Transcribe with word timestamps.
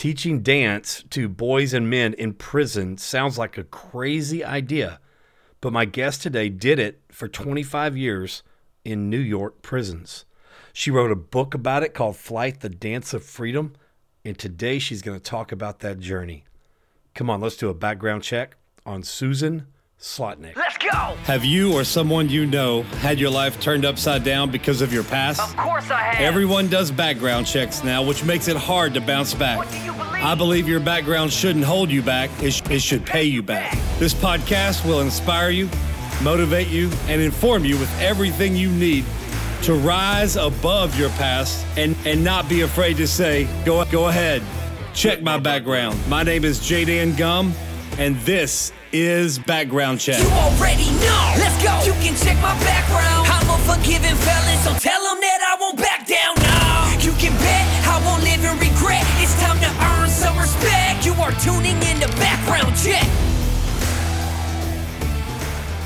Teaching 0.00 0.40
dance 0.40 1.04
to 1.10 1.28
boys 1.28 1.74
and 1.74 1.90
men 1.90 2.14
in 2.14 2.32
prison 2.32 2.96
sounds 2.96 3.36
like 3.36 3.58
a 3.58 3.64
crazy 3.64 4.42
idea, 4.42 4.98
but 5.60 5.74
my 5.74 5.84
guest 5.84 6.22
today 6.22 6.48
did 6.48 6.78
it 6.78 7.02
for 7.10 7.28
25 7.28 7.98
years 7.98 8.42
in 8.82 9.10
New 9.10 9.18
York 9.18 9.60
prisons. 9.60 10.24
She 10.72 10.90
wrote 10.90 11.10
a 11.10 11.16
book 11.16 11.52
about 11.52 11.82
it 11.82 11.92
called 11.92 12.16
Flight 12.16 12.60
the 12.60 12.70
Dance 12.70 13.12
of 13.12 13.22
Freedom, 13.22 13.74
and 14.24 14.38
today 14.38 14.78
she's 14.78 15.02
going 15.02 15.18
to 15.20 15.22
talk 15.22 15.52
about 15.52 15.80
that 15.80 16.00
journey. 16.00 16.44
Come 17.14 17.28
on, 17.28 17.42
let's 17.42 17.58
do 17.58 17.68
a 17.68 17.74
background 17.74 18.22
check 18.22 18.56
on 18.86 19.02
Susan 19.02 19.66
Slotnick. 20.00 20.56
Let's 20.56 20.78
go! 20.78 20.88
Have 21.24 21.44
you 21.44 21.74
or 21.74 21.84
someone 21.84 22.30
you 22.30 22.46
know 22.46 22.82
had 23.02 23.20
your 23.20 23.28
life 23.28 23.60
turned 23.60 23.84
upside 23.84 24.24
down 24.24 24.50
because 24.50 24.80
of 24.80 24.94
your 24.94 25.04
past? 25.04 25.42
Of 25.42 25.54
course 25.58 25.90
I 25.90 26.00
have. 26.00 26.22
Everyone 26.22 26.68
does 26.68 26.90
background 26.90 27.46
checks 27.46 27.84
now, 27.84 28.02
which 28.02 28.24
makes 28.24 28.48
it 28.48 28.56
hard 28.56 28.94
to 28.94 29.02
bounce 29.02 29.34
back. 29.34 29.58
What 29.58 29.70
do 29.70 29.78
you 29.78 29.92
believe? 29.92 30.24
I 30.24 30.34
believe 30.34 30.66
your 30.66 30.80
background 30.80 31.30
shouldn't 31.30 31.66
hold 31.66 31.90
you 31.90 32.00
back, 32.00 32.30
it, 32.42 32.52
sh- 32.52 32.62
it 32.70 32.80
should 32.80 33.04
pay 33.04 33.24
you 33.24 33.42
back. 33.42 33.76
This 33.98 34.14
podcast 34.14 34.86
will 34.86 35.00
inspire 35.00 35.50
you, 35.50 35.68
motivate 36.22 36.68
you, 36.68 36.90
and 37.08 37.20
inform 37.20 37.66
you 37.66 37.78
with 37.78 38.00
everything 38.00 38.56
you 38.56 38.70
need 38.70 39.04
to 39.64 39.74
rise 39.74 40.36
above 40.36 40.98
your 40.98 41.10
past 41.10 41.66
and, 41.76 41.94
and 42.06 42.24
not 42.24 42.48
be 42.48 42.62
afraid 42.62 42.96
to 42.96 43.06
say, 43.06 43.46
go, 43.66 43.84
go 43.84 44.08
ahead, 44.08 44.42
check 44.94 45.20
my 45.20 45.38
background. 45.38 46.00
My 46.08 46.22
name 46.22 46.46
is 46.46 46.58
Jadan 46.58 47.18
Gum, 47.18 47.52
and 47.98 48.16
this 48.20 48.72
is 48.92 49.38
Background 49.38 50.00
Check. 50.00 50.18
You 50.18 50.28
already 50.30 50.90
know. 50.98 51.34
Let's 51.38 51.54
go. 51.62 51.70
You 51.86 51.92
can 52.02 52.16
check 52.16 52.36
my 52.42 52.58
background. 52.64 53.28
I'm 53.30 53.46
a 53.48 53.58
forgiving 53.62 54.16
felon, 54.16 54.58
so 54.58 54.74
tell 54.78 55.02
them 55.04 55.20
that 55.20 55.40
I 55.46 55.56
won't 55.60 55.78
back 55.78 56.06
down. 56.06 56.34
No. 56.34 56.98
You 56.98 57.12
can 57.18 57.32
bet 57.38 57.66
I 57.86 58.02
won't 58.04 58.22
live 58.24 58.42
in 58.42 58.58
regret. 58.58 59.04
It's 59.22 59.38
time 59.40 59.60
to 59.60 59.70
earn 59.94 60.10
some 60.10 60.36
respect. 60.36 61.06
You 61.06 61.12
are 61.22 61.30
tuning 61.38 61.76
in 61.76 62.00
to 62.00 62.08
Background 62.18 62.76
Check. 62.76 63.06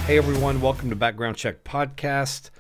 Hey 0.07 0.19
everyone, 0.19 0.61
welcome 0.61 0.91
to 0.91 0.97
Background 0.97 1.37
Check 1.37 1.63
Podcast. 1.65 2.51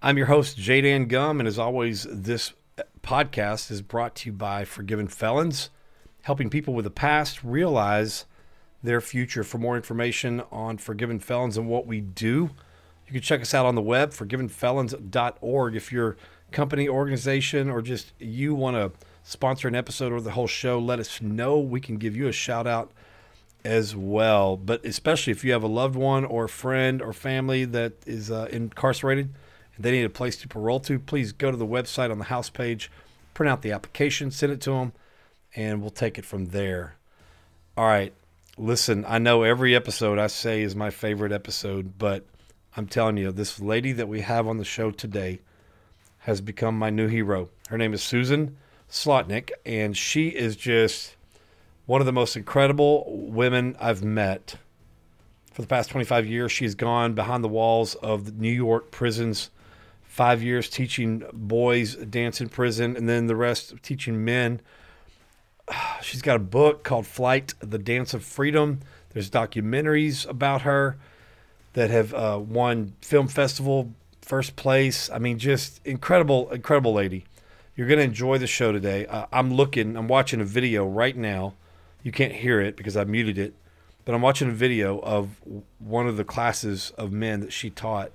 I'm 0.00 0.16
your 0.16 0.26
host, 0.26 0.58
Jadan 0.58 1.08
Gum, 1.08 1.38
and 1.38 1.46
as 1.46 1.58
always, 1.58 2.06
this 2.10 2.54
podcast 3.02 3.70
is 3.70 3.82
brought 3.82 4.14
to 4.16 4.30
you 4.30 4.32
by 4.32 4.64
Forgiven 4.64 5.08
Felons, 5.08 5.70
helping 6.22 6.48
people 6.48 6.72
with 6.72 6.86
a 6.86 6.90
past 6.90 7.44
realize 7.44 8.24
their 8.82 9.00
future. 9.00 9.44
For 9.44 9.58
more 9.58 9.76
information 9.76 10.42
on 10.50 10.78
Forgiven 10.78 11.20
Felons 11.20 11.56
and 11.56 11.68
what 11.68 11.86
we 11.86 12.00
do, 12.00 12.50
you 13.06 13.12
can 13.12 13.20
check 13.20 13.40
us 13.40 13.54
out 13.54 13.66
on 13.66 13.74
the 13.74 13.82
web, 13.82 14.10
forgivenfelons.org. 14.10 15.76
If 15.76 15.92
your 15.92 16.16
company, 16.50 16.88
organization, 16.88 17.70
or 17.70 17.82
just 17.82 18.12
you 18.18 18.54
want 18.54 18.76
to 18.76 18.92
sponsor 19.22 19.68
an 19.68 19.74
episode 19.74 20.12
or 20.12 20.20
the 20.20 20.32
whole 20.32 20.46
show, 20.46 20.78
let 20.78 20.98
us 20.98 21.20
know. 21.20 21.58
We 21.58 21.80
can 21.80 21.96
give 21.96 22.16
you 22.16 22.28
a 22.28 22.32
shout 22.32 22.66
out 22.66 22.92
as 23.64 23.94
well. 23.94 24.56
But 24.56 24.84
especially 24.84 25.30
if 25.30 25.44
you 25.44 25.52
have 25.52 25.62
a 25.62 25.68
loved 25.68 25.96
one 25.96 26.24
or 26.24 26.44
a 26.44 26.48
friend 26.48 27.00
or 27.00 27.12
family 27.12 27.64
that 27.66 27.94
is 28.06 28.30
uh, 28.30 28.48
incarcerated 28.50 29.32
and 29.76 29.84
they 29.84 29.92
need 29.92 30.04
a 30.04 30.10
place 30.10 30.36
to 30.38 30.48
parole 30.48 30.80
to, 30.80 30.98
please 30.98 31.32
go 31.32 31.50
to 31.50 31.56
the 31.56 31.66
website 31.66 32.10
on 32.10 32.18
the 32.18 32.24
house 32.24 32.50
page, 32.50 32.90
print 33.34 33.50
out 33.50 33.62
the 33.62 33.72
application, 33.72 34.30
send 34.30 34.52
it 34.52 34.60
to 34.62 34.70
them, 34.70 34.92
and 35.54 35.80
we'll 35.80 35.90
take 35.90 36.18
it 36.18 36.24
from 36.24 36.46
there. 36.46 36.96
All 37.76 37.86
right. 37.86 38.12
Listen, 38.58 39.06
I 39.08 39.18
know 39.18 39.44
every 39.44 39.74
episode 39.74 40.18
I 40.18 40.26
say 40.26 40.60
is 40.60 40.76
my 40.76 40.90
favorite 40.90 41.32
episode, 41.32 41.96
but 41.96 42.26
I'm 42.76 42.86
telling 42.86 43.16
you, 43.16 43.32
this 43.32 43.60
lady 43.60 43.92
that 43.92 44.08
we 44.08 44.20
have 44.20 44.46
on 44.46 44.58
the 44.58 44.64
show 44.64 44.90
today 44.90 45.40
has 46.18 46.42
become 46.42 46.78
my 46.78 46.90
new 46.90 47.08
hero. 47.08 47.48
Her 47.70 47.78
name 47.78 47.94
is 47.94 48.02
Susan 48.02 48.58
Slotnick, 48.90 49.52
and 49.64 49.96
she 49.96 50.28
is 50.28 50.54
just 50.54 51.16
one 51.86 52.02
of 52.02 52.06
the 52.06 52.12
most 52.12 52.36
incredible 52.36 53.06
women 53.08 53.74
I've 53.80 54.04
met. 54.04 54.56
For 55.54 55.62
the 55.62 55.68
past 55.68 55.88
25 55.88 56.26
years, 56.26 56.52
she's 56.52 56.74
gone 56.74 57.14
behind 57.14 57.42
the 57.42 57.48
walls 57.48 57.94
of 57.96 58.26
the 58.26 58.32
New 58.32 58.52
York 58.52 58.90
prisons, 58.90 59.48
five 60.02 60.42
years 60.42 60.68
teaching 60.68 61.22
boys 61.32 61.96
dance 61.96 62.38
in 62.38 62.50
prison, 62.50 62.98
and 62.98 63.08
then 63.08 63.28
the 63.28 63.36
rest 63.36 63.72
teaching 63.82 64.26
men. 64.26 64.60
She's 66.02 66.22
got 66.22 66.36
a 66.36 66.40
book 66.40 66.84
called 66.84 67.06
Flight 67.06 67.54
the 67.60 67.78
Dance 67.78 68.14
of 68.14 68.24
Freedom. 68.24 68.80
There's 69.10 69.30
documentaries 69.30 70.28
about 70.28 70.62
her 70.62 70.96
that 71.74 71.90
have 71.90 72.12
uh, 72.14 72.40
won 72.42 72.94
film 73.00 73.28
festival 73.28 73.92
first 74.20 74.56
place. 74.56 75.10
I 75.10 75.18
mean, 75.18 75.38
just 75.38 75.80
incredible, 75.84 76.50
incredible 76.50 76.92
lady. 76.92 77.24
You're 77.76 77.88
going 77.88 77.98
to 77.98 78.04
enjoy 78.04 78.38
the 78.38 78.46
show 78.46 78.72
today. 78.72 79.06
Uh, 79.06 79.26
I'm 79.32 79.54
looking, 79.54 79.96
I'm 79.96 80.08
watching 80.08 80.40
a 80.40 80.44
video 80.44 80.86
right 80.86 81.16
now 81.16 81.54
you 82.02 82.12
can't 82.12 82.32
hear 82.32 82.60
it 82.60 82.76
because 82.76 82.96
I 82.96 83.04
muted 83.04 83.38
it, 83.38 83.54
but 84.04 84.14
I'm 84.14 84.22
watching 84.22 84.48
a 84.48 84.52
video 84.52 84.98
of 85.00 85.40
one 85.78 86.08
of 86.08 86.16
the 86.16 86.24
classes 86.24 86.92
of 86.98 87.12
men 87.12 87.40
that 87.40 87.52
she 87.52 87.70
taught 87.70 88.10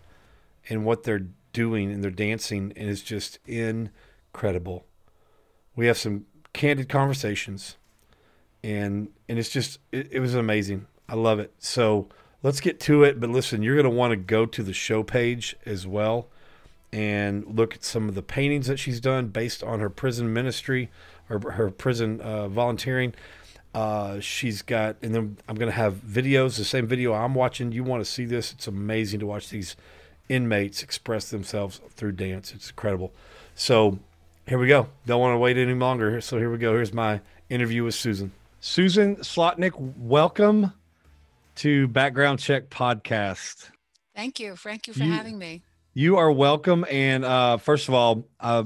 and 0.69 0.83
what 0.83 1.03
they're 1.03 1.27
doing 1.53 1.91
and 1.91 2.03
they're 2.03 2.11
dancing, 2.11 2.73
and 2.75 2.89
it's 2.89 3.01
just 3.01 3.39
incredible. 3.45 4.85
We 5.75 5.87
have 5.87 5.97
some 5.97 6.25
candid 6.57 6.89
conversations, 6.89 7.77
and 8.63 9.09
and 9.29 9.39
it's 9.39 9.49
just 9.49 9.79
it, 9.91 10.09
it 10.11 10.19
was 10.19 10.35
amazing. 10.35 10.87
I 11.07 11.15
love 11.15 11.39
it. 11.39 11.53
So 11.59 12.09
let's 12.43 12.59
get 12.59 12.79
to 12.81 13.03
it. 13.03 13.19
But 13.19 13.29
listen, 13.29 13.63
you're 13.63 13.75
going 13.75 13.85
to 13.85 13.89
want 13.89 14.11
to 14.11 14.17
go 14.17 14.45
to 14.45 14.63
the 14.63 14.73
show 14.73 15.03
page 15.03 15.55
as 15.65 15.87
well 15.87 16.27
and 16.91 17.45
look 17.57 17.75
at 17.75 17.83
some 17.83 18.09
of 18.09 18.15
the 18.15 18.21
paintings 18.21 18.67
that 18.67 18.77
she's 18.77 18.99
done 18.99 19.27
based 19.27 19.63
on 19.63 19.79
her 19.79 19.89
prison 19.89 20.33
ministry 20.33 20.89
or 21.29 21.51
her 21.51 21.69
prison 21.69 22.19
uh, 22.21 22.47
volunteering. 22.47 23.13
Uh, 23.73 24.19
she's 24.19 24.61
got, 24.61 24.95
and 25.03 25.13
then 25.13 25.37
I'm 25.47 25.55
going 25.55 25.71
to 25.71 25.75
have 25.75 25.95
videos, 25.95 26.57
the 26.57 26.65
same 26.65 26.87
video 26.87 27.13
I'm 27.13 27.35
watching. 27.35 27.71
You 27.71 27.83
want 27.83 28.03
to 28.03 28.09
see 28.09 28.25
this? 28.25 28.51
It's 28.53 28.67
amazing 28.67 29.19
to 29.19 29.25
watch 29.25 29.49
these 29.49 29.75
inmates 30.29 30.81
express 30.81 31.29
themselves 31.29 31.79
through 31.91 32.13
dance. 32.13 32.53
It's 32.53 32.69
incredible. 32.69 33.13
So 33.53 33.99
here 34.47 34.57
we 34.57 34.67
go. 34.67 34.87
Don't 35.05 35.19
want 35.19 35.33
to 35.33 35.37
wait 35.37 35.57
any 35.57 35.73
longer. 35.73 36.21
So 36.21 36.37
here 36.37 36.49
we 36.49 36.57
go. 36.57 36.73
Here's 36.73 36.93
my 36.93 37.21
interview 37.49 37.83
with 37.83 37.95
Susan. 37.95 38.31
Susan 38.59 39.17
Slotnick, 39.17 39.71
welcome 39.97 40.71
to 41.55 41.87
Background 41.87 42.39
Check 42.39 42.69
Podcast. 42.69 43.69
Thank 44.15 44.39
you. 44.39 44.55
Thank 44.55 44.87
you 44.87 44.93
for 44.93 45.03
You- 45.03 45.11
having 45.11 45.37
me. 45.37 45.63
You 45.93 46.17
are 46.17 46.31
welcome. 46.31 46.85
And 46.91 47.25
uh, 47.25 47.57
first 47.57 47.87
of 47.87 47.95
all, 47.95 48.27
uh, 48.39 48.65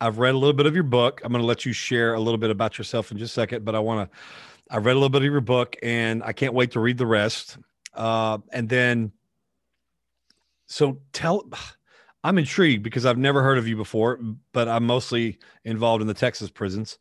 I've 0.00 0.18
read 0.18 0.34
a 0.34 0.38
little 0.38 0.52
bit 0.54 0.66
of 0.66 0.74
your 0.74 0.84
book. 0.84 1.20
I'm 1.24 1.32
going 1.32 1.42
to 1.42 1.46
let 1.46 1.66
you 1.66 1.72
share 1.72 2.14
a 2.14 2.20
little 2.20 2.38
bit 2.38 2.50
about 2.50 2.78
yourself 2.78 3.10
in 3.10 3.18
just 3.18 3.32
a 3.32 3.34
second, 3.34 3.64
but 3.64 3.74
I 3.74 3.80
want 3.80 4.08
to. 4.10 4.18
I 4.70 4.76
read 4.76 4.92
a 4.92 4.94
little 4.94 5.08
bit 5.08 5.22
of 5.22 5.30
your 5.30 5.40
book, 5.40 5.76
and 5.82 6.22
I 6.22 6.32
can't 6.32 6.54
wait 6.54 6.72
to 6.72 6.80
read 6.80 6.98
the 6.98 7.06
rest. 7.06 7.58
Uh, 7.94 8.38
and 8.52 8.68
then, 8.68 9.10
so 10.66 11.00
tell. 11.12 11.48
I'm 12.24 12.38
intrigued 12.38 12.82
because 12.82 13.06
I've 13.06 13.18
never 13.18 13.42
heard 13.42 13.58
of 13.58 13.68
you 13.68 13.76
before, 13.76 14.18
but 14.52 14.68
I'm 14.68 14.86
mostly 14.86 15.38
involved 15.64 16.02
in 16.02 16.08
the 16.08 16.14
Texas 16.14 16.50
prisons, 16.50 16.98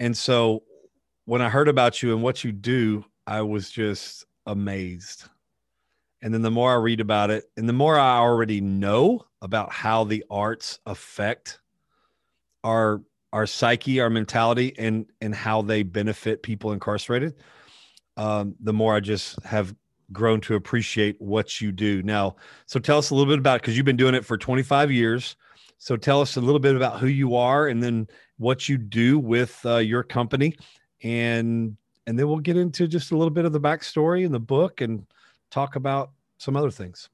and 0.00 0.16
so 0.16 0.62
when 1.24 1.42
I 1.42 1.50
heard 1.50 1.68
about 1.68 2.02
you 2.02 2.14
and 2.14 2.22
what 2.22 2.42
you 2.42 2.52
do, 2.52 3.04
I 3.26 3.42
was 3.42 3.70
just 3.70 4.24
amazed. 4.46 5.24
And 6.22 6.32
then 6.32 6.40
the 6.40 6.50
more 6.50 6.72
I 6.72 6.76
read 6.76 7.00
about 7.00 7.30
it, 7.30 7.44
and 7.56 7.68
the 7.68 7.74
more 7.74 7.98
I 7.98 8.16
already 8.16 8.62
know 8.62 9.26
about 9.42 9.70
how 9.70 10.04
the 10.04 10.24
arts 10.30 10.78
affect 10.86 11.60
our 12.64 13.02
our 13.32 13.46
psyche, 13.46 14.00
our 14.00 14.08
mentality, 14.08 14.74
and 14.78 15.06
and 15.20 15.34
how 15.34 15.60
they 15.62 15.82
benefit 15.82 16.42
people 16.42 16.72
incarcerated, 16.72 17.34
um, 18.16 18.56
the 18.60 18.72
more 18.72 18.94
I 18.94 19.00
just 19.00 19.40
have 19.44 19.74
grown 20.12 20.40
to 20.42 20.54
appreciate 20.54 21.20
what 21.20 21.60
you 21.60 21.72
do. 21.72 22.02
Now, 22.02 22.36
so 22.66 22.80
tell 22.80 22.98
us 22.98 23.10
a 23.10 23.14
little 23.14 23.30
bit 23.30 23.38
about 23.38 23.60
because 23.60 23.76
you've 23.76 23.86
been 23.86 23.96
doing 23.96 24.14
it 24.14 24.24
for 24.24 24.36
25 24.36 24.90
years. 24.90 25.36
So 25.78 25.96
tell 25.96 26.20
us 26.20 26.36
a 26.36 26.40
little 26.40 26.58
bit 26.58 26.74
about 26.74 26.98
who 26.98 27.06
you 27.06 27.36
are, 27.36 27.68
and 27.68 27.82
then 27.82 28.08
what 28.36 28.68
you 28.68 28.78
do 28.78 29.18
with 29.18 29.60
uh, 29.64 29.76
your 29.76 30.02
company, 30.02 30.56
and 31.02 31.76
and 32.06 32.18
then 32.18 32.26
we'll 32.26 32.38
get 32.38 32.56
into 32.56 32.88
just 32.88 33.12
a 33.12 33.16
little 33.16 33.30
bit 33.30 33.44
of 33.44 33.52
the 33.52 33.60
backstory 33.60 34.24
in 34.24 34.32
the 34.32 34.40
book 34.40 34.80
and 34.80 35.06
talk 35.50 35.76
about 35.76 36.10
some 36.38 36.56
other 36.56 36.70
things. 36.70 37.10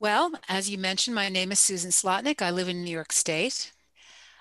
Well, 0.00 0.30
as 0.48 0.70
you 0.70 0.78
mentioned, 0.78 1.16
my 1.16 1.28
name 1.28 1.50
is 1.50 1.58
Susan 1.58 1.90
Slotnick. 1.90 2.40
I 2.40 2.50
live 2.50 2.68
in 2.68 2.84
New 2.84 2.90
York 2.90 3.12
State. 3.12 3.72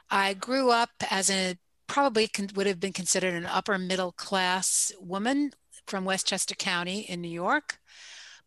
I 0.10 0.36
grew 0.36 0.70
up 0.70 0.92
as 1.10 1.30
a 1.30 1.58
probably 1.88 2.28
con- 2.28 2.50
would 2.56 2.68
have 2.68 2.80
been 2.80 2.94
considered 2.94 3.34
an 3.34 3.46
upper 3.46 3.78
middle 3.78 4.12
class 4.12 4.92
woman 5.00 5.52
from 5.88 6.06
Westchester 6.06 6.56
County 6.56 7.00
in 7.00 7.22
New 7.22 7.30
York, 7.30 7.80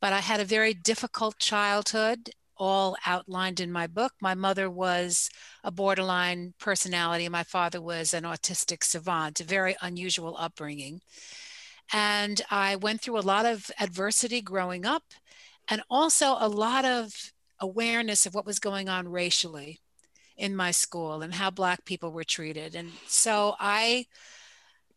but 0.01 0.13
I 0.13 0.21
had 0.21 0.41
a 0.41 0.45
very 0.45 0.75
difficult 0.75 1.39
childhood, 1.39 2.31
all 2.57 2.97
outlined 3.07 3.61
in 3.61 3.73
my 3.73 3.87
book. 3.87 4.13
My 4.21 4.35
mother 4.35 4.71
was 4.71 5.31
a 5.65 5.71
borderline 5.71 6.55
personality, 6.59 7.29
my 7.29 7.43
father 7.43 7.81
was 7.81 8.15
an 8.15 8.25
autistic 8.25 8.85
savant, 8.85 9.41
a 9.41 9.45
very 9.45 9.77
unusual 9.81 10.37
upbringing. 10.39 11.01
And 11.93 12.41
I 12.51 12.77
went 12.77 13.01
through 13.01 13.19
a 13.19 13.21
lot 13.21 13.47
of 13.47 13.71
adversity 13.81 14.41
growing 14.41 14.87
up 14.87 15.03
and 15.69 15.83
also 15.91 16.37
a 16.39 16.49
lot 16.49 16.85
of 16.85 17.33
awareness 17.59 18.27
of 18.27 18.35
what 18.35 18.47
was 18.47 18.59
going 18.59 18.89
on 18.89 19.09
racially 19.09 19.81
in 20.37 20.57
my 20.57 20.71
school 20.71 21.23
and 21.23 21.35
how 21.35 21.51
black 21.51 21.85
people 21.85 22.11
were 22.11 22.25
treated 22.25 22.75
and 22.75 22.91
so 23.07 23.55
i 23.61 24.07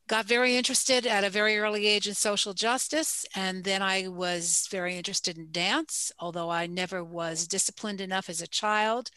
got 0.08 0.26
very 0.26 0.58
interested 0.58 1.08
at 1.08 1.24
a 1.24 1.30
very 1.30 1.58
early 1.58 1.88
age 1.88 2.08
in 2.08 2.14
social 2.14 2.54
justice. 2.54 3.26
And 3.36 3.64
then 3.64 3.82
I 3.82 4.08
was 4.08 4.68
very 4.70 4.98
interested 4.98 5.38
in 5.38 5.52
dance, 5.52 6.12
although 6.20 6.50
I 6.50 6.68
never 6.68 7.04
was 7.04 7.48
disciplined 7.48 8.02
enough 8.02 8.30
as 8.30 8.42
a 8.42 8.48
child 8.48 9.10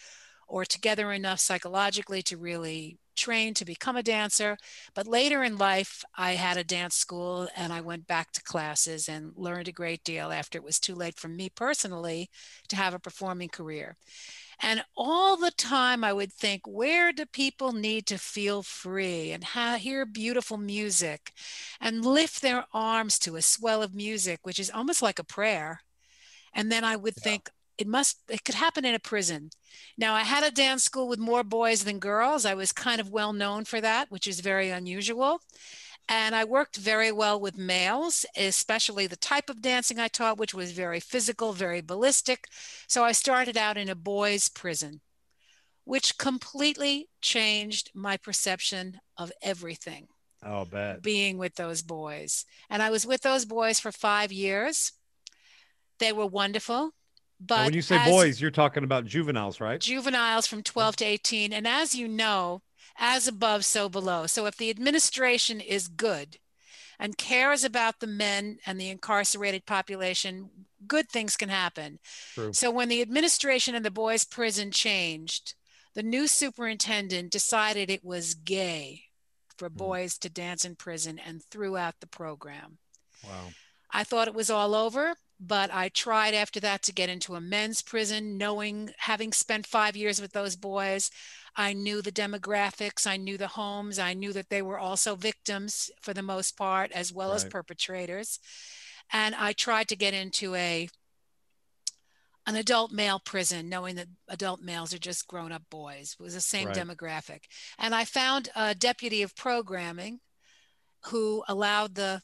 or 0.48 0.64
together 0.64 1.12
enough 1.12 1.40
psychologically 1.40 2.22
to 2.22 2.36
really 2.36 2.98
train 3.16 3.54
to 3.54 3.64
become 3.64 3.96
a 3.96 4.02
dancer. 4.02 4.56
But 4.94 5.06
later 5.06 5.42
in 5.42 5.58
life, 5.58 6.04
I 6.16 6.32
had 6.32 6.56
a 6.56 6.64
dance 6.64 6.96
school 6.96 7.48
and 7.56 7.72
I 7.72 7.80
went 7.80 8.06
back 8.06 8.32
to 8.32 8.42
classes 8.42 9.08
and 9.08 9.32
learned 9.36 9.68
a 9.68 9.72
great 9.72 10.04
deal 10.04 10.30
after 10.32 10.58
it 10.58 10.64
was 10.64 10.78
too 10.80 10.94
late 10.94 11.18
for 11.18 11.28
me 11.28 11.48
personally 11.50 12.30
to 12.68 12.76
have 12.76 12.94
a 12.94 12.98
performing 13.00 13.48
career. 13.48 13.96
And 14.60 14.84
all 14.96 15.36
the 15.36 15.50
time, 15.50 16.04
I 16.04 16.12
would 16.12 16.32
think, 16.32 16.62
where 16.66 17.12
do 17.12 17.26
people 17.26 17.72
need 17.72 18.06
to 18.06 18.18
feel 18.18 18.62
free 18.62 19.32
and 19.32 19.44
ha- 19.44 19.76
hear 19.76 20.06
beautiful 20.06 20.56
music 20.58 21.32
and 21.80 22.04
lift 22.04 22.42
their 22.42 22.66
arms 22.72 23.18
to 23.20 23.36
a 23.36 23.42
swell 23.42 23.82
of 23.82 23.94
music, 23.94 24.40
which 24.42 24.58
is 24.60 24.70
almost 24.70 25.02
like 25.02 25.18
a 25.18 25.24
prayer? 25.24 25.80
And 26.54 26.72
then 26.72 26.84
I 26.84 26.96
would 26.96 27.16
yeah. 27.16 27.16
think, 27.16 27.50
it 27.78 27.86
must, 27.86 28.18
it 28.28 28.44
could 28.44 28.54
happen 28.54 28.84
in 28.84 28.94
a 28.94 28.98
prison. 28.98 29.50
Now, 29.98 30.14
I 30.14 30.22
had 30.22 30.44
a 30.44 30.50
dance 30.50 30.84
school 30.84 31.08
with 31.08 31.18
more 31.18 31.44
boys 31.44 31.84
than 31.84 31.98
girls. 31.98 32.44
I 32.46 32.54
was 32.54 32.72
kind 32.72 33.00
of 33.00 33.10
well 33.10 33.32
known 33.32 33.64
for 33.64 33.80
that, 33.80 34.10
which 34.10 34.26
is 34.26 34.40
very 34.40 34.70
unusual. 34.70 35.40
And 36.08 36.36
I 36.36 36.44
worked 36.44 36.76
very 36.76 37.10
well 37.10 37.40
with 37.40 37.58
males, 37.58 38.24
especially 38.36 39.06
the 39.06 39.16
type 39.16 39.50
of 39.50 39.60
dancing 39.60 39.98
I 39.98 40.08
taught, 40.08 40.38
which 40.38 40.54
was 40.54 40.70
very 40.70 41.00
physical, 41.00 41.52
very 41.52 41.80
ballistic. 41.80 42.46
So 42.86 43.02
I 43.02 43.12
started 43.12 43.56
out 43.56 43.76
in 43.76 43.88
a 43.88 43.96
boys' 43.96 44.48
prison, 44.48 45.00
which 45.84 46.16
completely 46.16 47.08
changed 47.20 47.90
my 47.92 48.16
perception 48.16 49.00
of 49.16 49.32
everything. 49.42 50.06
Oh, 50.44 50.64
bad. 50.64 51.02
Being 51.02 51.38
with 51.38 51.56
those 51.56 51.82
boys. 51.82 52.44
And 52.70 52.82
I 52.82 52.90
was 52.90 53.04
with 53.04 53.22
those 53.22 53.44
boys 53.44 53.80
for 53.80 53.90
five 53.90 54.30
years. 54.30 54.92
They 55.98 56.12
were 56.12 56.26
wonderful. 56.26 56.92
But 57.38 57.56
now 57.56 57.64
when 57.64 57.74
you 57.74 57.82
say 57.82 58.02
boys, 58.08 58.40
you're 58.40 58.50
talking 58.50 58.84
about 58.84 59.04
juveniles, 59.04 59.60
right? 59.60 59.80
Juveniles 59.80 60.46
from 60.46 60.62
12 60.62 60.96
to 60.96 61.04
18. 61.04 61.52
And 61.52 61.66
as 61.66 61.94
you 61.94 62.08
know, 62.08 62.62
as 62.98 63.28
above, 63.28 63.64
so 63.64 63.88
below. 63.88 64.26
So 64.26 64.46
if 64.46 64.56
the 64.56 64.70
administration 64.70 65.60
is 65.60 65.88
good 65.88 66.38
and 66.98 67.18
cares 67.18 67.62
about 67.64 68.00
the 68.00 68.06
men 68.06 68.58
and 68.64 68.80
the 68.80 68.88
incarcerated 68.88 69.66
population, 69.66 70.50
good 70.86 71.08
things 71.10 71.36
can 71.36 71.48
happen. 71.48 71.98
True. 72.34 72.52
So 72.52 72.70
when 72.70 72.88
the 72.88 73.02
administration 73.02 73.74
in 73.74 73.82
the 73.82 73.90
boys' 73.90 74.24
prison 74.24 74.70
changed, 74.70 75.54
the 75.94 76.02
new 76.02 76.26
superintendent 76.26 77.32
decided 77.32 77.90
it 77.90 78.04
was 78.04 78.34
gay 78.34 79.04
for 79.56 79.68
hmm. 79.68 79.76
boys 79.76 80.18
to 80.18 80.30
dance 80.30 80.64
in 80.64 80.76
prison 80.76 81.18
and 81.18 81.42
threw 81.42 81.76
out 81.76 81.94
the 82.00 82.06
program. 82.06 82.78
Wow. 83.24 83.48
I 83.90 84.04
thought 84.04 84.28
it 84.28 84.34
was 84.34 84.50
all 84.50 84.74
over, 84.74 85.14
but 85.38 85.72
I 85.72 85.88
tried 85.90 86.34
after 86.34 86.60
that 86.60 86.82
to 86.84 86.92
get 86.92 87.10
into 87.10 87.34
a 87.34 87.40
men's 87.40 87.82
prison, 87.82 88.38
knowing, 88.38 88.90
having 88.98 89.32
spent 89.32 89.66
five 89.66 89.96
years 89.96 90.20
with 90.20 90.32
those 90.32 90.56
boys, 90.56 91.10
I 91.56 91.72
knew 91.72 92.02
the 92.02 92.12
demographics, 92.12 93.06
I 93.06 93.16
knew 93.16 93.38
the 93.38 93.48
homes, 93.48 93.98
I 93.98 94.14
knew 94.14 94.32
that 94.32 94.50
they 94.50 94.62
were 94.62 94.78
also 94.78 95.14
victims 95.14 95.90
for 96.00 96.14
the 96.14 96.22
most 96.22 96.56
part, 96.56 96.92
as 96.92 97.12
well 97.12 97.30
right. 97.30 97.36
as 97.36 97.44
perpetrators. 97.44 98.38
And 99.12 99.34
I 99.34 99.52
tried 99.52 99.88
to 99.88 99.96
get 99.96 100.14
into 100.14 100.54
a 100.54 100.88
an 102.48 102.54
adult 102.54 102.92
male 102.92 103.18
prison, 103.18 103.68
knowing 103.68 103.96
that 103.96 104.06
adult 104.28 104.60
males 104.60 104.94
are 104.94 104.98
just 104.98 105.26
grown 105.26 105.50
up 105.50 105.62
boys. 105.68 106.16
It 106.18 106.22
was 106.22 106.34
the 106.34 106.40
same 106.40 106.68
right. 106.68 106.76
demographic. 106.76 107.40
And 107.76 107.92
I 107.92 108.04
found 108.04 108.50
a 108.54 108.72
deputy 108.72 109.22
of 109.22 109.34
programming 109.34 110.20
who 111.06 111.42
allowed 111.48 111.96
the 111.96 112.22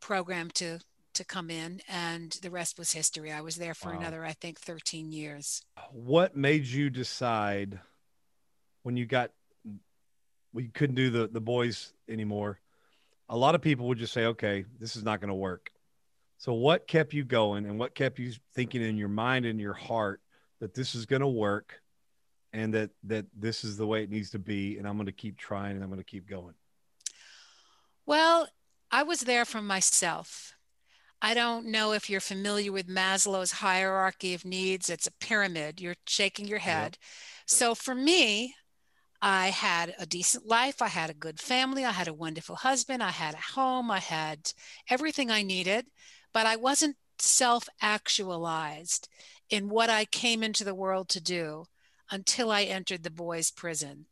program 0.00 0.50
to 0.54 0.78
to 1.16 1.24
come 1.24 1.50
in 1.50 1.80
and 1.88 2.32
the 2.42 2.50
rest 2.50 2.78
was 2.78 2.92
history. 2.92 3.32
I 3.32 3.40
was 3.40 3.56
there 3.56 3.74
for 3.74 3.92
wow. 3.92 3.98
another 3.98 4.24
I 4.24 4.32
think 4.32 4.58
13 4.60 5.12
years. 5.12 5.62
What 5.92 6.36
made 6.36 6.66
you 6.66 6.90
decide 6.90 7.80
when 8.82 8.96
you 8.96 9.04
got 9.04 9.32
we 10.52 10.68
couldn't 10.68 10.96
do 10.96 11.10
the 11.10 11.28
the 11.28 11.40
boys 11.40 11.92
anymore, 12.08 12.60
a 13.28 13.36
lot 13.36 13.54
of 13.54 13.60
people 13.60 13.88
would 13.88 13.98
just 13.98 14.12
say, 14.12 14.24
"Okay, 14.24 14.64
this 14.78 14.96
is 14.96 15.02
not 15.02 15.20
going 15.20 15.28
to 15.28 15.34
work." 15.34 15.70
So, 16.38 16.52
what 16.54 16.86
kept 16.86 17.12
you 17.12 17.24
going, 17.24 17.66
and 17.66 17.78
what 17.78 17.94
kept 17.94 18.18
you 18.18 18.32
thinking 18.54 18.82
in 18.82 18.96
your 18.96 19.08
mind 19.08 19.44
and 19.44 19.60
your 19.60 19.74
heart 19.74 20.20
that 20.60 20.74
this 20.74 20.94
is 20.94 21.04
going 21.04 21.20
to 21.20 21.28
work, 21.28 21.80
and 22.52 22.72
that 22.74 22.90
that 23.04 23.26
this 23.36 23.64
is 23.64 23.76
the 23.76 23.86
way 23.86 24.02
it 24.02 24.10
needs 24.10 24.30
to 24.30 24.38
be, 24.38 24.78
and 24.78 24.88
I'm 24.88 24.96
going 24.96 25.06
to 25.06 25.12
keep 25.12 25.36
trying, 25.36 25.72
and 25.72 25.82
I'm 25.82 25.90
going 25.90 26.00
to 26.00 26.04
keep 26.04 26.28
going? 26.28 26.54
Well, 28.06 28.48
I 28.90 29.02
was 29.02 29.20
there 29.20 29.44
for 29.44 29.60
myself. 29.60 30.55
I 31.26 31.34
don't 31.34 31.66
know 31.66 31.90
if 31.90 32.08
you're 32.08 32.20
familiar 32.20 32.70
with 32.70 32.86
Maslow's 32.86 33.50
hierarchy 33.50 34.32
of 34.34 34.44
needs. 34.44 34.88
It's 34.88 35.08
a 35.08 35.12
pyramid. 35.12 35.80
You're 35.80 35.96
shaking 36.06 36.46
your 36.46 36.60
head. 36.60 36.98
Yep. 37.00 37.10
So 37.46 37.74
for 37.74 37.96
me, 37.96 38.54
I 39.20 39.48
had 39.48 39.92
a 39.98 40.06
decent 40.06 40.46
life. 40.46 40.80
I 40.80 40.86
had 40.86 41.10
a 41.10 41.14
good 41.14 41.40
family. 41.40 41.84
I 41.84 41.90
had 41.90 42.06
a 42.06 42.14
wonderful 42.14 42.54
husband. 42.54 43.02
I 43.02 43.10
had 43.10 43.34
a 43.34 43.54
home. 43.54 43.90
I 43.90 43.98
had 43.98 44.52
everything 44.88 45.28
I 45.28 45.42
needed, 45.42 45.86
but 46.32 46.46
I 46.46 46.54
wasn't 46.54 46.94
self 47.18 47.68
actualized 47.82 49.08
in 49.50 49.68
what 49.68 49.90
I 49.90 50.04
came 50.04 50.44
into 50.44 50.62
the 50.62 50.76
world 50.76 51.08
to 51.08 51.20
do 51.20 51.64
until 52.08 52.52
I 52.52 52.62
entered 52.62 53.02
the 53.02 53.10
boys' 53.10 53.50
prison. 53.50 54.06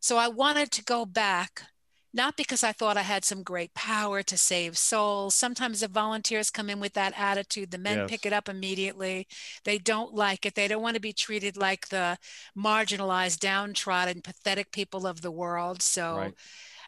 So 0.00 0.16
I 0.16 0.28
wanted 0.28 0.70
to 0.70 0.84
go 0.84 1.04
back 1.04 1.64
not 2.12 2.36
because 2.36 2.64
I 2.64 2.72
thought 2.72 2.96
I 2.96 3.02
had 3.02 3.24
some 3.24 3.42
great 3.42 3.74
power 3.74 4.22
to 4.22 4.36
save 4.38 4.78
souls. 4.78 5.34
Sometimes 5.34 5.80
the 5.80 5.88
volunteers 5.88 6.50
come 6.50 6.70
in 6.70 6.80
with 6.80 6.94
that 6.94 7.14
attitude. 7.16 7.70
The 7.70 7.78
men 7.78 7.98
yes. 7.98 8.10
pick 8.10 8.26
it 8.26 8.32
up 8.32 8.48
immediately. 8.48 9.26
They 9.64 9.78
don't 9.78 10.14
like 10.14 10.46
it. 10.46 10.54
They 10.54 10.68
don't 10.68 10.82
want 10.82 10.94
to 10.94 11.00
be 11.00 11.12
treated 11.12 11.56
like 11.56 11.88
the 11.88 12.18
marginalized, 12.56 13.40
downtrodden, 13.40 14.22
pathetic 14.22 14.72
people 14.72 15.06
of 15.06 15.20
the 15.20 15.30
world. 15.30 15.82
So 15.82 16.16
right. 16.16 16.34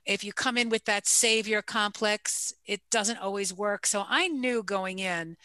if 0.07 0.25
you 0.25 0.33
come 0.33 0.57
in 0.57 0.69
with 0.71 0.85
that 0.85 1.07
savior 1.07 1.63
complex, 1.63 2.55
it 2.65 2.81
doesn't 2.91 3.19
always 3.19 3.53
work. 3.53 3.87
So 3.87 4.05
I 4.09 4.29
knew 4.29 4.63
going 4.63 4.99
in, 4.99 5.37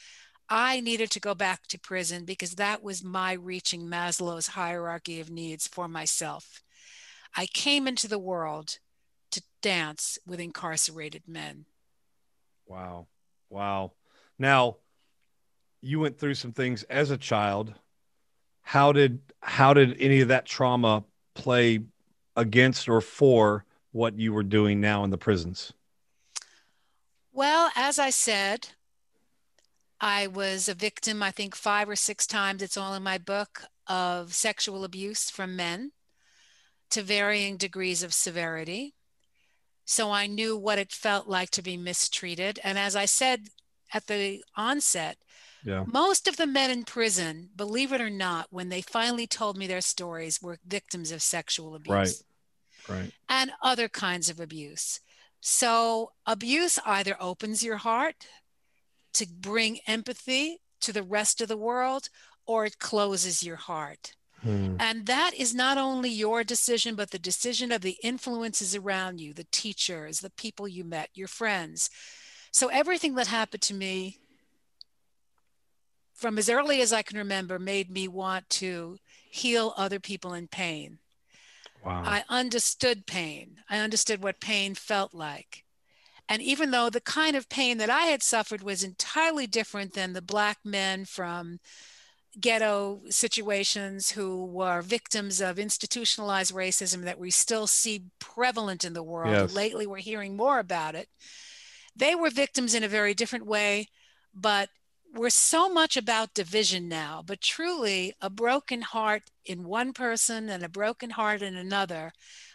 I 0.49 0.81
needed 0.81 1.09
to 1.11 1.19
go 1.19 1.33
back 1.33 1.67
to 1.67 1.79
prison 1.79 2.25
because 2.25 2.55
that 2.55 2.83
was 2.83 3.03
my 3.03 3.33
reaching 3.33 3.87
Maslow's 3.87 4.47
hierarchy 4.47 5.19
of 5.19 5.31
needs 5.31 5.67
for 5.67 5.87
myself. 5.87 6.61
I 7.35 7.47
came 7.47 7.87
into 7.87 8.07
the 8.07 8.19
world 8.19 8.77
to 9.33 9.43
dance 9.61 10.17
with 10.25 10.39
incarcerated 10.39 11.23
men. 11.27 11.65
Wow. 12.65 13.07
Wow. 13.49 13.93
Now, 14.39 14.77
you 15.81 15.99
went 15.99 16.17
through 16.17 16.35
some 16.35 16.53
things 16.53 16.83
as 16.83 17.11
a 17.11 17.17
child. 17.17 17.73
How 18.61 18.91
did 18.91 19.19
how 19.41 19.73
did 19.73 19.99
any 19.99 20.21
of 20.21 20.29
that 20.29 20.45
trauma 20.45 21.03
play 21.33 21.81
against 22.35 22.87
or 22.87 23.01
for 23.01 23.65
what 23.91 24.17
you 24.17 24.33
were 24.33 24.43
doing 24.43 24.79
now 24.79 25.03
in 25.03 25.09
the 25.09 25.17
prisons? 25.17 25.73
Well, 27.31 27.71
as 27.75 27.99
I 27.99 28.09
said, 28.11 28.69
I 29.99 30.27
was 30.27 30.69
a 30.69 30.73
victim, 30.73 31.23
I 31.23 31.31
think, 31.31 31.55
five 31.55 31.89
or 31.89 31.95
six 31.95 32.27
times, 32.27 32.61
it's 32.61 32.77
all 32.77 32.93
in 32.93 33.03
my 33.03 33.17
book, 33.17 33.63
of 33.87 34.33
sexual 34.33 34.83
abuse 34.83 35.29
from 35.29 35.55
men 35.55 35.91
to 36.89 37.01
varying 37.01 37.57
degrees 37.57 38.03
of 38.03 38.13
severity. 38.13 38.93
So 39.85 40.11
I 40.11 40.27
knew 40.27 40.57
what 40.57 40.79
it 40.79 40.91
felt 40.91 41.27
like 41.27 41.49
to 41.51 41.61
be 41.61 41.77
mistreated. 41.77 42.59
And 42.63 42.77
as 42.77 42.95
I 42.95 43.05
said 43.05 43.47
at 43.93 44.07
the 44.07 44.43
onset, 44.55 45.17
yeah. 45.63 45.83
most 45.85 46.27
of 46.27 46.37
the 46.37 46.47
men 46.47 46.71
in 46.71 46.83
prison, 46.83 47.49
believe 47.55 47.91
it 47.91 48.01
or 48.01 48.09
not, 48.09 48.47
when 48.49 48.69
they 48.69 48.81
finally 48.81 49.27
told 49.27 49.57
me 49.57 49.67
their 49.67 49.81
stories, 49.81 50.41
were 50.41 50.59
victims 50.65 51.11
of 51.11 51.21
sexual 51.21 51.75
abuse. 51.75 52.23
Right. 52.89 52.97
Right. 52.97 53.11
And 53.29 53.51
other 53.61 53.87
kinds 53.87 54.29
of 54.29 54.39
abuse. 54.39 54.99
So 55.39 56.11
abuse 56.25 56.79
either 56.85 57.15
opens 57.19 57.63
your 57.63 57.77
heart 57.77 58.27
to 59.13 59.27
bring 59.27 59.79
empathy 59.87 60.61
to 60.81 60.91
the 60.91 61.03
rest 61.03 61.41
of 61.41 61.47
the 61.47 61.57
world 61.57 62.09
or 62.45 62.65
it 62.65 62.79
closes 62.79 63.43
your 63.43 63.55
heart. 63.55 64.15
Hmm. 64.43 64.75
And 64.79 65.05
that 65.05 65.31
is 65.33 65.55
not 65.55 65.77
only 65.77 66.09
your 66.09 66.43
decision, 66.43 66.95
but 66.95 67.11
the 67.11 67.19
decision 67.19 67.71
of 67.71 67.81
the 67.81 67.97
influences 68.03 68.75
around 68.75 69.19
you, 69.21 69.33
the 69.33 69.47
teachers, 69.51 70.19
the 70.19 70.29
people 70.29 70.67
you 70.67 70.83
met, 70.83 71.09
your 71.13 71.29
friends. 71.29 71.89
So 72.51 72.67
everything 72.67 73.15
that 73.15 73.27
happened 73.27 73.63
to 73.63 73.73
me 73.73 74.19
from 76.13 76.37
as 76.37 76.49
early 76.49 76.81
as 76.81 76.93
I 76.93 77.01
can 77.01 77.17
remember 77.17 77.57
made 77.57 77.89
me 77.89 78.07
want 78.07 78.49
to 78.51 78.97
heal 79.29 79.73
other 79.77 79.99
people 79.99 80.33
in 80.33 80.47
pain. 80.47 80.99
Wow. 81.83 82.03
I 82.05 82.23
understood 82.29 83.05
pain. 83.07 83.57
I 83.69 83.79
understood 83.79 84.21
what 84.23 84.39
pain 84.39 84.75
felt 84.75 85.13
like. 85.13 85.63
And 86.29 86.41
even 86.41 86.71
though 86.71 86.89
the 86.89 87.01
kind 87.01 87.35
of 87.35 87.49
pain 87.49 87.77
that 87.79 87.89
I 87.89 88.03
had 88.03 88.23
suffered 88.23 88.61
was 88.61 88.83
entirely 88.83 89.47
different 89.47 89.93
than 89.93 90.13
the 90.13 90.21
Black 90.21 90.59
men 90.63 91.05
from 91.05 91.59
ghetto 92.39 93.01
situations 93.09 94.11
who 94.11 94.45
were 94.45 94.81
victims 94.81 95.39
of 95.41 95.59
institutionalized 95.59 96.53
racism 96.53 97.03
that 97.03 97.19
we 97.19 97.29
still 97.29 97.67
see 97.67 98.05
prevalent 98.19 98.83
in 98.83 98.93
the 98.93 99.03
world. 99.03 99.33
Yes. 99.33 99.53
Lately, 99.53 99.85
we're 99.85 99.97
hearing 99.97 100.35
more 100.35 100.59
about 100.59 100.95
it. 100.95 101.09
They 101.95 102.15
were 102.15 102.29
victims 102.29 102.73
in 102.73 102.83
a 102.83 102.87
very 102.87 103.13
different 103.13 103.45
way, 103.45 103.89
but 104.33 104.69
we're 105.13 105.29
so 105.29 105.69
much 105.69 105.95
about 105.95 106.33
division 106.33 106.87
now. 106.87 107.23
But 107.25 107.39
truly, 107.39 108.13
a 108.19 108.29
broken 108.29 108.81
heart 108.81 109.23
in 109.45 109.63
one 109.63 109.93
person 109.93 110.49
and 110.49 110.63
a 110.63 110.69
broken 110.69 111.11
heart 111.11 111.43
in 111.43 111.55
another 111.55 112.13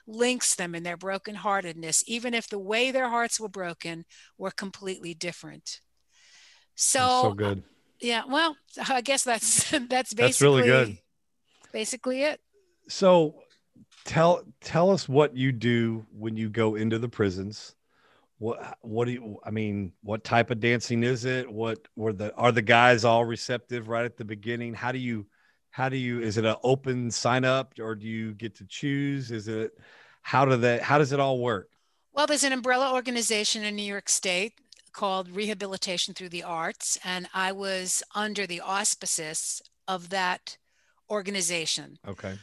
links 0.09 0.55
them 0.55 0.75
in 0.75 0.83
their 0.83 0.97
brokenheartedness, 0.97 2.03
even 2.07 2.35
if 2.35 2.49
the 2.49 2.59
way 2.59 2.91
their 2.91 3.11
hearts 3.11 3.39
were 3.39 3.49
broken 3.49 4.05
were 4.37 4.51
completely 4.51 5.15
different. 5.15 5.81
So, 6.75 6.99
That's 6.99 7.23
so 7.23 7.35
good. 7.35 7.63
Yeah, 8.00 8.23
well, 8.28 8.57
I 8.88 9.00
guess 9.00 9.25
that's 9.25 9.71
that's 9.88 10.14
basically 10.14 10.23
That's 10.25 10.43
really 10.43 10.62
good. 10.62 10.99
Basically 11.73 12.23
it. 12.23 12.40
So 12.88 13.43
tell 14.05 14.43
tell 14.61 14.90
us 14.90 15.09
what 15.09 15.37
you 15.37 15.52
do 15.52 16.07
when 16.12 16.37
you 16.37 16.49
go 16.49 16.75
into 16.76 16.99
the 16.99 17.09
prisons. 17.09 17.75
What 18.38 18.78
what 18.83 19.07
do 19.07 19.12
you 19.12 19.38
I 19.45 19.50
mean, 19.50 19.93
what 20.02 20.25
type 20.25 20.50
of 20.50 20.61
dancing 20.61 21.02
is 21.02 21.25
it? 21.25 21.50
What 21.50 21.87
were 21.97 22.12
the 22.12 22.35
are 22.35 22.52
the 22.52 22.62
guys 22.62 23.05
all 23.05 23.25
receptive 23.25 23.88
right 23.88 24.05
at 24.05 24.17
the 24.17 24.25
beginning? 24.25 24.75
How 24.75 24.93
do 24.93 24.99
you 24.99 25.26
how 25.71 25.88
do 25.88 25.97
you 25.97 26.21
is 26.21 26.38
it 26.38 26.45
an 26.45 26.57
open 26.62 27.11
sign 27.11 27.45
up 27.45 27.75
or 27.78 27.95
do 27.95 28.07
you 28.07 28.33
get 28.35 28.57
to 28.57 28.64
choose? 28.67 29.31
Is 29.31 29.49
it 29.49 29.73
how 30.23 30.45
do 30.45 30.57
that 30.57 30.83
how 30.83 30.99
does 30.99 31.12
it 31.12 31.21
all 31.21 31.40
work? 31.40 31.69
Well, 32.12 32.26
there's 32.26 32.45
an 32.45 32.52
umbrella 32.52 32.95
organization 32.95 33.62
in 33.64 33.76
New 33.76 33.83
York 33.83 34.09
State 34.09 34.55
called 34.99 35.31
Rehabilitation 35.31 36.12
Through 36.12 36.31
the 36.31 36.43
Arts, 36.43 36.99
and 37.05 37.28
I 37.33 37.52
was 37.52 38.02
under 38.17 38.49
the 38.49 38.61
auspices 38.61 39.62
of 39.87 40.09
that 40.09 40.59
organization. 41.09 42.00
Okay. 42.05 42.37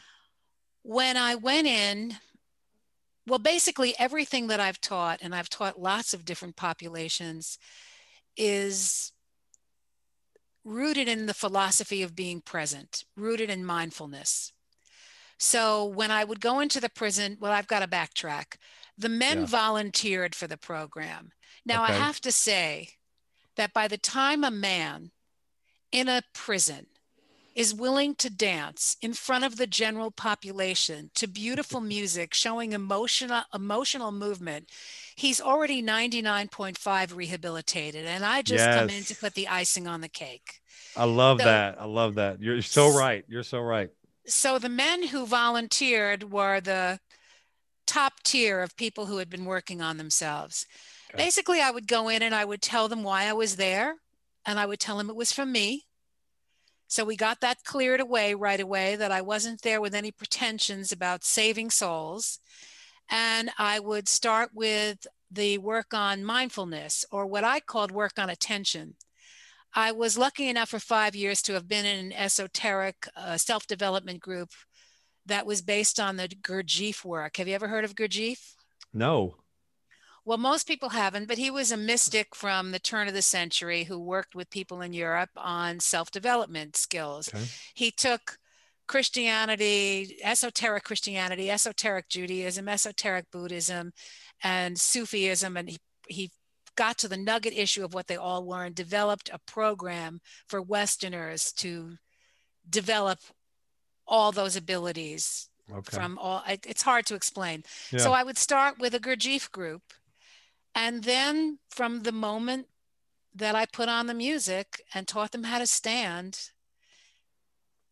When 0.82 1.18
I 1.18 1.36
went 1.36 1.68
in, 1.68 2.14
well, 3.28 3.40
basically 3.40 3.94
everything 4.00 4.48
that 4.48 4.62
I've 4.62 4.80
taught, 4.80 5.20
and 5.22 5.36
I've 5.36 5.50
taught 5.50 5.82
lots 5.82 6.14
of 6.14 6.24
different 6.24 6.56
populations, 6.56 7.60
is 8.38 9.12
rooted 10.64 11.10
in 11.10 11.26
the 11.26 11.34
philosophy 11.34 12.04
of 12.04 12.16
being 12.16 12.40
present, 12.40 13.04
rooted 13.18 13.50
in 13.50 13.66
mindfulness. 13.66 14.54
So 15.38 15.84
when 15.84 16.10
I 16.10 16.24
would 16.24 16.40
go 16.40 16.62
into 16.62 16.80
the 16.80 16.88
prison, 16.88 17.36
well, 17.42 17.52
I've 17.52 17.68
got 17.68 17.82
to 17.82 17.88
backtrack. 17.88 18.56
The 18.98 19.10
men 19.10 19.40
Yeah. 19.40 19.46
volunteered 19.46 20.34
for 20.34 20.48
the 20.48 20.56
program. 20.56 21.34
Now, 21.66 21.84
I 21.84 21.92
have 21.92 22.22
to 22.22 22.32
say 22.32 22.90
that 23.56 23.74
by 23.74 23.88
the 23.88 23.98
time 23.98 24.44
a 24.44 24.52
man 24.52 25.12
in 25.92 26.08
a 26.08 26.22
prison 26.34 26.88
is 27.56 27.74
willing 27.74 28.14
to 28.16 28.30
dance 28.30 28.98
in 29.02 29.14
front 29.14 29.46
of 29.46 29.56
the 29.56 29.66
general 29.66 30.12
population 30.12 31.10
to 31.16 31.26
beautiful 31.28 31.80
music 31.96 32.34
showing 32.34 32.74
emotional 32.74 33.44
emotional 33.54 34.12
movement 34.12 34.70
he's 35.16 35.40
already 35.40 35.82
99.5 35.82 37.16
rehabilitated 37.16 38.06
and 38.06 38.26
i 38.26 38.42
just 38.42 38.66
come 38.66 38.90
in 38.90 39.04
to 39.06 39.16
put 39.16 39.36
the 39.36 39.48
icing 39.48 39.88
on 39.88 40.02
the 40.02 40.10
cake 40.10 40.60
I 40.98 41.04
love 41.06 41.40
So- 41.40 41.46
that. 41.46 41.76
I 41.80 41.84
love 41.86 42.16
that. 42.16 42.42
You're 42.42 42.62
so 42.62 42.98
right. 42.98 43.26
You're 43.28 43.44
so 43.44 43.60
right. 43.60 43.90
so 44.28 44.58
the 44.60 44.70
men 44.70 45.08
who 45.08 45.26
volunteered 45.26 46.32
were 46.32 46.62
the 46.62 47.00
top 47.86 48.14
tier 48.24 48.62
of 48.62 48.78
people 48.78 49.06
who 49.08 49.18
had 49.18 49.30
been 49.30 49.44
working 49.46 49.82
on 49.82 49.98
themselves. 49.98 50.66
Okay. 51.16 51.24
Basically, 51.24 51.62
I 51.62 51.72
would 51.72 51.88
go 51.88 52.10
in 52.10 52.22
and 52.22 52.36
I 52.36 52.46
would 52.46 52.62
tell 52.62 52.88
them 52.88 53.04
why 53.04 53.24
I 53.26 53.34
was 53.34 53.56
there, 53.56 53.96
and 54.46 54.60
I 54.60 54.66
would 54.66 54.80
tell 54.80 54.98
them 54.98 55.10
it 55.10 55.16
was 55.16 55.32
from 55.32 55.52
me. 55.52 55.86
So 56.88 57.04
we 57.04 57.16
got 57.16 57.42
that 57.42 57.64
cleared 57.64 58.00
away 58.00 58.34
right 58.36 58.60
away 58.60 58.96
that 58.96 59.12
I 59.12 59.22
wasn't 59.22 59.62
there 59.62 59.82
with 59.82 59.96
any 59.96 60.12
pretensions 60.12 60.92
about 60.92 61.24
saving 61.24 61.72
souls. 61.72 62.40
And 63.10 63.50
I 63.58 63.80
would 63.80 64.08
start 64.08 64.52
with 64.54 65.08
the 65.32 65.58
work 65.58 65.94
on 65.94 66.24
mindfulness 66.24 67.06
or 67.12 67.26
what 67.26 67.44
I 67.44 67.60
called 67.60 67.92
work 67.92 68.14
on 68.18 68.30
attention. 68.30 68.96
I 69.74 69.92
was 69.92 70.18
lucky 70.18 70.48
enough 70.48 70.70
for 70.70 70.80
five 70.80 71.16
years 71.16 71.42
to 71.44 71.54
have 71.54 71.68
been 71.68 71.86
in 71.86 72.06
an 72.06 72.14
esoteric 72.14 73.08
uh, 73.16 73.38
self 73.38 73.68
development 73.68 74.20
group 74.20 74.50
that 75.26 75.46
was 75.46 75.62
based 75.62 76.00
on 76.00 76.18
the 76.18 76.28
Gurdjieff 76.28 77.04
work. 77.04 77.38
Have 77.38 77.48
you 77.48 77.56
ever 77.56 77.68
heard 77.68 77.84
of 77.84 77.96
Gurdjieff? 77.96 78.54
No. 78.94 79.36
Well, 80.26 80.38
most 80.40 80.68
people 80.68 80.90
haven't, 80.90 81.28
but 81.28 81.38
he 81.38 81.52
was 81.52 81.72
a 81.72 81.78
mystic 81.78 82.34
from 82.36 82.72
the 82.72 82.80
turn 82.80 83.08
of 83.08 83.14
the 83.14 83.22
century 83.22 83.84
who 83.84 84.00
worked 84.00 84.34
with 84.34 84.50
people 84.50 84.82
in 84.82 84.92
Europe 84.92 85.30
on 85.38 85.80
self 85.80 86.10
development 86.10 86.76
skills. 86.76 87.30
Okay. 87.34 87.46
He 87.76 87.92
took 87.92 88.38
Christianity, 88.88 90.18
esoteric 90.24 90.84
Christianity, 90.84 91.50
esoteric 91.52 92.10
Judaism, 92.10 92.68
esoteric 92.68 93.30
Buddhism, 93.32 93.94
and 94.44 94.80
Sufism, 94.80 95.58
and 95.58 95.70
he, 95.70 95.78
he 96.08 96.32
got 96.76 96.98
to 97.00 97.08
the 97.08 97.18
nugget 97.18 97.54
issue 97.56 97.86
of 97.86 97.94
what 97.94 98.08
they 98.08 98.18
all 98.18 98.46
were 98.46 98.66
and 98.66 98.76
developed 98.76 99.30
a 99.32 99.40
program 99.46 100.20
for 100.48 100.62
Westerners 100.62 101.52
to 101.54 101.98
develop 102.70 103.20
all 104.08 104.32
those 104.32 104.56
abilities 104.56 105.50
Okay. 105.72 105.98
from 105.98 106.20
all 106.20 106.44
it's 106.48 106.84
hard 106.84 107.08
to 107.08 107.16
explain 107.16 107.64
Yeah. 107.92 107.98
so 107.98 108.12
i 108.12 108.22
would 108.22 108.38
start 108.38 108.78
with 108.78 108.94
a 108.94 109.00
gurdjieff 109.00 109.52
group 109.52 109.82
and 110.76 111.04
then 111.04 111.58
from 111.70 112.02
the 112.04 112.12
moment 112.12 112.68
that 113.34 113.56
i 113.56 113.66
put 113.66 113.90
on 113.90 114.08
the 114.08 114.14
music 114.14 114.82
and 114.94 115.08
taught 115.08 115.32
them 115.32 115.44
how 115.44 115.58
to 115.58 115.68
stand 115.68 116.50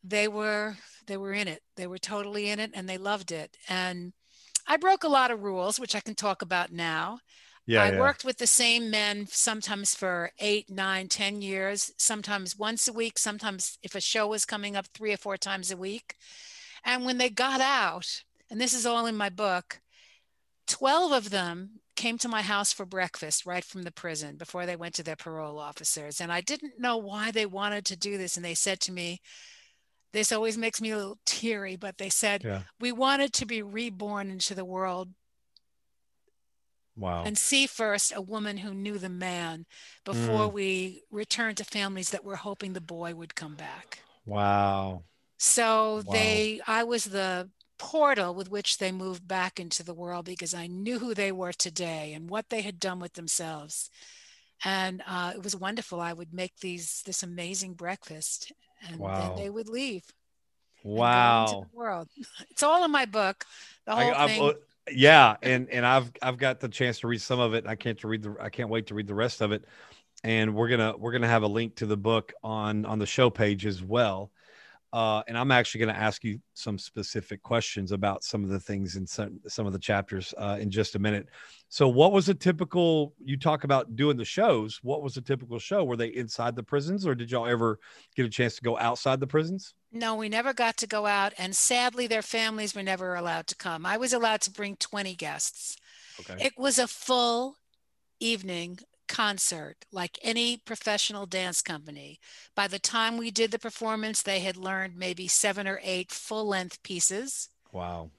they 0.04 0.28
were 0.28 0.76
they 1.08 1.18
were 1.18 1.34
in 1.34 1.48
it 1.48 1.62
they 1.76 1.88
were 1.88 1.98
totally 1.98 2.50
in 2.50 2.60
it 2.60 2.72
and 2.74 2.88
they 2.88 2.98
loved 2.98 3.32
it 3.32 3.58
and 3.68 4.14
i 4.68 4.78
broke 4.78 5.04
a 5.04 5.10
lot 5.10 5.32
of 5.32 5.44
rules 5.44 5.80
which 5.80 5.96
i 5.96 6.00
can 6.00 6.16
talk 6.16 6.42
about 6.42 6.72
now 6.72 7.20
yeah. 7.66 7.84
I 7.84 7.92
yeah. 7.92 8.00
worked 8.00 8.26
with 8.26 8.38
the 8.38 8.48
same 8.48 8.90
men 8.90 9.26
sometimes 9.28 9.96
for 9.96 10.32
eight, 10.40 10.70
nine, 10.70 11.08
ten 11.08 11.42
years, 11.42 11.92
sometimes 11.98 12.58
once 12.58 12.88
a 12.88 12.94
week, 12.94 13.18
sometimes 13.18 13.78
if 13.82 13.96
a 13.96 14.02
show 14.02 14.28
was 14.28 14.46
coming 14.46 14.76
up 14.76 14.88
three 14.88 15.14
or 15.14 15.18
four 15.18 15.38
times 15.38 15.72
a 15.72 15.78
week. 15.78 16.16
And 16.84 17.06
when 17.06 17.18
they 17.18 17.30
got 17.30 17.62
out, 17.62 18.24
and 18.50 18.60
this 18.60 18.74
is 18.74 18.86
all 18.86 19.06
in 19.06 19.16
my 19.16 19.30
book, 19.30 19.80
12 20.68 21.12
of 21.14 21.30
them 21.30 21.80
came 21.96 22.18
to 22.20 22.28
my 22.30 22.42
house 22.42 22.74
for 22.74 22.86
breakfast 22.86 23.46
right 23.46 23.64
from 23.64 23.84
the 23.84 23.92
prison 23.92 24.38
before 24.38 24.66
they 24.66 24.76
went 24.76 24.96
to 24.96 25.04
their 25.04 25.16
parole 25.16 25.60
officers. 25.60 26.20
And 26.22 26.32
I 26.32 26.42
didn't 26.42 26.80
know 26.80 26.98
why 26.98 27.32
they 27.32 27.46
wanted 27.46 27.86
to 27.86 27.98
do 27.98 28.18
this. 28.18 28.36
And 28.36 28.46
they 28.46 28.56
said 28.56 28.80
to 28.82 28.92
me, 28.92 29.20
this 30.14 30.32
always 30.32 30.58
makes 30.58 30.80
me 30.82 30.92
a 30.92 30.98
little 30.98 31.20
teary, 31.26 31.76
but 31.76 31.98
they 31.98 32.10
said, 32.10 32.44
Yeah. 32.44 32.64
we 32.80 32.92
wanted 32.92 33.34
to 33.34 33.46
be 33.46 33.62
reborn 33.64 34.30
into 34.30 34.54
the 34.56 34.66
world 34.66 35.10
Wow. 36.96 37.24
and 37.26 37.38
see 37.38 37.66
first 37.68 38.14
a 38.16 38.22
woman 38.22 38.58
who 38.58 38.74
knew 38.74 39.00
the 39.00 39.10
man 39.10 39.66
before 40.04 40.48
Mm. 40.50 40.54
we 40.54 41.04
returned 41.10 41.58
to 41.58 41.64
families 41.66 42.12
that 42.12 42.24
were 42.24 42.36
hoping 42.36 42.74
the 42.74 42.82
boy 42.82 43.16
would 43.16 43.36
come 43.36 43.56
back. 43.56 44.00
Wow. 44.26 45.04
So 45.40 46.04
Wow. 46.06 46.14
they, 46.14 46.62
I 46.68 46.84
was 46.84 47.06
the 47.06 47.50
portal 47.78 48.34
with 48.34 48.50
which 48.50 48.78
they 48.78 48.92
moved 48.92 49.28
back 49.28 49.60
into 49.60 49.84
the 49.84 49.94
world 49.94 50.26
because 50.26 50.54
I 50.54 50.68
knew 50.68 51.00
who 51.00 51.14
they 51.14 51.32
were 51.32 51.54
today 51.54 52.14
and 52.14 52.30
what 52.30 52.50
they 52.50 52.62
had 52.62 52.80
done 52.80 53.00
with 53.00 53.14
themselves. 53.14 53.90
And 54.66 55.04
uh, 55.08 55.34
it 55.36 55.44
was 55.44 55.56
wonderful. 55.56 56.00
I 56.00 56.14
would 56.14 56.34
make 56.34 56.54
these 56.62 57.02
this 57.06 57.24
amazing 57.24 57.74
breakfast, 57.74 58.52
and 58.88 59.00
Wow. 59.00 59.36
then 59.36 59.44
they 59.44 59.50
would 59.50 59.68
leave. 59.68 60.04
Wow. 60.84 61.68
the 61.72 61.78
world. 61.78 62.10
It's 62.52 62.64
all 62.64 62.84
in 62.84 62.92
my 62.92 63.06
book. 63.06 63.46
The 63.86 63.96
whole 63.96 64.14
I, 64.14 64.28
thing. 64.28 64.42
Uh, 64.50 64.54
yeah, 64.92 65.36
and 65.42 65.70
and 65.70 65.86
I've 65.86 66.12
I've 66.22 66.38
got 66.38 66.60
the 66.60 66.70
chance 66.70 67.00
to 67.00 67.08
read 67.08 67.22
some 67.22 67.40
of 67.40 67.54
it. 67.54 67.66
I 67.68 67.76
can't 67.76 67.98
to 68.00 68.08
read 68.08 68.24
the 68.24 68.36
I 68.40 68.50
can't 68.50 68.70
wait 68.70 68.88
to 68.88 68.96
read 68.96 69.08
the 69.08 69.16
rest 69.16 69.42
of 69.42 69.52
it. 69.52 69.66
And 70.24 70.56
we're 70.56 70.70
gonna 70.70 70.96
we're 70.98 71.12
gonna 71.12 71.28
have 71.28 71.44
a 71.44 71.48
link 71.48 71.76
to 71.78 71.86
the 71.86 71.98
book 71.98 72.34
on 72.44 72.86
on 72.86 73.00
the 73.00 73.06
show 73.06 73.30
page 73.30 73.66
as 73.66 73.84
well. 73.84 74.32
Uh, 74.94 75.24
and 75.28 75.36
I'm 75.36 75.50
actually 75.50 75.80
going 75.80 75.96
to 75.96 76.00
ask 76.00 76.24
you 76.24 76.40
some 76.54 76.78
specific 76.78 77.42
questions 77.42 77.92
about 77.92 78.24
some 78.24 78.44
of 78.44 78.52
the 78.52 78.60
things 78.60 78.96
in 78.96 79.08
some 79.08 79.40
some 79.48 79.66
of 79.66 79.74
the 79.74 79.80
chapters 79.80 80.36
uh, 80.38 80.60
in 80.62 80.70
just 80.70 80.94
a 80.94 81.00
minute. 81.00 81.30
So, 81.68 81.90
what 81.90 82.12
was 82.12 82.30
a 82.30 82.36
typical? 82.36 83.16
You 83.18 83.36
talk 83.36 83.64
about 83.64 83.96
doing 83.96 84.18
the 84.18 84.24
shows. 84.24 84.80
What 84.84 85.02
was 85.02 85.18
a 85.18 85.22
typical 85.22 85.58
show? 85.58 85.84
Were 85.84 85.98
they 85.98 86.10
inside 86.10 86.56
the 86.56 86.62
prisons, 86.62 87.08
or 87.08 87.16
did 87.16 87.32
y'all 87.32 87.48
ever 87.48 87.80
get 88.16 88.28
a 88.28 88.30
chance 88.30 88.56
to 88.58 88.62
go 88.62 88.78
outside 88.78 89.20
the 89.20 89.26
prisons? 89.26 89.74
No, 89.92 90.14
we 90.16 90.30
never 90.30 90.54
got 90.54 90.78
to 90.78 90.88
go 90.88 91.08
out, 91.08 91.34
and 91.40 91.56
sadly, 91.56 92.06
their 92.06 92.22
families 92.22 92.76
were 92.76 92.84
never 92.84 93.16
allowed 93.16 93.48
to 93.48 93.56
come. 93.56 93.88
I 93.88 93.98
was 93.98 94.14
allowed 94.14 94.42
to 94.42 94.52
bring 94.52 94.76
20 94.76 95.16
guests. 95.16 95.76
Okay. 96.20 96.46
It 96.46 96.54
was 96.56 96.78
a 96.78 96.88
full 96.88 97.58
evening 98.20 98.78
concert, 99.08 99.86
like 99.92 100.18
any 100.22 100.58
professional 100.58 101.26
dance 101.26 101.62
company. 101.62 102.20
By 102.56 102.68
the 102.68 102.80
time 102.80 103.18
we 103.18 103.32
did 103.32 103.52
the 103.52 103.60
performance, 103.60 104.22
they 104.22 104.40
had 104.40 104.58
learned 104.58 104.96
maybe 104.96 105.28
seven 105.28 105.68
or 105.68 105.80
eight 105.84 106.12
full 106.12 106.48
length 106.48 106.82
pieces 106.84 107.50
Wow. 107.72 108.12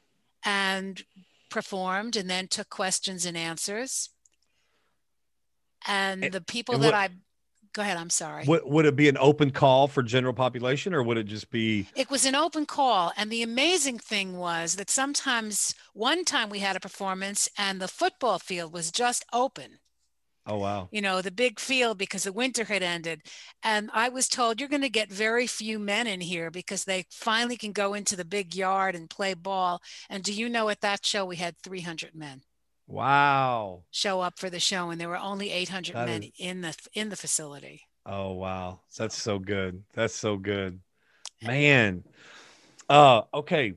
and 0.44 1.02
performed, 1.50 2.16
and 2.16 2.28
then 2.28 2.48
took 2.48 2.68
questions 2.70 3.24
and 3.26 3.36
answers. 3.36 4.10
And 5.86 6.24
And- 6.24 6.34
the 6.34 6.40
people 6.40 6.76
and 6.76 6.84
that 6.84 6.92
what- 6.92 6.94
I 6.94 7.10
Go 7.74 7.82
ahead. 7.82 7.96
I'm 7.96 8.08
sorry. 8.08 8.44
Would, 8.44 8.62
would 8.66 8.86
it 8.86 8.94
be 8.94 9.08
an 9.08 9.18
open 9.18 9.50
call 9.50 9.88
for 9.88 10.00
general 10.04 10.32
population 10.32 10.94
or 10.94 11.02
would 11.02 11.18
it 11.18 11.24
just 11.24 11.50
be? 11.50 11.88
It 11.96 12.08
was 12.08 12.24
an 12.24 12.36
open 12.36 12.66
call. 12.66 13.12
And 13.16 13.32
the 13.32 13.42
amazing 13.42 13.98
thing 13.98 14.36
was 14.36 14.76
that 14.76 14.88
sometimes, 14.88 15.74
one 15.92 16.24
time 16.24 16.50
we 16.50 16.60
had 16.60 16.76
a 16.76 16.80
performance 16.80 17.48
and 17.58 17.80
the 17.82 17.88
football 17.88 18.38
field 18.38 18.72
was 18.72 18.92
just 18.92 19.24
open. 19.32 19.80
Oh, 20.46 20.58
wow. 20.58 20.88
You 20.92 21.00
know, 21.00 21.22
the 21.22 21.30
big 21.30 21.58
field 21.58 21.98
because 21.98 22.24
the 22.24 22.32
winter 22.32 22.64
had 22.64 22.82
ended. 22.82 23.22
And 23.62 23.90
I 23.92 24.08
was 24.10 24.28
told 24.28 24.60
you're 24.60 24.68
going 24.68 24.82
to 24.82 24.88
get 24.88 25.10
very 25.10 25.46
few 25.46 25.78
men 25.78 26.06
in 26.06 26.20
here 26.20 26.50
because 26.50 26.84
they 26.84 27.06
finally 27.10 27.56
can 27.56 27.72
go 27.72 27.94
into 27.94 28.14
the 28.16 28.24
big 28.24 28.54
yard 28.54 28.94
and 28.94 29.08
play 29.10 29.34
ball. 29.34 29.80
And 30.08 30.22
do 30.22 30.32
you 30.32 30.48
know 30.48 30.68
at 30.68 30.82
that 30.82 31.04
show 31.04 31.24
we 31.24 31.36
had 31.36 31.56
300 31.58 32.14
men? 32.14 32.42
Wow. 32.86 33.82
Show 33.90 34.20
up 34.20 34.38
for 34.38 34.50
the 34.50 34.60
show 34.60 34.90
and 34.90 35.00
there 35.00 35.08
were 35.08 35.16
only 35.16 35.50
800 35.50 35.94
That 35.94 36.06
men 36.06 36.22
is- 36.24 36.30
in 36.38 36.60
the 36.60 36.76
in 36.92 37.08
the 37.08 37.16
facility. 37.16 37.82
Oh 38.06 38.32
wow, 38.32 38.80
that's 38.98 39.16
so 39.16 39.38
good. 39.38 39.82
That's 39.94 40.14
so 40.14 40.36
good, 40.36 40.80
man. 41.42 42.04
Uh, 42.88 43.22
okay, 43.34 43.74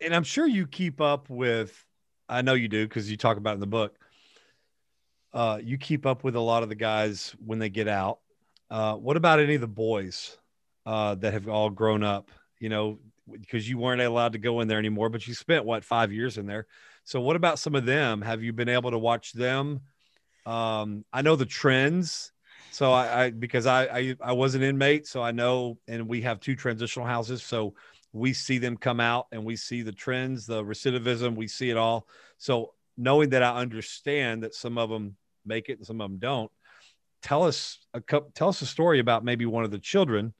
and 0.00 0.14
I'm 0.14 0.24
sure 0.24 0.46
you 0.46 0.66
keep 0.66 1.00
up 1.00 1.30
with. 1.30 1.86
I 2.28 2.42
know 2.42 2.54
you 2.54 2.68
do 2.68 2.86
because 2.88 3.10
you 3.10 3.16
talk 3.16 3.36
about 3.36 3.54
in 3.54 3.60
the 3.60 3.66
book. 3.66 3.96
Uh, 5.34 5.58
you 5.62 5.76
keep 5.76 6.06
up 6.06 6.22
with 6.22 6.36
a 6.36 6.40
lot 6.40 6.62
of 6.62 6.68
the 6.68 6.74
guys 6.76 7.34
when 7.44 7.58
they 7.58 7.68
get 7.68 7.88
out. 7.88 8.20
Uh, 8.70 8.94
what 8.94 9.16
about 9.16 9.40
any 9.40 9.56
of 9.56 9.60
the 9.60 9.66
boys 9.66 10.38
uh, 10.86 11.16
that 11.16 11.32
have 11.32 11.48
all 11.48 11.68
grown 11.68 12.04
up? 12.04 12.30
You 12.60 12.68
know, 12.68 13.00
because 13.30 13.68
you 13.68 13.76
weren't 13.76 14.00
allowed 14.00 14.32
to 14.34 14.38
go 14.38 14.60
in 14.60 14.68
there 14.68 14.78
anymore, 14.78 15.08
but 15.08 15.26
you 15.26 15.34
spent 15.34 15.64
what 15.64 15.84
five 15.84 16.12
years 16.12 16.38
in 16.38 16.46
there. 16.46 16.66
So, 17.02 17.20
what 17.20 17.36
about 17.36 17.58
some 17.58 17.74
of 17.74 17.84
them? 17.84 18.22
Have 18.22 18.42
you 18.44 18.52
been 18.52 18.68
able 18.68 18.92
to 18.92 18.98
watch 18.98 19.32
them? 19.32 19.80
Um, 20.46 21.04
I 21.12 21.22
know 21.22 21.36
the 21.36 21.46
trends. 21.46 22.30
So 22.70 22.92
I, 22.92 23.24
I 23.24 23.30
because 23.30 23.66
I, 23.66 23.84
I 23.84 24.16
I 24.20 24.32
was 24.32 24.56
an 24.56 24.62
inmate, 24.62 25.06
so 25.06 25.22
I 25.22 25.30
know, 25.30 25.78
and 25.86 26.08
we 26.08 26.22
have 26.22 26.40
two 26.40 26.56
transitional 26.56 27.06
houses, 27.06 27.42
so 27.42 27.74
we 28.12 28.32
see 28.32 28.58
them 28.58 28.76
come 28.76 29.00
out 29.00 29.26
and 29.32 29.44
we 29.44 29.56
see 29.56 29.82
the 29.82 29.92
trends, 29.92 30.46
the 30.46 30.64
recidivism, 30.64 31.36
we 31.36 31.48
see 31.48 31.70
it 31.70 31.76
all. 31.76 32.06
So 32.38 32.72
knowing 32.96 33.30
that 33.30 33.42
I 33.42 33.56
understand 33.56 34.42
that 34.44 34.54
some 34.54 34.78
of 34.78 34.88
them 34.88 35.16
make 35.46 35.68
it 35.68 35.78
and 35.78 35.86
some 35.86 36.00
of 36.00 36.10
them 36.10 36.18
don't, 36.18 36.50
tell 37.22 37.42
us 37.42 37.78
a 37.94 38.00
tell 38.34 38.48
us 38.48 38.62
a 38.62 38.66
story 38.66 38.98
about 38.98 39.24
maybe 39.24 39.46
one 39.46 39.64
of 39.64 39.70
the 39.70 39.78
children 39.78 40.34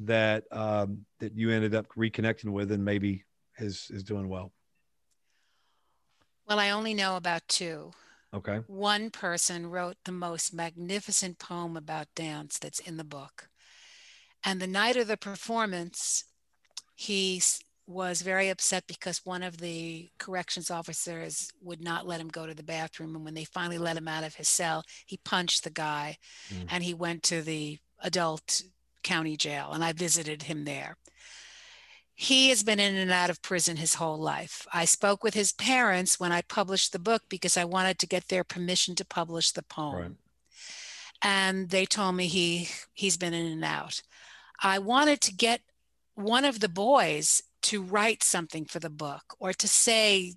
that 0.00 0.44
um, 0.50 1.04
that 1.20 1.36
you 1.36 1.50
ended 1.50 1.74
up 1.74 1.86
reconnecting 1.96 2.50
with 2.50 2.72
and 2.72 2.84
maybe 2.84 3.24
is 3.58 3.88
is 3.90 4.02
doing 4.02 4.28
well. 4.28 4.52
Well, 6.48 6.58
I 6.58 6.70
only 6.70 6.94
know 6.94 7.16
about 7.16 7.42
two. 7.46 7.92
Okay. 8.32 8.60
One 8.66 9.10
person 9.10 9.70
wrote 9.70 9.96
the 10.04 10.12
most 10.12 10.54
magnificent 10.54 11.38
poem 11.38 11.76
about 11.76 12.06
dance 12.14 12.58
that's 12.58 12.78
in 12.80 12.96
the 12.96 13.04
book. 13.04 13.48
And 14.44 14.60
the 14.60 14.66
night 14.66 14.96
of 14.96 15.08
the 15.08 15.16
performance, 15.16 16.24
he 16.94 17.40
was 17.90 18.22
very 18.22 18.48
upset 18.48 18.84
because 18.86 19.20
one 19.24 19.42
of 19.42 19.58
the 19.58 20.08
corrections 20.18 20.70
officers 20.70 21.50
would 21.60 21.82
not 21.82 22.06
let 22.06 22.20
him 22.20 22.28
go 22.28 22.46
to 22.46 22.54
the 22.54 22.62
bathroom. 22.62 23.16
And 23.16 23.24
when 23.24 23.34
they 23.34 23.44
finally 23.44 23.78
let 23.78 23.96
him 23.96 24.08
out 24.08 24.24
of 24.24 24.36
his 24.36 24.48
cell, 24.48 24.84
he 25.06 25.18
punched 25.18 25.64
the 25.64 25.70
guy 25.70 26.16
Mm. 26.50 26.66
and 26.70 26.84
he 26.84 26.94
went 26.94 27.22
to 27.24 27.42
the 27.42 27.78
adult 28.00 28.62
county 29.02 29.36
jail. 29.36 29.72
And 29.72 29.84
I 29.84 29.92
visited 29.92 30.44
him 30.44 30.64
there. 30.64 30.96
He 32.14 32.50
has 32.50 32.62
been 32.62 32.78
in 32.78 32.94
and 32.96 33.10
out 33.10 33.30
of 33.30 33.40
prison 33.42 33.76
his 33.76 33.94
whole 33.94 34.18
life. 34.18 34.66
I 34.72 34.84
spoke 34.84 35.24
with 35.24 35.34
his 35.34 35.52
parents 35.52 36.20
when 36.20 36.32
I 36.32 36.42
published 36.42 36.92
the 36.92 36.98
book 36.98 37.22
because 37.28 37.56
I 37.56 37.64
wanted 37.64 37.98
to 37.98 38.06
get 38.06 38.28
their 38.28 38.44
permission 38.44 38.94
to 38.96 39.04
publish 39.04 39.52
the 39.52 39.62
poem. 39.62 39.94
Right. 39.96 40.12
And 41.22 41.70
they 41.70 41.86
told 41.86 42.14
me 42.16 42.26
he 42.26 42.68
he's 42.92 43.16
been 43.16 43.34
in 43.34 43.46
and 43.46 43.64
out. 43.64 44.02
I 44.62 44.78
wanted 44.78 45.20
to 45.22 45.34
get 45.34 45.62
one 46.14 46.44
of 46.44 46.60
the 46.60 46.68
boys 46.68 47.42
to 47.62 47.82
write 47.82 48.22
something 48.22 48.64
for 48.64 48.78
the 48.78 48.90
book 48.90 49.22
or 49.38 49.52
to 49.52 49.68
say 49.68 50.34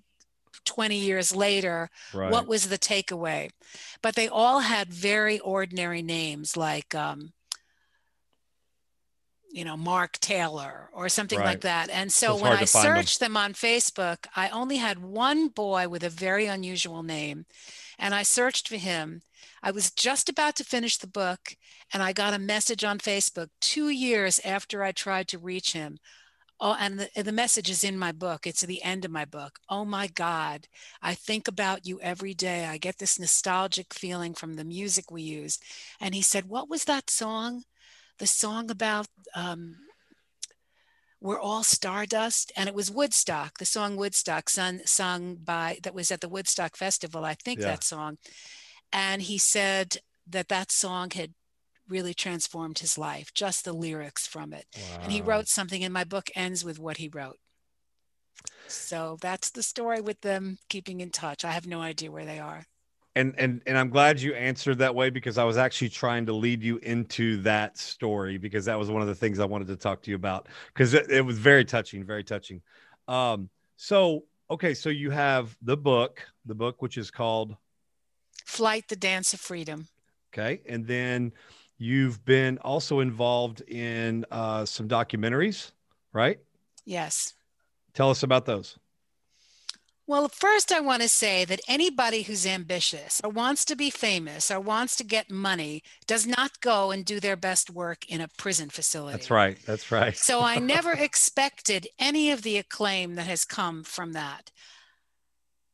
20 0.64 0.96
years 0.96 1.34
later 1.34 1.90
Right. 2.12 2.30
what 2.30 2.46
was 2.46 2.68
the 2.68 2.78
takeaway 2.78 3.50
but 4.02 4.14
they 4.14 4.28
all 4.28 4.60
had 4.60 4.92
very 4.92 5.38
ordinary 5.40 6.02
names 6.02 6.56
like 6.56 6.94
um, 6.94 7.32
you 9.50 9.64
know 9.64 9.76
mark 9.76 10.18
taylor 10.20 10.88
or 10.92 11.08
something 11.08 11.38
Right. 11.38 11.46
like 11.46 11.60
that 11.62 11.88
and 11.90 12.12
So 12.12 12.36
so, 12.36 12.42
when 12.42 12.52
i 12.52 12.64
find 12.64 12.86
them. 12.88 12.96
searched 12.96 13.20
them. 13.20 13.36
on 13.36 13.52
facebook 13.52 14.26
i 14.34 14.48
only 14.48 14.76
had 14.76 14.98
one 14.98 15.48
boy 15.48 15.88
with 15.88 16.02
a 16.02 16.08
very 16.10 16.46
unusual 16.46 17.02
name 17.02 17.46
and 17.98 18.14
i 18.14 18.22
searched 18.24 18.68
for 18.68 18.76
him 18.76 19.22
i 19.62 19.70
was 19.70 19.90
just 19.92 20.28
about 20.28 20.56
to 20.56 20.64
finish 20.64 20.96
the 20.96 21.06
book 21.06 21.56
and 21.92 22.02
i 22.02 22.12
got 22.12 22.34
a 22.34 22.38
message 22.38 22.82
on 22.84 22.98
facebook 22.98 23.48
two 23.60 23.90
years 23.90 24.40
after 24.44 24.82
i 24.82 24.90
tried 24.92 25.28
to 25.28 25.38
reach 25.38 25.72
him 25.72 25.98
Oh, 26.60 26.76
and 26.78 27.00
the, 27.00 27.22
the 27.22 27.32
message 27.32 27.68
is 27.68 27.84
in 27.84 27.98
my 27.98 28.12
book. 28.12 28.46
It's 28.46 28.62
at 28.62 28.68
the 28.68 28.82
end 28.82 29.04
of 29.04 29.10
my 29.10 29.24
book. 29.24 29.58
Oh 29.68 29.84
my 29.84 30.06
God, 30.06 30.68
I 31.02 31.14
think 31.14 31.48
about 31.48 31.86
you 31.86 32.00
every 32.00 32.32
day. 32.32 32.66
I 32.66 32.78
get 32.78 32.98
this 32.98 33.18
nostalgic 33.18 33.92
feeling 33.92 34.34
from 34.34 34.54
the 34.54 34.64
music 34.64 35.10
we 35.10 35.22
used. 35.22 35.62
And 36.00 36.14
he 36.14 36.22
said, 36.22 36.46
What 36.46 36.70
was 36.70 36.84
that 36.84 37.10
song? 37.10 37.64
The 38.18 38.26
song 38.26 38.70
about 38.70 39.08
um, 39.34 39.76
we're 41.20 41.40
all 41.40 41.62
stardust. 41.62 42.52
And 42.56 42.68
it 42.68 42.74
was 42.74 42.90
Woodstock, 42.90 43.58
the 43.58 43.64
song 43.64 43.96
Woodstock, 43.96 44.50
sung, 44.50 44.80
sung 44.84 45.36
by, 45.36 45.78
that 45.82 45.94
was 45.94 46.10
at 46.10 46.20
the 46.20 46.28
Woodstock 46.28 46.76
Festival, 46.76 47.24
I 47.24 47.34
think 47.34 47.60
Yeah. 47.60 47.68
that 47.68 47.84
song. 47.84 48.18
And 48.92 49.22
he 49.22 49.38
said 49.38 49.96
that 50.28 50.48
that 50.48 50.70
song 50.70 51.10
had 51.10 51.32
really 51.88 52.14
transformed 52.14 52.78
his 52.78 52.96
life, 52.96 53.32
just 53.34 53.64
the 53.64 53.72
lyrics 53.72 54.26
from 54.26 54.52
it. 54.52 54.66
And 55.02 55.12
he 55.12 55.20
wrote 55.20 55.48
something 55.48 55.84
and 55.84 55.92
my 55.92 56.04
book 56.04 56.30
ends 56.34 56.64
with 56.64 56.78
what 56.78 56.96
he 56.98 57.08
wrote. 57.08 57.38
So 58.66 59.18
that's 59.20 59.50
the 59.50 59.62
story 59.62 60.00
with 60.00 60.20
them 60.20 60.58
keeping 60.68 61.00
in 61.00 61.10
touch. 61.10 61.44
I 61.44 61.52
have 61.52 61.66
no 61.66 61.80
idea 61.80 62.10
where 62.10 62.24
they 62.24 62.38
are. 62.38 62.64
And 63.16 63.34
and 63.38 63.62
and 63.66 63.78
I'm 63.78 63.90
glad 63.90 64.20
you 64.20 64.34
answered 64.34 64.78
that 64.78 64.92
way 64.92 65.08
because 65.08 65.38
I 65.38 65.44
was 65.44 65.56
actually 65.56 65.90
trying 65.90 66.26
to 66.26 66.32
lead 66.32 66.64
you 66.64 66.78
into 66.78 67.40
that 67.42 67.78
story 67.78 68.38
because 68.38 68.64
that 68.64 68.76
was 68.76 68.90
one 68.90 69.02
of 69.02 69.08
the 69.08 69.14
things 69.14 69.38
I 69.38 69.44
wanted 69.44 69.68
to 69.68 69.76
talk 69.76 70.02
to 70.02 70.10
you 70.10 70.16
about 70.16 70.48
because 70.72 70.94
it, 70.94 71.08
it 71.10 71.20
was 71.20 71.38
very 71.38 71.64
touching, 71.64 72.04
very 72.04 72.24
touching. 72.24 72.60
Um, 73.06 73.48
so 73.76 74.24
okay, 74.50 74.74
so 74.74 74.88
you 74.88 75.10
have 75.10 75.56
the 75.62 75.76
book, 75.76 76.26
the 76.44 76.56
book 76.56 76.82
which 76.82 76.98
is 76.98 77.12
called 77.12 77.56
flight 78.44 78.88
the 78.88 78.96
dance 78.96 79.32
of 79.32 79.40
freedom. 79.40 79.86
Okay, 80.32 80.60
and 80.68 80.84
then 80.84 81.30
you've 81.78 82.24
been 82.24 82.58
also 82.58 83.00
involved 83.00 83.60
in 83.62 84.24
uh, 84.30 84.64
some 84.64 84.88
documentaries, 84.88 85.72
right? 86.12 86.38
yes 86.86 87.34
Tell 87.94 88.10
us 88.10 88.22
about 88.22 88.44
those. 88.44 88.76
well 90.06 90.28
first 90.28 90.70
i 90.70 90.80
want 90.80 91.00
to 91.02 91.08
say 91.08 91.44
that 91.46 91.60
anybody 91.68 92.22
who's 92.22 92.44
ambitious 92.46 93.20
or 93.24 93.30
wants 93.30 93.64
to 93.64 93.74
be 93.76 93.88
famous 93.90 94.50
or 94.50 94.60
wants 94.60 94.96
to 94.96 95.04
get 95.04 95.30
money 95.30 95.82
does 96.06 96.26
not 96.26 96.60
go 96.60 96.90
and 96.90 97.04
do 97.06 97.18
their 97.20 97.36
best 97.36 97.70
work 97.70 98.04
in 98.10 98.20
a 98.20 98.28
prison 98.36 98.68
facility 98.68 99.16
That's 99.16 99.30
right. 99.30 99.56
That's 99.66 99.90
right. 99.90 100.16
So 100.16 100.42
I 100.42 100.58
never 100.74 100.92
expected 100.92 101.86
any 101.98 102.30
of 102.30 102.42
the 102.42 102.58
acclaim 102.58 103.14
that 103.14 103.26
has 103.26 103.44
come 103.44 103.82
from 103.82 104.12
that. 104.12 104.50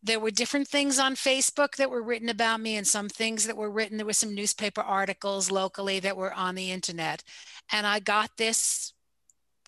There 0.03 0.21
were 0.21 0.31
different 0.31 0.67
things 0.67 0.99
on 0.99 1.15
Facebook 1.15 1.77
that 1.77 1.91
were 1.91 2.03
written 2.03 2.29
about 2.29 2.61
me, 2.61 2.77
and 2.77 2.87
some 2.87 3.09
things 3.09 3.47
that 3.47 3.57
were 3.57 3.71
written. 3.71 3.99
There 3.99 4.07
were 4.07 4.13
some 4.13 4.35
newspaper 4.35 4.81
articles 4.81 5.51
locally 5.51 6.01
that 6.01 6.17
were 6.17 6.33
on 6.33 6.55
the 6.55 6.71
internet. 6.71 7.23
And 7.71 7.87
I 7.87 8.01
got 8.01 8.37
this 8.37 8.95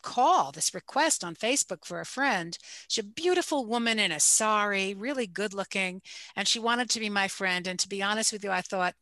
call, 0.01 0.51
this 0.51 0.75
request 0.75 1.23
on 1.23 1.37
Facebook 1.37 1.85
for 1.85 2.01
a 2.01 2.07
friend. 2.07 2.59
She's 2.89 3.05
a 3.05 3.09
beautiful 3.09 3.67
woman 3.67 3.99
in 3.99 4.11
a 4.11 4.21
sari, 4.21 4.95
really 4.95 5.27
good 5.27 5.55
looking, 5.55 6.03
and 6.35 6.49
she 6.49 6.59
wanted 6.59 6.91
to 6.91 7.01
be 7.01 7.09
my 7.09 7.29
friend. 7.29 7.67
And 7.67 7.79
to 7.79 7.89
be 7.89 8.03
honest 8.03 8.33
with 8.33 8.43
you, 8.43 8.51
I 8.51 8.63
thought, 8.63 8.95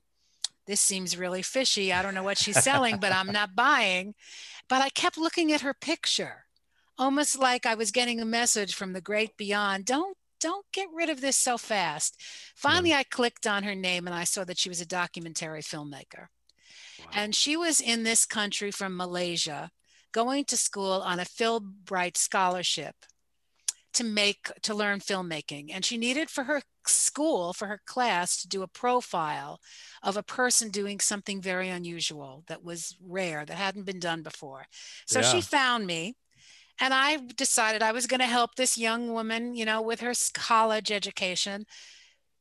this 0.67 0.81
seems 0.81 1.17
really 1.17 1.43
fishy. 1.43 1.93
I 1.93 2.03
don't 2.03 2.15
know 2.15 2.23
what 2.23 2.39
she's 2.39 2.63
selling, 2.63 2.99
but 2.99 3.13
I'm 3.13 3.33
not 3.33 3.57
buying. 3.57 4.15
But 4.69 4.83
I 4.83 4.89
kept 4.91 5.19
looking 5.19 5.53
at 5.53 5.63
her 5.63 5.75
picture, 5.75 6.45
almost 6.99 7.39
like 7.39 7.67
I 7.67 7.75
was 7.75 7.91
getting 7.91 8.21
a 8.21 8.27
message 8.27 8.75
from 8.75 8.93
the 8.93 9.01
great 9.01 9.37
beyond. 9.37 9.87
Don't 9.87 10.17
don't 10.41 10.67
get 10.73 10.89
rid 10.93 11.11
of 11.11 11.21
this 11.21 11.37
so 11.37 11.59
fast. 11.59 12.17
Hmm. 12.19 12.69
Finally, 12.69 12.95
I 12.95 13.05
clicked 13.05 13.47
on 13.47 13.63
her 13.63 13.75
name 13.75 14.07
and 14.07 14.17
I 14.17 14.25
saw 14.25 14.45
that 14.45 14.59
she 14.59 14.69
was 14.69 14.81
a 14.81 14.87
documentary 14.87 15.63
filmmaker. 15.63 16.27
And 17.13 17.35
she 17.35 17.57
was 17.57 17.81
in 17.81 18.03
this 18.03 18.27
country 18.27 18.71
from 18.71 18.97
Malaysia, 18.97 19.71
going 20.13 20.45
to 20.47 20.57
school 20.57 21.03
on 21.03 21.19
a 21.19 21.25
Fulbright 21.25 22.17
scholarship 22.17 22.95
to 23.93 24.05
make 24.05 24.51
to 24.63 24.75
learn 24.75 25.01
filmmaking. 25.01 25.71
And 25.73 25.85
she 25.85 25.97
needed 25.97 26.31
for 26.31 26.45
her 26.45 26.63
school, 26.87 27.53
for 27.53 27.67
her 27.67 27.81
class, 27.87 28.41
to 28.43 28.49
do 28.49 28.63
a 28.63 28.69
profile 28.69 29.61
of 30.03 30.17
a 30.17 30.23
person 30.23 30.71
doing 30.71 31.01
something 31.01 31.41
very 31.43 31.69
unusual 31.69 32.45
that 32.47 32.63
was 32.63 32.97
rare, 33.01 33.45
that 33.45 33.57
hadn't 33.57 33.87
been 33.87 33.99
done 33.99 34.23
before. 34.23 34.67
So 35.07 35.21
Yeah. 35.21 35.33
she 35.33 35.41
found 35.41 35.87
me. 35.87 36.15
And 36.81 36.95
I 36.95 37.19
decided 37.37 37.83
I 37.83 37.93
was 37.93 38.07
going 38.07 38.21
to 38.21 38.27
help 38.27 38.55
this 38.57 38.79
young 38.79 39.13
woman, 39.13 39.55
you 39.55 39.65
know, 39.65 39.83
with 39.83 40.01
her 40.01 40.13
college 40.35 40.91
education. 40.91 41.67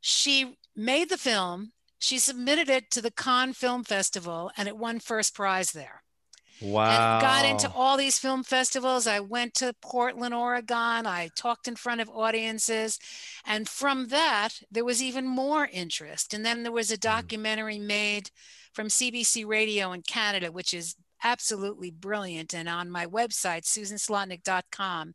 She 0.02 0.58
made 0.76 1.10
the 1.10 1.18
film 1.18 1.74
She 2.00 2.20
submitted 2.20 2.70
it 2.70 2.92
to 2.92 3.02
the 3.02 3.12
Cannes 3.12 3.54
Film 3.58 3.84
Festival 3.84 4.52
and 4.58 4.68
it 4.68 4.78
won 4.78 5.00
first 5.00 5.36
prize 5.36 5.72
there. 5.74 6.04
Wow. 6.62 6.90
And 6.90 7.22
got 7.22 7.46
into 7.46 7.70
all 7.72 7.98
these 7.98 8.20
film 8.20 8.44
festivals. 8.44 9.08
I 9.08 9.20
went 9.22 9.54
to 9.56 9.74
Portland, 9.82 10.34
Oregon. 10.34 11.06
I 11.08 11.30
talked 11.36 11.68
in 11.68 11.76
front 11.76 12.02
of 12.02 12.10
audiences. 12.10 13.00
And 13.46 13.68
from 13.70 14.08
that, 14.10 14.62
there 14.72 14.86
was 14.86 15.02
even 15.02 15.26
more 15.28 15.68
interest. 15.72 16.34
And 16.34 16.46
then 16.46 16.64
there 16.64 16.72
was 16.72 16.92
a 16.92 16.98
Mm-hmm. 17.06 17.18
documentary 17.18 17.80
made 17.80 18.32
from 18.74 18.88
CBC 18.90 19.46
Radio 19.46 19.92
in 19.94 20.02
Canada, 20.04 20.52
which 20.52 20.74
is 20.74 20.96
absolutely 21.24 21.92
brilliant. 21.92 22.54
And 22.54 22.68
on 22.70 22.90
my 22.90 23.06
website, 23.06 23.64
susanslotnick.com, 23.64 25.14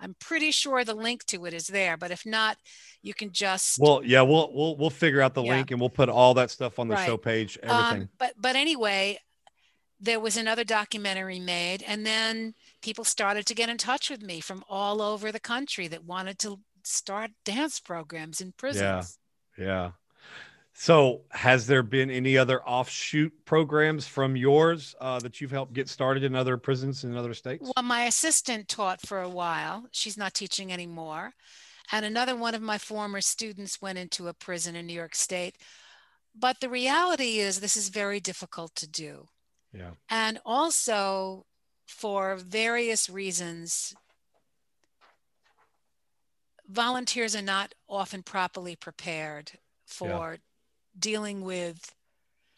I'm 0.00 0.16
pretty 0.20 0.50
sure 0.50 0.84
the 0.84 0.94
link 0.94 1.24
to 1.26 1.44
it 1.46 1.54
is 1.54 1.68
there. 1.68 1.96
But 1.96 2.10
if 2.10 2.26
not, 2.26 2.56
you 3.02 3.14
can 3.14 3.30
just 3.32 3.78
Well, 3.78 4.02
yeah, 4.04 4.22
we'll 4.22 4.52
we'll 4.52 4.76
we'll 4.76 4.90
figure 4.90 5.20
out 5.20 5.34
the 5.34 5.42
Yeah. 5.42 5.56
link 5.56 5.70
and 5.70 5.80
we'll 5.80 5.90
put 5.90 6.08
all 6.08 6.34
that 6.34 6.50
stuff 6.50 6.78
on 6.78 6.88
the 6.88 6.94
Right. 6.94 7.06
show 7.06 7.16
page. 7.16 7.58
Everything. 7.62 8.02
Um, 8.02 8.08
but 8.18 8.34
but 8.36 8.56
anyway, 8.56 9.18
there 10.00 10.20
was 10.20 10.36
another 10.36 10.64
documentary 10.64 11.38
made, 11.38 11.82
and 11.82 12.04
then 12.04 12.54
people 12.82 13.04
started 13.04 13.46
to 13.46 13.54
get 13.54 13.68
in 13.68 13.78
touch 13.78 14.10
with 14.10 14.20
me 14.22 14.40
from 14.40 14.64
all 14.68 15.00
over 15.00 15.30
the 15.30 15.40
country 15.40 15.86
that 15.88 16.04
wanted 16.04 16.38
to 16.40 16.60
start 16.84 17.30
dance 17.44 17.80
programs 17.80 18.40
in 18.40 18.52
prisons. 18.52 19.18
yeah. 19.56 19.92
So, 20.76 21.22
has 21.30 21.68
there 21.68 21.84
been 21.84 22.10
any 22.10 22.36
other 22.36 22.60
offshoot 22.64 23.32
programs 23.44 24.08
from 24.08 24.36
yours 24.36 24.96
uh, 25.00 25.20
that 25.20 25.40
you've 25.40 25.52
helped 25.52 25.72
get 25.72 25.88
started 25.88 26.24
in 26.24 26.34
other 26.34 26.56
prisons 26.56 27.04
in 27.04 27.16
other 27.16 27.32
states? 27.32 27.70
Well, 27.74 27.84
my 27.84 28.04
assistant 28.06 28.68
taught 28.68 29.00
for 29.00 29.20
a 29.20 29.28
while. 29.28 29.86
She's 29.92 30.18
not 30.18 30.34
teaching 30.34 30.72
anymore. 30.72 31.32
And 31.92 32.04
another 32.04 32.34
one 32.34 32.56
of 32.56 32.62
my 32.62 32.78
former 32.78 33.20
students 33.20 33.80
went 33.80 33.98
into 33.98 34.26
a 34.26 34.34
prison 34.34 34.74
in 34.74 34.86
New 34.86 34.94
York 34.94 35.14
State. 35.14 35.56
But 36.34 36.58
the 36.60 36.68
reality 36.68 37.38
is, 37.38 37.60
this 37.60 37.76
is 37.76 37.88
very 37.88 38.18
difficult 38.18 38.74
to 38.76 38.88
do. 38.88 39.28
Yeah. 39.72 39.90
And 40.10 40.40
also, 40.44 41.46
for 41.86 42.34
various 42.34 43.08
reasons, 43.08 43.94
volunteers 46.68 47.36
are 47.36 47.42
not 47.42 47.74
often 47.88 48.24
properly 48.24 48.74
prepared 48.74 49.52
for 49.86 50.38
dealing 50.98 51.42
with 51.42 51.94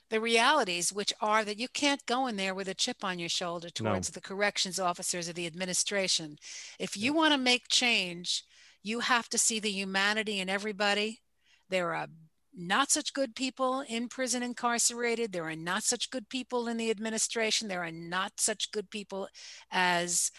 the 0.08 0.20
realities, 0.20 0.92
which 0.92 1.12
are 1.20 1.44
that 1.44 1.58
you 1.58 1.68
can't 1.68 2.06
go 2.06 2.26
in 2.26 2.36
there 2.36 2.54
with 2.54 2.68
a 2.68 2.74
chip 2.74 3.02
on 3.02 3.18
your 3.18 3.28
shoulder 3.28 3.68
No. 3.80 3.90
towards 3.90 4.10
the 4.10 4.20
corrections 4.20 4.78
officers 4.78 5.28
or 5.28 5.32
the 5.32 5.46
administration. 5.46 6.38
If 6.78 6.96
you 6.96 7.12
want 7.12 7.32
to 7.32 7.38
make 7.38 7.68
change, 7.68 8.44
you 8.82 9.00
have 9.00 9.28
to 9.30 9.38
see 9.38 9.58
the 9.58 9.70
humanity 9.70 10.38
in 10.38 10.48
everybody. 10.48 11.22
There 11.68 11.92
are 11.94 12.06
not 12.54 12.90
such 12.90 13.12
good 13.12 13.34
people 13.34 13.80
in 13.80 14.08
prison 14.08 14.42
incarcerated. 14.42 15.32
There 15.32 15.48
are 15.48 15.56
not 15.56 15.82
such 15.82 16.10
good 16.10 16.28
people 16.28 16.68
in 16.68 16.76
the 16.76 16.90
administration. 16.90 17.66
There 17.68 17.82
are 17.82 17.90
not 17.92 18.34
such 18.38 18.70
good 18.70 18.90
people 18.90 19.28
as 19.72 20.30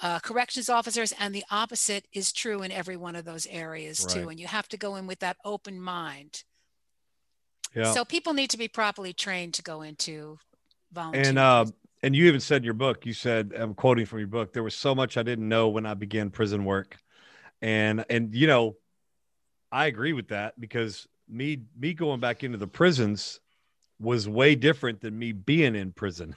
uh, 0.00 0.20
corrections 0.20 0.68
officers. 0.68 1.12
And 1.18 1.34
the 1.34 1.44
opposite 1.50 2.06
is 2.12 2.32
true 2.32 2.62
in 2.62 2.70
every 2.70 2.96
one 2.96 3.16
of 3.16 3.24
those 3.24 3.46
areas, 3.48 4.06
too. 4.06 4.28
And 4.28 4.38
you 4.38 4.46
have 4.46 4.68
to 4.68 4.76
go 4.76 4.94
in 4.96 5.06
with 5.06 5.18
that 5.18 5.38
open 5.44 5.80
mind. 5.80 6.44
Yeah. 7.76 7.92
So 7.92 8.06
people 8.06 8.32
need 8.32 8.48
to 8.50 8.58
be 8.58 8.68
properly 8.68 9.12
trained 9.12 9.54
to 9.54 9.62
go 9.62 9.82
into 9.82 10.38
volunteer. 10.92 11.28
and 11.28 11.38
uh, 11.38 11.66
and 12.02 12.16
you 12.16 12.26
even 12.26 12.40
said 12.40 12.58
in 12.58 12.64
your 12.64 12.74
book, 12.74 13.04
you 13.04 13.12
said, 13.12 13.52
I'm 13.54 13.74
quoting 13.74 14.06
from 14.06 14.18
your 14.20 14.28
book, 14.28 14.54
there 14.54 14.62
was 14.62 14.74
so 14.74 14.94
much 14.94 15.18
I 15.18 15.22
didn't 15.22 15.48
know 15.48 15.68
when 15.68 15.84
I 15.84 15.92
began 15.92 16.30
prison 16.30 16.64
work, 16.64 16.96
and 17.60 18.04
and 18.08 18.34
you 18.34 18.46
know, 18.46 18.76
I 19.70 19.86
agree 19.86 20.14
with 20.14 20.28
that 20.28 20.58
because 20.58 21.06
me 21.28 21.64
me 21.78 21.92
going 21.92 22.18
back 22.18 22.42
into 22.42 22.56
the 22.56 22.66
prisons 22.66 23.40
was 24.00 24.26
way 24.26 24.54
different 24.54 25.02
than 25.02 25.18
me 25.18 25.32
being 25.32 25.74
in 25.74 25.92
prison, 25.92 26.34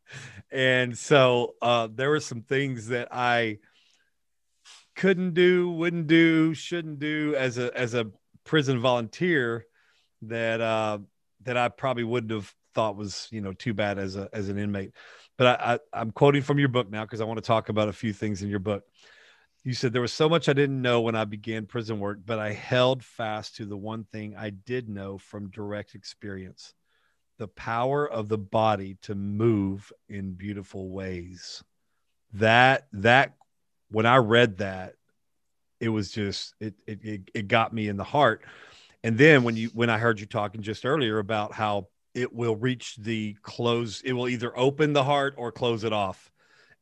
and 0.52 0.98
so 0.98 1.54
uh, 1.62 1.88
there 1.90 2.10
were 2.10 2.20
some 2.20 2.42
things 2.42 2.88
that 2.88 3.08
I 3.10 3.58
couldn't 4.94 5.32
do, 5.32 5.70
wouldn't 5.70 6.08
do, 6.08 6.52
shouldn't 6.52 6.98
do 6.98 7.34
as 7.38 7.56
a 7.56 7.74
as 7.74 7.94
a 7.94 8.10
prison 8.44 8.80
volunteer 8.80 9.64
that 10.28 10.60
uh, 10.60 10.98
that 11.42 11.56
I 11.56 11.68
probably 11.68 12.04
wouldn't 12.04 12.32
have 12.32 12.52
thought 12.74 12.96
was 12.96 13.28
you 13.30 13.40
know 13.40 13.52
too 13.52 13.74
bad 13.74 13.98
as 13.98 14.16
a 14.16 14.28
as 14.32 14.48
an 14.48 14.58
inmate. 14.58 14.92
But 15.36 15.60
I, 15.60 15.74
I 15.74 16.00
I'm 16.00 16.10
quoting 16.10 16.42
from 16.42 16.58
your 16.58 16.68
book 16.68 16.90
now 16.90 17.04
because 17.04 17.20
I 17.20 17.24
want 17.24 17.38
to 17.38 17.46
talk 17.46 17.68
about 17.68 17.88
a 17.88 17.92
few 17.92 18.12
things 18.12 18.42
in 18.42 18.48
your 18.48 18.60
book. 18.60 18.84
You 19.62 19.72
said 19.72 19.92
there 19.92 20.02
was 20.02 20.12
so 20.12 20.28
much 20.28 20.48
I 20.48 20.52
didn't 20.52 20.82
know 20.82 21.00
when 21.00 21.14
I 21.14 21.24
began 21.24 21.64
prison 21.66 21.98
work, 21.98 22.18
but 22.24 22.38
I 22.38 22.52
held 22.52 23.02
fast 23.02 23.56
to 23.56 23.64
the 23.64 23.78
one 23.78 24.04
thing 24.04 24.36
I 24.36 24.50
did 24.50 24.90
know 24.90 25.16
from 25.16 25.50
direct 25.50 25.94
experience 25.94 26.74
the 27.38 27.48
power 27.48 28.08
of 28.08 28.28
the 28.28 28.38
body 28.38 28.96
to 29.02 29.14
move 29.14 29.92
in 30.08 30.34
beautiful 30.34 30.90
ways. 30.90 31.62
That, 32.34 32.86
that, 32.92 33.34
when 33.90 34.06
I 34.06 34.16
read 34.16 34.58
that, 34.58 34.94
it 35.80 35.88
was 35.88 36.10
just, 36.10 36.54
it, 36.60 36.74
it, 36.86 37.04
it, 37.04 37.30
it 37.34 37.48
got 37.48 37.72
me 37.72 37.88
in 37.88 37.96
the 37.96 38.04
heart. 38.04 38.42
And 39.04 39.16
then 39.16 39.44
when 39.44 39.56
you, 39.56 39.70
when 39.74 39.90
I 39.90 39.98
heard 39.98 40.18
you 40.18 40.26
talking 40.26 40.62
just 40.62 40.84
earlier 40.84 41.18
about 41.18 41.52
how 41.52 41.88
it 42.14 42.32
will 42.32 42.56
reach 42.56 42.96
the 42.96 43.36
close, 43.42 44.00
it 44.02 44.12
will 44.12 44.28
either 44.28 44.56
open 44.58 44.92
the 44.92 45.04
heart 45.04 45.34
or 45.36 45.52
close 45.52 45.84
it 45.84 45.92
off. 45.92 46.32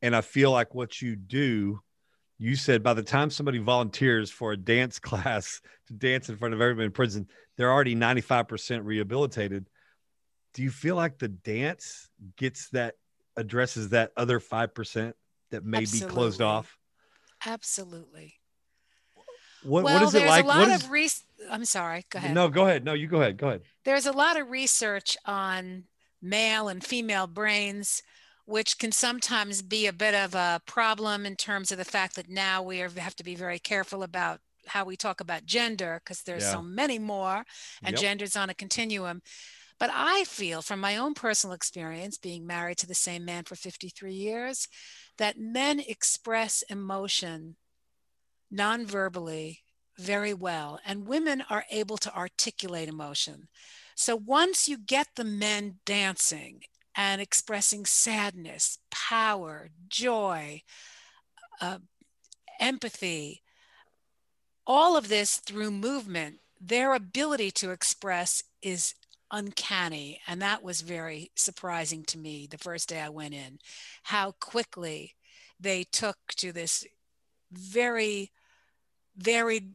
And 0.00 0.16
I 0.16 0.20
feel 0.20 0.50
like 0.50 0.74
what 0.74 1.02
you 1.02 1.16
do 1.16 1.80
you 2.42 2.56
said 2.56 2.82
by 2.82 2.92
the 2.92 3.04
time 3.04 3.30
somebody 3.30 3.58
volunteers 3.58 4.28
for 4.28 4.50
a 4.50 4.56
dance 4.56 4.98
class 5.00 5.60
to 5.86 5.92
dance 5.92 6.28
in 6.28 6.36
front 6.36 6.54
of 6.54 6.60
everybody 6.60 6.86
in 6.86 6.92
prison, 6.92 7.28
they're 7.56 7.70
already 7.70 7.94
95% 7.94 8.80
rehabilitated. 8.84 9.68
Do 10.54 10.62
you 10.62 10.70
feel 10.70 10.96
like 10.96 11.18
the 11.18 11.28
dance 11.28 12.08
gets 12.36 12.68
that 12.70 12.96
addresses 13.36 13.90
that 13.90 14.10
other 14.16 14.40
5% 14.40 15.12
that 15.50 15.64
may 15.64 15.80
be 15.80 16.00
closed 16.00 16.42
off? 16.42 16.76
Absolutely. 17.46 18.34
What, 19.62 19.84
well, 19.84 19.94
what 19.94 20.02
is 20.02 20.14
it 20.14 20.18
there's 20.18 20.30
like? 20.30 20.44
a 20.44 20.48
lot 20.48 20.58
What 20.58 20.68
is, 20.68 20.84
of 20.84 20.90
re- 20.90 21.08
I'm 21.50 21.64
sorry. 21.64 22.04
Go 22.10 22.18
ahead. 22.18 22.34
no, 22.34 22.48
go 22.48 22.66
ahead. 22.66 22.84
No, 22.84 22.92
you 22.94 23.06
go 23.06 23.20
ahead. 23.20 23.36
Go 23.36 23.48
ahead. 23.48 23.62
There's 23.84 24.06
a 24.06 24.12
lot 24.12 24.38
of 24.40 24.48
research 24.50 25.16
on 25.26 25.84
male 26.20 26.68
and 26.68 26.84
female 26.84 27.26
brains, 27.26 28.02
which 28.44 28.78
can 28.78 28.92
sometimes 28.92 29.62
be 29.62 29.86
a 29.86 29.92
bit 29.92 30.14
of 30.14 30.34
a 30.34 30.60
problem 30.66 31.26
in 31.26 31.36
terms 31.36 31.72
of 31.72 31.78
the 31.78 31.84
fact 31.84 32.16
that 32.16 32.28
now 32.28 32.62
we 32.62 32.78
have 32.78 33.16
to 33.16 33.24
be 33.24 33.34
very 33.34 33.58
careful 33.58 34.02
about 34.02 34.40
how 34.66 34.84
we 34.84 34.96
talk 34.96 35.20
about 35.20 35.44
gender 35.44 36.00
because 36.04 36.22
there's 36.22 36.44
Yeah. 36.44 36.52
so 36.52 36.62
many 36.62 36.98
more 36.98 37.44
and 37.82 37.94
Yep. 37.94 38.00
gender's 38.00 38.36
on 38.36 38.48
a 38.50 38.54
continuum. 38.54 39.22
But 39.78 39.90
I 39.92 40.22
feel 40.24 40.62
from 40.62 40.78
my 40.78 40.96
own 40.96 41.14
personal 41.14 41.54
experience, 41.54 42.16
being 42.16 42.46
married 42.46 42.78
to 42.78 42.86
the 42.86 42.94
same 42.94 43.24
man 43.24 43.42
for 43.42 43.56
53 43.56 44.14
years, 44.14 44.68
that 45.18 45.38
men 45.40 45.80
express 45.80 46.62
emotion 46.68 47.56
non-verbally 48.50 49.62
very 50.02 50.34
well 50.34 50.78
and 50.84 51.06
women 51.06 51.42
are 51.48 51.64
able 51.70 51.96
to 51.98 52.14
articulate 52.14 52.88
emotion. 52.88 53.48
So 53.94 54.16
once 54.16 54.68
you 54.68 54.78
get 54.78 55.08
the 55.16 55.24
men 55.24 55.76
dancing 55.84 56.62
and 56.96 57.20
expressing 57.20 57.86
sadness 57.86 58.78
power 58.90 59.70
joy 59.88 60.62
uh, 61.60 61.78
empathy 62.60 63.42
all 64.66 64.96
of 64.96 65.08
this 65.08 65.36
through 65.36 65.70
movement 65.70 66.38
their 66.60 66.94
ability 66.94 67.50
to 67.50 67.70
express 67.70 68.42
is 68.62 68.94
uncanny. 69.32 70.20
And 70.28 70.40
that 70.42 70.62
was 70.62 70.82
very 70.82 71.32
surprising 71.34 72.04
to 72.04 72.18
me 72.18 72.46
the 72.48 72.58
first 72.58 72.88
day 72.88 73.00
i 73.00 73.08
went 73.08 73.34
in 73.34 73.58
how 74.04 74.32
quickly 74.40 75.14
they 75.58 75.84
took 75.84 76.16
to 76.36 76.52
this 76.52 76.84
very 77.50 78.30
varied 79.16 79.74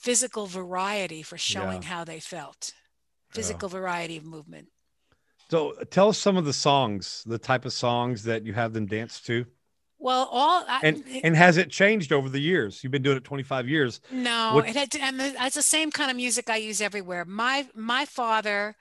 physical 0.00 0.46
variety 0.46 1.22
for 1.22 1.36
showing 1.38 1.82
Yeah. 1.82 1.88
how 1.88 2.04
they 2.04 2.20
felt 2.20 2.72
physical 3.30 3.68
variety 3.68 4.16
of 4.16 4.24
movement 4.24 4.68
So 5.50 5.72
tell 5.90 6.08
us 6.08 6.18
some 6.18 6.36
of 6.36 6.44
the 6.44 6.52
songs, 6.52 7.22
the 7.26 7.38
type 7.38 7.64
of 7.64 7.72
songs 7.72 8.22
that 8.24 8.44
you 8.46 8.52
have 8.54 8.72
them 8.72 8.86
dance 8.86 9.20
to. 9.22 9.44
well 9.98 10.28
all 10.30 10.64
I, 10.68 10.80
And 10.82 11.04
and 11.24 11.36
has 11.36 11.56
it 11.58 11.70
changed 11.70 12.10
over 12.12 12.28
the 12.30 12.40
years? 12.40 12.82
You've 12.82 12.92
been 12.92 13.02
doing 13.02 13.18
it 13.18 13.24
25 13.24 13.68
years. 13.68 14.00
no 14.10 14.52
what- 14.54 14.68
it 14.68 14.76
had 14.76 14.90
to, 14.92 15.00
and 15.00 15.20
it's 15.20 15.54
the 15.56 15.62
same 15.76 15.90
kind 15.90 16.10
of 16.10 16.16
music 16.16 16.48
i 16.48 16.56
use 16.56 16.80
everywhere 16.80 17.24
my 17.26 17.68
my 17.74 18.04
father 18.06 18.74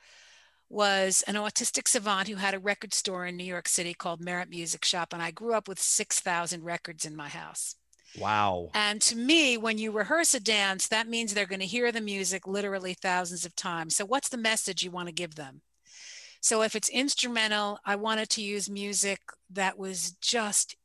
was 0.71 1.23
an 1.27 1.33
autistic 1.35 1.87
savant 1.87 2.27
who 2.27 2.35
had 2.35 2.53
a 2.53 2.59
record 2.59 2.93
store 2.93 3.25
in 3.25 3.35
new 3.35 3.43
york 3.55 3.67
city 3.67 3.93
called 3.93 4.21
Merritt 4.21 4.49
music 4.49 4.85
shop 4.85 5.13
and 5.13 5.21
i 5.21 5.31
grew 5.31 5.53
up 5.53 5.67
with 5.67 5.79
6000 5.81 6.63
records 6.63 7.03
in 7.05 7.15
my 7.15 7.27
house 7.29 7.75
Wow. 8.17 8.69
And 8.73 9.01
to 9.03 9.15
me, 9.15 9.57
when 9.57 9.77
you 9.77 9.91
rehearse 9.91 10.33
a 10.33 10.39
dance, 10.39 10.87
that 10.87 11.07
means 11.07 11.33
they're 11.33 11.45
going 11.45 11.59
to 11.59 11.65
hear 11.65 11.91
the 11.91 12.01
music 12.01 12.47
literally 12.47 12.93
thousands 12.93 13.45
of 13.45 13.55
times. 13.55 13.95
So, 13.95 14.05
what's 14.05 14.29
the 14.29 14.37
message 14.37 14.83
you 14.83 14.91
want 14.91 15.07
to 15.07 15.13
give 15.13 15.35
them? 15.35 15.61
So, 16.41 16.61
if 16.63 16.75
it's 16.75 16.89
instrumental, 16.89 17.79
I 17.85 17.95
wanted 17.95 18.29
to 18.29 18.41
use 18.41 18.69
music 18.69 19.19
that 19.51 19.77
was 19.77 20.11
just 20.21 20.75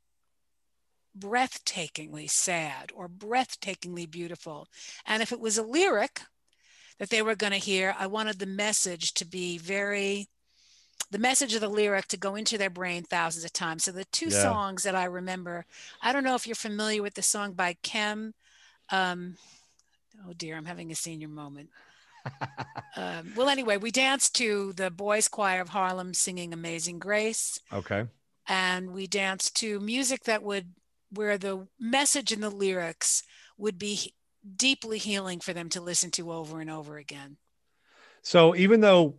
breathtakingly 1.18 2.28
sad 2.28 2.90
or 2.94 3.08
breathtakingly 3.08 4.10
beautiful. 4.10 4.66
And 5.06 5.22
if 5.22 5.32
it 5.32 5.40
was 5.40 5.56
a 5.56 5.62
lyric, 5.62 6.20
that 6.98 7.10
they 7.10 7.22
were 7.22 7.34
going 7.34 7.52
to 7.52 7.58
hear. 7.58 7.94
I 7.98 8.06
wanted 8.06 8.38
the 8.38 8.46
message 8.46 9.14
to 9.14 9.24
be 9.24 9.58
very, 9.58 10.28
the 11.10 11.18
message 11.18 11.54
of 11.54 11.60
the 11.60 11.68
lyric 11.68 12.08
to 12.08 12.16
go 12.16 12.34
into 12.34 12.58
their 12.58 12.70
brain 12.70 13.04
thousands 13.04 13.44
of 13.44 13.52
times. 13.52 13.84
So 13.84 13.92
the 13.92 14.04
two 14.06 14.30
Yeah. 14.30 14.30
songs 14.30 14.82
that 14.82 14.94
I 14.94 15.04
remember, 15.04 15.66
I 16.02 16.12
don't 16.12 16.24
know 16.24 16.34
if 16.34 16.46
you're 16.46 16.56
familiar 16.56 17.02
with 17.02 17.14
the 17.14 17.22
song 17.22 17.52
by 17.52 17.74
Kem. 17.82 18.34
Um, 18.90 19.36
oh 20.26 20.32
dear, 20.32 20.56
I'm 20.56 20.64
having 20.64 20.90
a 20.90 20.94
senior 20.94 21.28
moment. 21.28 21.70
um, 22.96 23.32
well, 23.36 23.48
anyway, 23.48 23.76
we 23.76 23.90
danced 23.90 24.34
to 24.36 24.72
the 24.74 24.90
boys' 24.90 25.28
choir 25.28 25.60
of 25.60 25.70
Harlem 25.70 26.14
singing 26.14 26.52
"Amazing 26.52 26.98
Grace." 26.98 27.58
Okay. 27.72 28.06
and 28.46 28.90
we 28.92 29.06
danced 29.06 29.56
to 29.56 29.80
music 29.80 30.24
that 30.24 30.42
would 30.42 30.74
where 31.10 31.38
the 31.38 31.66
message 31.78 32.32
and 32.32 32.42
the 32.42 32.50
lyrics 32.50 33.22
would 33.56 33.78
be 33.78 34.12
deeply 34.56 34.98
healing 34.98 35.40
for 35.40 35.52
them 35.52 35.68
to 35.70 35.80
listen 35.80 36.10
to 36.10 36.32
over 36.32 36.60
and 36.60 36.70
over 36.70 36.96
again 36.98 37.36
So 38.22 38.54
even 38.54 38.80
though 38.80 39.14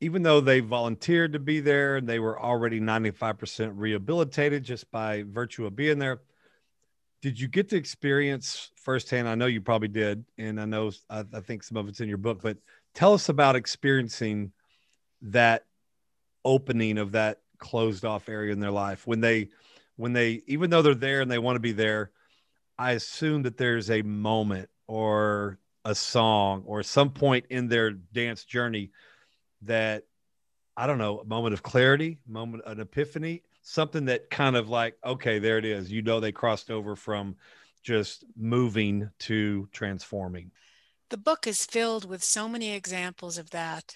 even 0.00 0.22
though 0.22 0.40
they 0.40 0.60
volunteered 0.60 1.32
to 1.32 1.38
be 1.38 1.60
there 1.60 1.96
and 1.96 2.08
they 2.08 2.18
were 2.18 2.40
already 2.40 2.80
95% 2.80 3.72
rehabilitated 3.76 4.62
just 4.62 4.90
by 4.90 5.24
virtue 5.26 5.66
of 5.66 5.74
being 5.74 5.98
there, 5.98 6.20
did 7.22 7.40
you 7.40 7.48
get 7.48 7.70
to 7.70 7.76
experience 7.76 8.70
firsthand? 8.76 9.28
I 9.28 9.34
know 9.34 9.46
you 9.46 9.60
probably 9.60 9.88
did, 9.88 10.24
and 10.38 10.60
I 10.60 10.66
know 10.66 10.92
I, 11.08 11.24
I 11.32 11.40
think 11.40 11.62
some 11.62 11.76
of 11.76 11.88
it's 11.88 12.00
in 12.00 12.08
your 12.08 12.18
book, 12.18 12.40
but 12.42 12.58
tell 12.94 13.14
us 13.14 13.28
about 13.28 13.56
experiencing 13.56 14.52
that 15.22 15.64
opening 16.44 16.98
of 16.98 17.12
that 17.12 17.40
closed 17.58 18.04
off 18.04 18.28
area 18.28 18.52
in 18.52 18.60
their 18.60 18.70
life 18.70 19.06
when 19.06 19.20
they 19.20 19.48
when 19.96 20.12
they 20.12 20.42
even 20.46 20.70
though 20.70 20.82
they're 20.82 20.94
there 20.94 21.20
and 21.20 21.30
they 21.30 21.38
want 21.38 21.56
to 21.56 21.60
be 21.60 21.72
there 21.72 22.10
i 22.78 22.92
assume 22.92 23.42
that 23.42 23.56
there's 23.56 23.90
a 23.90 24.02
moment 24.02 24.68
or 24.86 25.58
a 25.84 25.94
song 25.94 26.62
or 26.66 26.82
some 26.82 27.10
point 27.10 27.46
in 27.48 27.66
their 27.66 27.90
dance 27.90 28.44
journey 28.44 28.90
that 29.62 30.04
i 30.76 30.86
don't 30.86 30.98
know 30.98 31.20
a 31.20 31.24
moment 31.24 31.54
of 31.54 31.62
clarity 31.62 32.18
moment 32.26 32.62
an 32.66 32.80
epiphany 32.80 33.42
something 33.66 34.04
that 34.04 34.30
kind 34.30 34.54
of 34.54 34.68
like 34.68 34.94
okay 35.04 35.38
there 35.40 35.58
it 35.58 35.64
is. 35.64 35.90
You 35.90 36.00
know 36.00 36.20
they 36.20 36.32
crossed 36.32 36.70
over 36.70 36.94
from 36.94 37.36
just 37.82 38.24
moving 38.36 39.10
to 39.20 39.68
transforming. 39.72 40.52
The 41.10 41.16
book 41.16 41.46
is 41.46 41.66
filled 41.66 42.08
with 42.08 42.22
so 42.22 42.48
many 42.48 42.72
examples 42.72 43.38
of 43.38 43.50
that. 43.50 43.94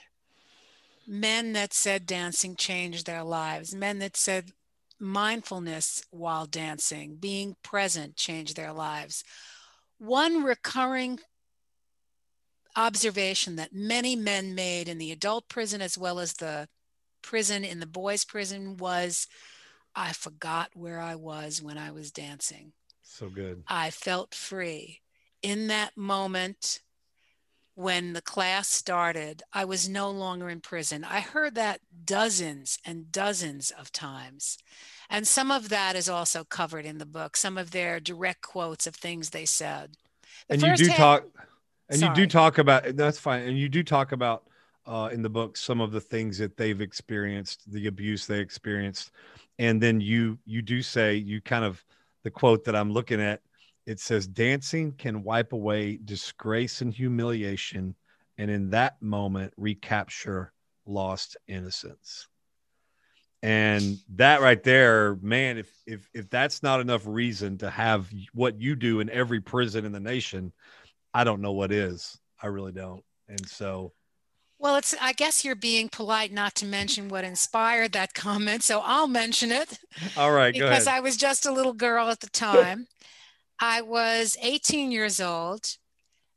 Men 1.07 1.53
that 1.55 1.73
said 1.73 2.05
dancing 2.05 2.57
changed 2.57 3.07
their 3.07 3.23
lives. 3.23 3.75
Men 3.75 4.01
that 4.01 4.17
said 4.17 4.53
mindfulness 4.99 6.05
while 6.11 6.47
dancing 6.47 7.17
being 7.17 7.57
present 7.63 8.17
changed 8.17 8.57
their 8.57 8.73
lives. 8.73 9.25
One 9.99 10.43
recurring 10.43 11.21
observation 12.77 13.57
that 13.57 13.73
many 13.73 14.17
men 14.17 14.55
made 14.55 14.89
in 14.89 14.99
the 14.99 15.13
adult 15.13 15.49
prison 15.49 15.83
as 15.83 15.99
well 15.99 16.19
as 16.19 16.35
the 16.35 16.69
prison 17.23 17.65
in 17.65 17.81
the 17.81 17.87
boys 17.87 18.25
prison 18.25 18.77
was 18.77 19.27
i 19.95 20.13
forgot 20.13 20.71
where 20.75 20.99
i 21.01 21.15
was 21.15 21.61
when 21.61 21.77
i 21.77 21.91
was 21.91 22.11
dancing 22.11 22.73
so 23.11 23.29
good 23.29 23.65
I 23.67 23.91
felt 23.91 24.35
free. 24.35 25.01
In 25.43 25.67
that 25.67 25.97
moment, 25.97 26.81
when 27.75 28.13
the 28.13 28.23
class 28.23 28.69
started, 28.69 29.43
I 29.53 29.65
was 29.65 29.89
no 29.89 30.11
longer 30.11 30.49
in 30.49 30.61
prison. 30.61 31.03
I 31.05 31.21
heard 31.21 31.55
that 31.57 31.81
dozens 32.05 32.79
and 32.85 33.11
dozens 33.11 33.71
of 33.71 33.91
times. 33.91 34.59
And 35.09 35.27
some 35.27 35.51
of 35.51 35.71
that 35.71 35.97
is 35.97 36.09
also 36.09 36.45
covered 36.45 36.87
in 36.87 36.99
the 36.99 37.07
book, 37.07 37.37
some 37.37 37.59
of 37.59 37.73
their 37.73 38.01
direct 38.01 38.43
quotes 38.43 38.87
of 38.87 38.95
things 38.95 39.31
they 39.31 39.47
said. 39.47 39.97
The 40.49 40.55
and 40.55 40.63
you 40.63 40.77
do 40.77 40.89
half- 40.89 40.97
talk 40.97 41.25
and 41.91 42.01
you 42.01 42.15
do 42.15 42.27
talk 42.27 42.59
about 42.59 42.97
that's 42.97 43.19
fine 43.19 43.43
and 43.43 43.59
you 43.59 43.69
do 43.69 43.83
talk 43.83 44.13
about 44.13 44.45
uh, 44.87 45.09
in 45.13 45.23
the 45.23 45.29
book 45.29 45.57
some 45.57 45.81
of 45.81 45.93
the 45.93 46.01
things 46.01 46.39
that 46.39 46.57
they've 46.57 46.81
experienced 46.81 47.71
the 47.71 47.87
abuse 47.87 48.27
they 48.27 48.41
experienced. 48.41 49.11
And 49.59 49.81
then 49.81 50.01
you 50.01 50.39
you 50.47 50.63
do 50.63 50.83
say 50.83 51.15
you 51.17 51.41
kind 51.41 51.65
of 51.65 51.85
the 52.23 52.31
quote 52.31 52.65
that 52.65 52.77
i'm 52.77 52.93
looking 52.93 53.21
at 53.21 53.41
it 53.87 53.99
says 53.99 54.27
dancing 54.27 54.93
can 54.93 55.23
wipe 55.23 55.53
away 55.53 55.99
disgrace 56.05 56.81
and 56.81 56.93
humiliation 56.93 57.95
and 58.39 58.51
in 58.51 58.71
that 58.71 59.01
moment 59.03 59.53
recapture 59.57 60.53
lost 60.87 61.37
innocence. 61.47 62.27
And 63.43 63.99
that 64.17 64.43
right 64.43 64.63
there 64.63 65.17
man 65.23 65.59
if 65.59 65.71
if 65.87 66.09
if 66.13 66.29
that's 66.29 66.63
not 66.63 66.81
enough 66.81 67.07
reason 67.07 67.59
to 67.59 67.71
have 67.71 68.11
what 68.33 68.61
you 68.61 68.77
do 68.77 69.01
in 69.01 69.09
every 69.09 69.41
prison 69.41 69.85
in 69.85 69.93
the 69.93 70.01
nation 70.01 70.53
I 71.13 71.25
don't 71.25 71.41
know 71.41 71.53
what 71.53 71.73
is. 71.73 72.19
I 72.43 72.47
really 72.49 72.73
don't. 72.73 73.03
And 73.29 73.49
so, 73.49 73.93
Well, 74.59 74.77
it's 74.77 74.95
I 75.01 75.13
guess 75.13 75.45
you're 75.45 75.55
being 75.55 75.89
polite 75.89 76.33
not 76.33 76.55
to 76.57 76.67
mention 76.67 77.09
what 77.09 77.25
inspired 77.25 77.93
that 77.93 78.15
comment, 78.15 78.63
so 78.63 78.81
I'll 78.85 79.09
mention 79.09 79.51
it. 79.53 79.79
all 80.17 80.33
right, 80.33 80.55
go 80.55 80.69
because. 80.69 80.87
I 80.87 81.01
was 81.01 81.17
just 81.17 81.47
a 81.47 81.53
little 81.53 81.75
girl 81.75 82.09
at 82.09 82.21
the 82.21 82.31
time. 82.31 82.87
I 83.61 83.83
was 83.83 84.37
18 84.41 84.91
years 84.91 85.21
old 85.21 85.77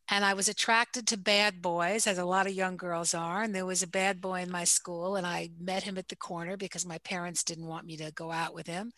and 0.09 0.25
I 0.25 0.33
was 0.33 0.49
attracted 0.49 1.07
to 1.07 1.17
bad 1.17 1.61
boys, 1.61 2.07
as 2.07 2.17
a 2.17 2.25
lot 2.25 2.45
of 2.45 2.53
young 2.53 2.75
girls 2.75 3.13
are. 3.13 3.41
And 3.43 3.55
there 3.55 3.65
was 3.65 3.81
a 3.83 3.87
bad 3.87 4.19
boy 4.19 4.41
in 4.41 4.51
my 4.51 4.65
school, 4.65 5.15
and 5.15 5.25
I 5.25 5.49
met 5.59 5.83
him 5.83 5.97
at 5.97 6.09
the 6.09 6.15
corner 6.15 6.57
because 6.57 6.85
my 6.85 6.97
parents 6.99 7.43
didn't 7.43 7.67
want 7.67 7.85
me 7.85 7.95
to 7.97 8.11
go 8.11 8.31
out 8.31 8.53
with 8.53 8.67
him. 8.67 8.91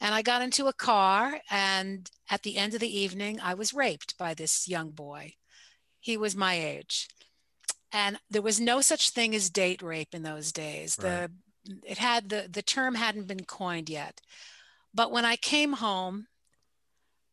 And 0.00 0.14
I 0.14 0.22
got 0.22 0.42
into 0.42 0.66
a 0.66 0.72
car, 0.72 1.40
and 1.50 2.10
at 2.30 2.42
the 2.42 2.56
end 2.56 2.74
of 2.74 2.80
the 2.80 2.98
evening, 2.98 3.40
I 3.40 3.54
was 3.54 3.72
raped 3.72 4.18
by 4.18 4.34
this 4.34 4.68
young 4.68 4.90
boy. 4.90 5.34
He 6.00 6.16
was 6.16 6.36
my 6.36 6.54
age. 6.54 7.08
And 7.92 8.18
there 8.28 8.42
was 8.42 8.60
no 8.60 8.80
such 8.80 9.10
thing 9.10 9.34
as 9.34 9.48
date 9.48 9.82
rape 9.82 10.14
in 10.14 10.22
those 10.22 10.52
days. 10.52 10.96
The 10.96 11.30
it 11.84 11.98
had 11.98 12.28
the 12.28 12.48
the 12.50 12.62
term 12.62 12.94
hadn't 12.94 13.26
been 13.26 13.44
coined 13.44 13.88
yet. 13.88 14.20
But 14.92 15.10
when 15.10 15.24
I 15.24 15.36
came 15.36 15.74
home, 15.74 16.26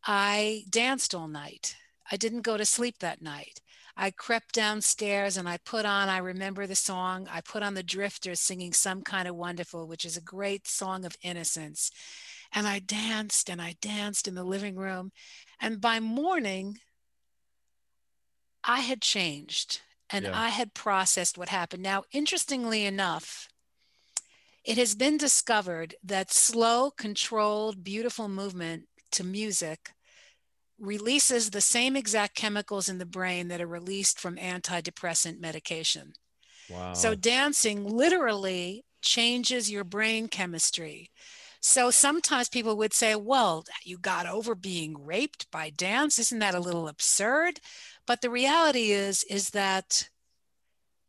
I 0.06 0.64
danced 0.70 1.14
all 1.14 1.28
night. 1.28 1.76
I 2.12 2.18
didn't 2.18 2.42
go 2.42 2.58
to 2.58 2.66
sleep 2.66 3.00
that 3.00 3.22
night. 3.22 3.62
I 3.96 4.12
crept 4.12 4.54
downstairs 4.54 5.38
and 5.38 5.48
I 5.48 5.58
put 5.58 5.86
on, 5.86 6.10
I 6.10 6.18
remember 6.18 6.66
the 6.66 6.76
song, 6.76 7.28
I 7.32 7.42
put 7.42 7.62
on 7.62 7.76
the 7.76 7.84
Drifters 7.84 8.40
singing 8.40 8.74
Some 8.74 9.04
Kind 9.04 9.28
of 9.28 9.36
Wonderful, 9.36 9.88
which 9.88 10.04
is 10.04 10.18
a 10.18 10.22
great 10.22 10.68
song 10.68 11.06
of 11.06 11.16
innocence. 11.22 11.92
And 12.54 12.68
I 12.68 12.80
danced 12.80 13.50
and 13.50 13.62
I 13.62 13.76
danced 13.82 14.28
in 14.28 14.36
the 14.36 14.44
living 14.44 14.76
room. 14.76 15.12
And 15.60 15.82
by 15.82 16.00
morning, 16.00 16.80
I 18.64 18.82
had 18.82 19.02
changed 19.02 19.82
and 20.10 20.26
Yeah. 20.26 20.32
I 20.34 20.50
had 20.50 20.74
processed 20.74 21.38
what 21.38 21.50
happened. 21.50 21.84
Now, 21.84 22.04
interestingly 22.12 22.86
enough, 22.86 23.50
it 24.64 24.78
has 24.78 24.96
been 24.96 25.18
discovered 25.18 25.96
that 26.04 26.32
slow, 26.32 26.92
controlled, 26.92 27.84
beautiful 27.84 28.30
movement 28.30 28.88
to 29.12 29.24
music 29.24 29.92
releases 30.80 31.52
the 31.52 31.62
same 31.62 31.96
exact 31.96 32.36
chemicals 32.36 32.90
in 32.90 32.98
the 32.98 33.06
brain 33.06 33.48
that 33.50 33.62
are 33.62 33.68
released 33.68 34.20
from 34.20 34.38
antidepressant 34.38 35.40
medication. 35.40 36.14
Wow. 36.68 36.94
So, 36.94 37.16
dancing 37.16 37.86
literally 37.86 38.86
changes 39.02 39.72
your 39.72 39.84
brain 39.84 40.28
chemistry. 40.30 41.12
So, 41.66 41.92
sometimes 41.92 42.50
people 42.50 42.76
would 42.76 42.94
say, 42.94 43.16
Well, 43.16 43.64
you 43.84 43.98
got 43.98 44.28
over 44.28 44.54
being 44.54 45.06
raped 45.06 45.50
by 45.50 45.70
dance. 45.70 46.20
Isn't 46.20 46.40
that 46.40 46.56
a 46.56 46.60
little 46.60 46.90
absurd? 46.90 47.62
But 48.06 48.20
the 48.20 48.30
reality 48.30 48.92
is, 48.92 49.24
is 49.30 49.52
that 49.52 50.10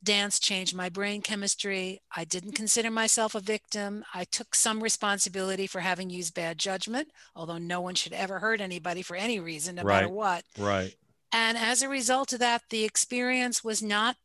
dance 0.01 0.39
changed 0.39 0.73
my 0.77 0.89
brain 0.89 1.23
chemistry. 1.23 2.01
I 2.15 2.23
didn't 2.23 2.53
mm. 2.53 2.57
consider 2.57 2.93
myself 2.93 3.35
a 3.35 3.41
victim. 3.41 4.05
I 4.15 4.23
took 4.23 4.55
some 4.55 4.81
responsibility 4.81 5.67
for 5.67 5.81
having 5.81 6.09
used 6.09 6.35
bad 6.35 6.57
judgment, 6.59 7.09
although 7.35 7.59
no 7.59 7.81
one 7.81 7.97
should 7.97 8.13
ever 8.13 8.39
hurt 8.39 8.61
anybody 8.61 9.03
for 9.03 9.17
any 9.17 9.41
reason, 9.41 9.75
no 9.75 9.83
matter 9.83 10.07
Right. 10.07 10.15
what. 10.15 10.45
right. 10.57 10.95
And 11.33 11.59
as 11.59 11.83
a 11.83 11.89
result 11.89 12.33
of 12.33 12.39
that, 12.39 12.63
the 12.71 12.85
experience 12.85 13.65
was 13.65 13.83
not 13.83 14.17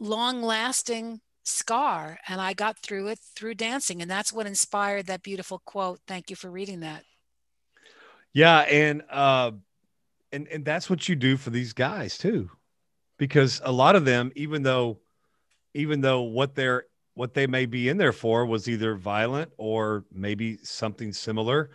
long 0.00 0.42
lasting 0.42 1.20
scar. 1.46 2.18
And 2.28 2.40
I 2.40 2.52
got 2.52 2.78
through 2.78 3.08
it 3.08 3.18
through 3.18 3.54
dancing. 3.54 4.02
And 4.02 4.10
that's 4.10 4.32
what 4.32 4.46
inspired 4.46 5.06
that 5.06 5.22
beautiful 5.22 5.60
quote. 5.64 6.00
Thank 6.06 6.30
you 6.30 6.36
for 6.36 6.50
reading 6.50 6.80
that. 6.80 7.04
Yeah. 8.32 8.60
And, 8.60 9.02
uh, 9.10 9.52
and, 10.32 10.48
and 10.48 10.64
that's 10.64 10.90
what 10.90 11.08
you 11.08 11.16
do 11.16 11.36
for 11.36 11.50
these 11.50 11.72
guys 11.72 12.18
too, 12.18 12.50
because 13.18 13.60
a 13.64 13.72
lot 13.72 13.96
of 13.96 14.04
them, 14.04 14.32
even 14.34 14.62
though, 14.62 14.98
even 15.74 16.00
though 16.00 16.22
what 16.22 16.54
they're, 16.54 16.84
what 17.14 17.32
they 17.32 17.46
may 17.46 17.64
be 17.64 17.88
in 17.88 17.96
there 17.96 18.12
for 18.12 18.44
was 18.44 18.68
either 18.68 18.94
violent 18.94 19.50
or 19.56 20.04
maybe 20.12 20.58
something 20.62 21.12
similar, 21.12 21.70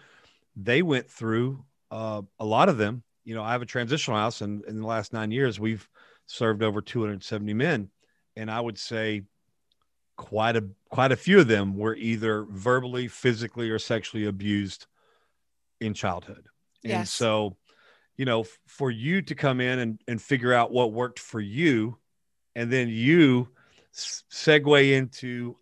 they 0.55 0.81
went 0.81 1.09
through, 1.09 1.63
uh, 1.89 2.21
a 2.39 2.45
lot 2.45 2.69
of 2.69 2.77
them, 2.77 3.03
you 3.23 3.33
know, 3.33 3.43
I 3.43 3.53
have 3.53 3.61
a 3.61 3.65
transitional 3.65 4.17
house 4.17 4.41
and 4.41 4.63
in 4.65 4.79
the 4.79 4.85
last 4.85 5.13
nine 5.13 5.31
years, 5.31 5.59
we've 5.59 5.87
served 6.27 6.61
over 6.61 6.81
270 6.81 7.53
men. 7.53 7.89
And 8.35 8.49
I 8.49 8.61
would 8.61 8.77
say 8.77 9.23
quite 10.21 10.55
a, 10.55 10.63
quite 10.89 11.11
a 11.11 11.15
few 11.15 11.39
of 11.39 11.47
them 11.47 11.75
were 11.75 11.95
either 11.95 12.43
verbally, 12.43 13.07
physically, 13.07 13.71
or 13.71 13.79
sexually 13.79 14.27
abused 14.27 14.85
in 15.79 15.95
childhood. 15.95 16.45
And 16.83 17.07
so, 17.07 17.57
you 18.17 18.25
know, 18.25 18.41
f- 18.41 18.59
for 18.67 18.91
you 18.91 19.23
to 19.23 19.33
come 19.33 19.59
in 19.59 19.79
and, 19.79 19.99
and 20.07 20.21
figure 20.21 20.53
out 20.53 20.71
what 20.71 20.93
worked 20.93 21.17
for 21.17 21.39
you, 21.39 21.97
and 22.55 22.71
then 22.71 22.87
you 22.87 23.49
s- 23.95 24.23
segue 24.31 24.93
into 24.93 25.57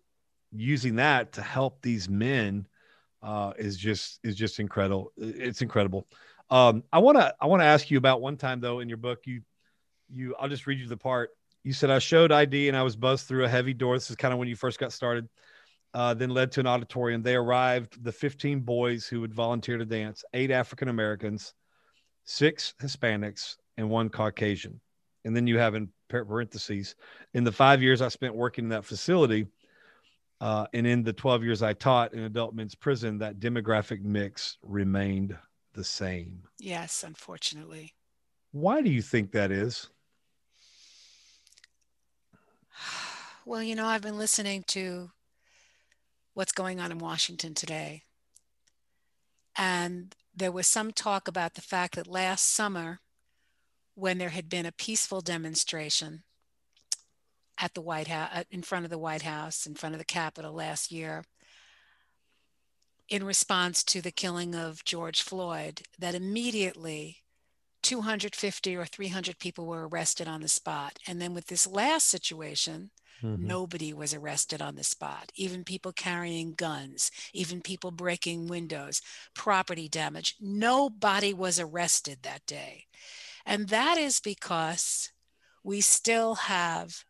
using 0.52 0.96
that 0.96 1.32
to 1.32 1.42
help 1.42 1.80
these 1.80 2.08
men 2.10 2.66
uh, 3.22 3.54
is 3.58 3.78
just 3.78 4.20
is 4.22 4.36
just 4.36 4.60
incredible. 4.60 5.10
It's 5.16 5.62
incredible. 5.62 6.06
Um, 6.50 6.84
I 6.92 6.98
want 6.98 7.16
to 7.16 7.34
I 7.40 7.46
want 7.46 7.62
to 7.62 7.66
ask 7.66 7.90
you 7.90 7.96
about 7.96 8.20
one 8.20 8.36
time 8.36 8.60
though 8.60 8.80
in 8.80 8.88
your 8.88 8.98
book 8.98 9.20
you 9.26 9.40
you 10.10 10.34
I'll 10.38 10.48
just 10.48 10.66
read 10.66 10.80
you 10.80 10.86
the 10.88 10.96
part 10.98 11.30
you 11.64 11.72
said 11.72 11.90
I 11.90 11.98
showed 11.98 12.32
ID 12.32 12.68
and 12.68 12.76
I 12.76 12.82
was 12.82 12.96
buzzed 12.96 13.26
through 13.26 13.44
a 13.44 13.48
heavy 13.48 13.74
door. 13.74 13.96
This 13.96 14.10
is 14.10 14.16
kind 14.16 14.32
of 14.32 14.38
when 14.38 14.48
you 14.48 14.56
first 14.56 14.78
got 14.78 14.92
started. 14.92 15.28
Uh, 15.92 16.14
then 16.14 16.30
led 16.30 16.52
to 16.52 16.60
an 16.60 16.68
auditorium. 16.68 17.20
They 17.20 17.34
arrived 17.34 18.02
the 18.04 18.12
15 18.12 18.60
boys 18.60 19.06
who 19.06 19.20
would 19.20 19.34
volunteer 19.34 19.76
to 19.76 19.84
dance, 19.84 20.24
eight 20.34 20.52
African 20.52 20.88
Americans, 20.88 21.52
six 22.24 22.74
Hispanics, 22.80 23.56
and 23.76 23.90
one 23.90 24.08
Caucasian. 24.08 24.80
And 25.24 25.34
then 25.34 25.48
you 25.48 25.58
have 25.58 25.74
in 25.74 25.88
parentheses, 26.08 26.94
in 27.34 27.42
the 27.42 27.52
five 27.52 27.82
years 27.82 28.02
I 28.02 28.08
spent 28.08 28.34
working 28.34 28.66
in 28.66 28.68
that 28.70 28.84
facility, 28.84 29.48
uh, 30.40 30.66
and 30.72 30.86
in 30.86 31.02
the 31.02 31.12
12 31.12 31.42
years 31.42 31.62
I 31.62 31.72
taught 31.72 32.14
in 32.14 32.20
adult 32.20 32.54
men's 32.54 32.74
prison, 32.74 33.18
that 33.18 33.40
demographic 33.40 34.02
mix 34.02 34.58
remained 34.62 35.36
the 35.74 35.84
same. 35.84 36.42
Yes, 36.58 37.02
unfortunately. 37.04 37.94
Why 38.52 38.80
do 38.80 38.90
you 38.90 39.02
think 39.02 39.32
that 39.32 39.50
is? 39.50 39.90
Well, 43.44 43.62
you 43.62 43.74
know, 43.74 43.86
I've 43.86 44.02
been 44.02 44.18
listening 44.18 44.64
to 44.68 45.10
what's 46.34 46.52
going 46.52 46.78
on 46.78 46.92
in 46.92 46.98
Washington 46.98 47.54
today. 47.54 48.02
And 49.56 50.14
there 50.34 50.52
was 50.52 50.66
some 50.66 50.92
talk 50.92 51.26
about 51.26 51.54
the 51.54 51.60
fact 51.60 51.96
that 51.96 52.06
last 52.06 52.46
summer, 52.46 53.00
when 53.94 54.18
there 54.18 54.30
had 54.30 54.48
been 54.48 54.66
a 54.66 54.72
peaceful 54.72 55.20
demonstration 55.20 56.22
at 57.58 57.74
the 57.74 57.80
White 57.80 58.08
House, 58.08 58.30
uh, 58.34 58.44
in 58.50 58.62
front 58.62 58.84
of 58.84 58.90
the 58.90 58.98
White 58.98 59.22
House, 59.22 59.66
in 59.66 59.74
front 59.74 59.94
of 59.94 59.98
the 59.98 60.04
Capitol 60.04 60.52
last 60.52 60.90
year, 60.90 61.24
in 63.08 63.24
response 63.24 63.82
to 63.84 64.00
the 64.00 64.12
killing 64.12 64.54
of 64.54 64.84
George 64.84 65.22
Floyd, 65.22 65.82
that 65.98 66.14
immediately 66.14 67.18
250 67.90 68.76
or 68.76 68.84
300 68.84 69.40
people 69.40 69.66
were 69.66 69.88
arrested 69.88 70.28
on 70.28 70.42
the 70.42 70.48
spot. 70.48 70.96
And 71.08 71.20
then 71.20 71.34
with 71.34 71.46
this 71.48 71.66
last 71.66 72.06
situation, 72.06 72.92
mm-hmm. 73.20 73.44
nobody 73.44 73.92
was 73.92 74.14
arrested 74.14 74.62
on 74.62 74.76
the 74.76 74.84
spot. 74.84 75.32
Even 75.34 75.64
people 75.64 75.90
carrying 75.90 76.54
guns, 76.54 77.10
even 77.34 77.60
people 77.60 77.90
breaking 77.90 78.46
windows, 78.46 79.02
property 79.34 79.88
damage. 79.88 80.36
Nobody 80.40 81.34
was 81.34 81.58
arrested 81.58 82.20
that 82.22 82.46
day. 82.46 82.84
And 83.44 83.70
that 83.70 83.98
is 83.98 84.20
because 84.20 85.10
we 85.64 85.80
still 85.80 86.36
have 86.36 87.02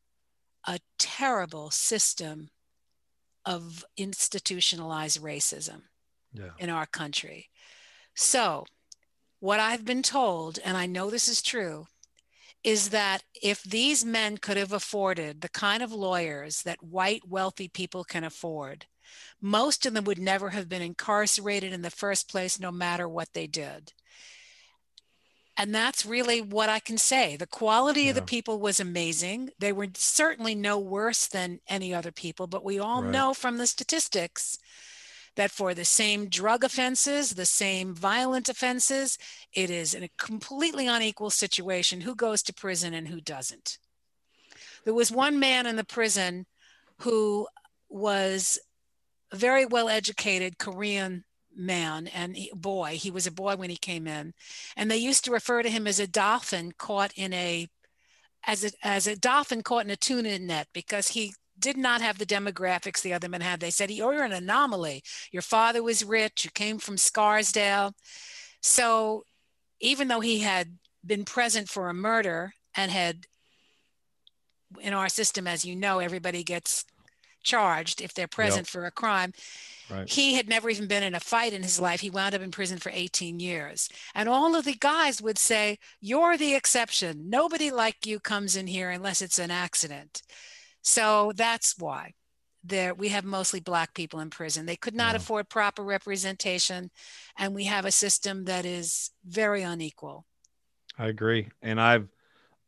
a 0.67 0.81
terrible 0.99 1.71
system 1.71 2.49
of 3.45 3.85
institutionalized 3.99 5.21
racism 5.21 5.83
yeah. 6.33 6.53
in 6.59 6.71
our 6.71 6.87
country. 6.87 7.51
So, 8.15 8.65
what 9.41 9.59
I've 9.59 9.85
been 9.85 10.03
told, 10.03 10.59
and 10.65 10.77
I 10.77 10.87
know 10.87 11.11
this 11.11 11.29
is 11.29 11.43
true, 11.43 11.87
is 12.63 12.91
that 12.91 13.23
if 13.43 13.63
these 13.63 14.05
men 14.05 14.37
could 14.37 14.59
have 14.59 14.73
afforded 14.73 15.41
the 15.41 15.49
kind 15.49 15.83
of 15.83 15.93
lawyers 15.93 16.63
that 16.63 16.83
white 16.83 17.23
wealthy 17.27 17.69
people 17.69 18.05
can 18.05 18.23
afford, 18.23 18.87
most 19.41 19.87
of 19.87 19.95
them 19.95 20.05
would 20.05 20.19
never 20.19 20.51
have 20.51 20.69
been 20.69 20.83
incarcerated 20.83 21.73
in 21.73 21.83
the 21.83 21.91
first 21.91 22.31
place, 22.31 22.61
no 22.61 22.71
matter 22.71 23.09
what 23.09 23.33
they 23.33 23.47
did. 23.47 23.93
And 25.57 25.75
that's 25.75 26.07
really 26.07 26.41
what 26.41 26.69
I 26.69 26.79
can 26.79 26.97
say. 26.97 27.37
The 27.37 27.47
quality 27.47 28.03
yeah. 28.03 28.11
of 28.11 28.17
the 28.17 28.23
people 28.23 28.61
was 28.61 28.81
amazing. 28.81 29.51
They 29.59 29.73
were 29.73 29.89
certainly 29.95 30.55
no 30.55 30.79
worse 30.79 31.27
than 31.27 31.61
any 31.69 31.93
other 31.93 32.13
people, 32.13 32.47
but 32.47 32.65
we 32.65 32.79
all 32.79 33.03
right. 33.03 33.11
know 33.11 33.35
from 33.35 33.57
the 33.57 33.67
statistics 33.67 34.59
that 35.41 35.51
for 35.51 35.73
the 35.73 35.87
same 35.87 36.29
drug 36.29 36.65
offenses, 36.65 37.31
the 37.31 37.47
same 37.47 37.95
violent 37.95 38.51
offenses, 38.51 39.17
it 39.55 39.71
is 39.71 39.95
in 39.95 40.03
a 40.03 40.11
completely 40.19 40.87
unequal 40.87 41.31
situation 41.31 42.03
who 42.03 42.15
goes 42.15 42.43
to 42.43 42.53
prison 42.53 42.93
and 42.93 43.09
who 43.09 43.23
doesn't. 43.23 43.79
There 44.85 44.93
was 44.93 45.11
one 45.11 45.41
man 45.41 45.65
in 45.65 45.77
the 45.77 45.85
prison 45.85 46.45
who 46.99 47.49
was 47.89 48.59
a 49.33 49.37
very 49.37 49.65
well 49.65 49.89
educated 49.89 50.59
Korean 50.59 51.25
man 51.57 52.09
and 52.09 52.37
boy. 52.53 52.99
He 53.01 53.11
was 53.11 53.27
a 53.27 53.33
boy 53.33 53.57
when 53.57 53.71
he 53.71 53.79
came 53.79 54.07
in. 54.07 54.35
And 54.77 54.91
they 54.91 54.99
used 54.99 55.25
to 55.25 55.33
refer 55.33 55.63
to 55.63 55.71
him 55.71 55.87
as 55.87 55.99
a 55.99 56.07
dolphin 56.07 56.73
caught 56.77 57.13
in 57.17 57.33
a 57.33 57.67
as 58.47 58.63
a, 58.63 58.71
as 58.83 59.07
a 59.07 59.17
dolphin 59.17 59.63
caught 59.63 59.87
in 59.87 59.91
a 59.91 59.97
tuna 59.97 60.39
net 60.39 60.69
because 60.75 61.09
he 61.09 61.33
did 61.61 61.77
not 61.77 62.01
have 62.01 62.19
the 62.19 62.27
demographics 62.27 63.03
the 63.03 63.13
other 63.13 63.29
men 63.29 63.41
had. 63.41 63.61
They 63.61 63.71
said, 63.71 63.91
you're 63.91 64.23
an 64.23 64.33
anomaly. 64.33 65.03
Your 65.31 65.43
father 65.43 65.83
was 65.83 66.05
rich, 66.05 66.45
you 66.45 66.51
came 66.51 66.79
from 66.79 66.97
Scarsdale. 66.97 67.95
So 68.61 69.25
even 69.81 70.09
though 70.09 70.21
he 70.21 70.41
had 70.41 70.79
been 71.05 71.25
present 71.25 71.69
for 71.69 71.89
a 71.89 71.95
murder 71.95 72.55
and 72.77 72.91
had, 72.91 73.27
in 74.81 74.93
our 74.93 75.09
system, 75.09 75.47
as 75.47 75.65
you 75.65 75.75
know, 75.75 75.99
everybody 75.99 76.45
gets 76.45 76.85
charged 77.43 78.01
if 78.01 78.15
they're 78.15 78.29
present 78.29 78.67
yep. 78.67 78.69
for 78.69 78.85
a 78.85 78.91
crime. 78.91 79.33
Right. 79.91 80.09
He 80.09 80.35
had 80.35 80.49
never 80.49 80.71
even 80.71 80.87
been 80.87 81.03
in 81.03 81.15
a 81.15 81.21
fight 81.21 81.53
in 81.53 81.63
his 81.63 81.81
life. 81.81 82.01
He 82.01 82.11
wound 82.11 82.35
up 82.35 82.43
in 82.43 82.51
prison 82.51 82.79
for 82.79 82.93
18 82.95 83.41
years. 83.41 83.89
And 84.15 84.29
all 84.29 84.55
of 84.55 84.65
the 84.65 84.75
guys 84.75 85.21
would 85.21 85.39
say, 85.39 85.79
You're 86.01 86.37
the 86.37 86.55
exception. 86.55 87.29
Nobody 87.29 87.71
like 87.71 88.07
you 88.07 88.21
comes 88.21 88.57
in 88.57 88.69
here 88.69 88.91
unless 88.91 89.21
it's 89.21 89.39
an 89.39 89.51
accident. 89.51 90.23
So 90.83 91.33
that's 91.37 91.77
why 91.79 92.15
there 92.63 92.95
we 92.95 93.09
have 93.09 93.25
mostly 93.25 93.61
black 93.61 93.95
people 93.95 94.21
in 94.21 94.31
prison. 94.31 94.67
They 94.67 94.77
could 94.77 94.95
not 94.95 95.13
yeah. 95.13 95.17
afford 95.17 95.49
proper 95.49 95.83
representation, 95.83 96.91
and 97.39 97.55
we 97.55 97.65
have 97.65 97.85
a 97.85 97.91
system 97.91 98.45
that 98.45 98.65
is 98.65 99.11
very 99.25 99.63
unequal. 99.63 100.27
I 100.99 101.07
agree, 101.07 101.49
and 101.63 101.81
I've 101.81 102.09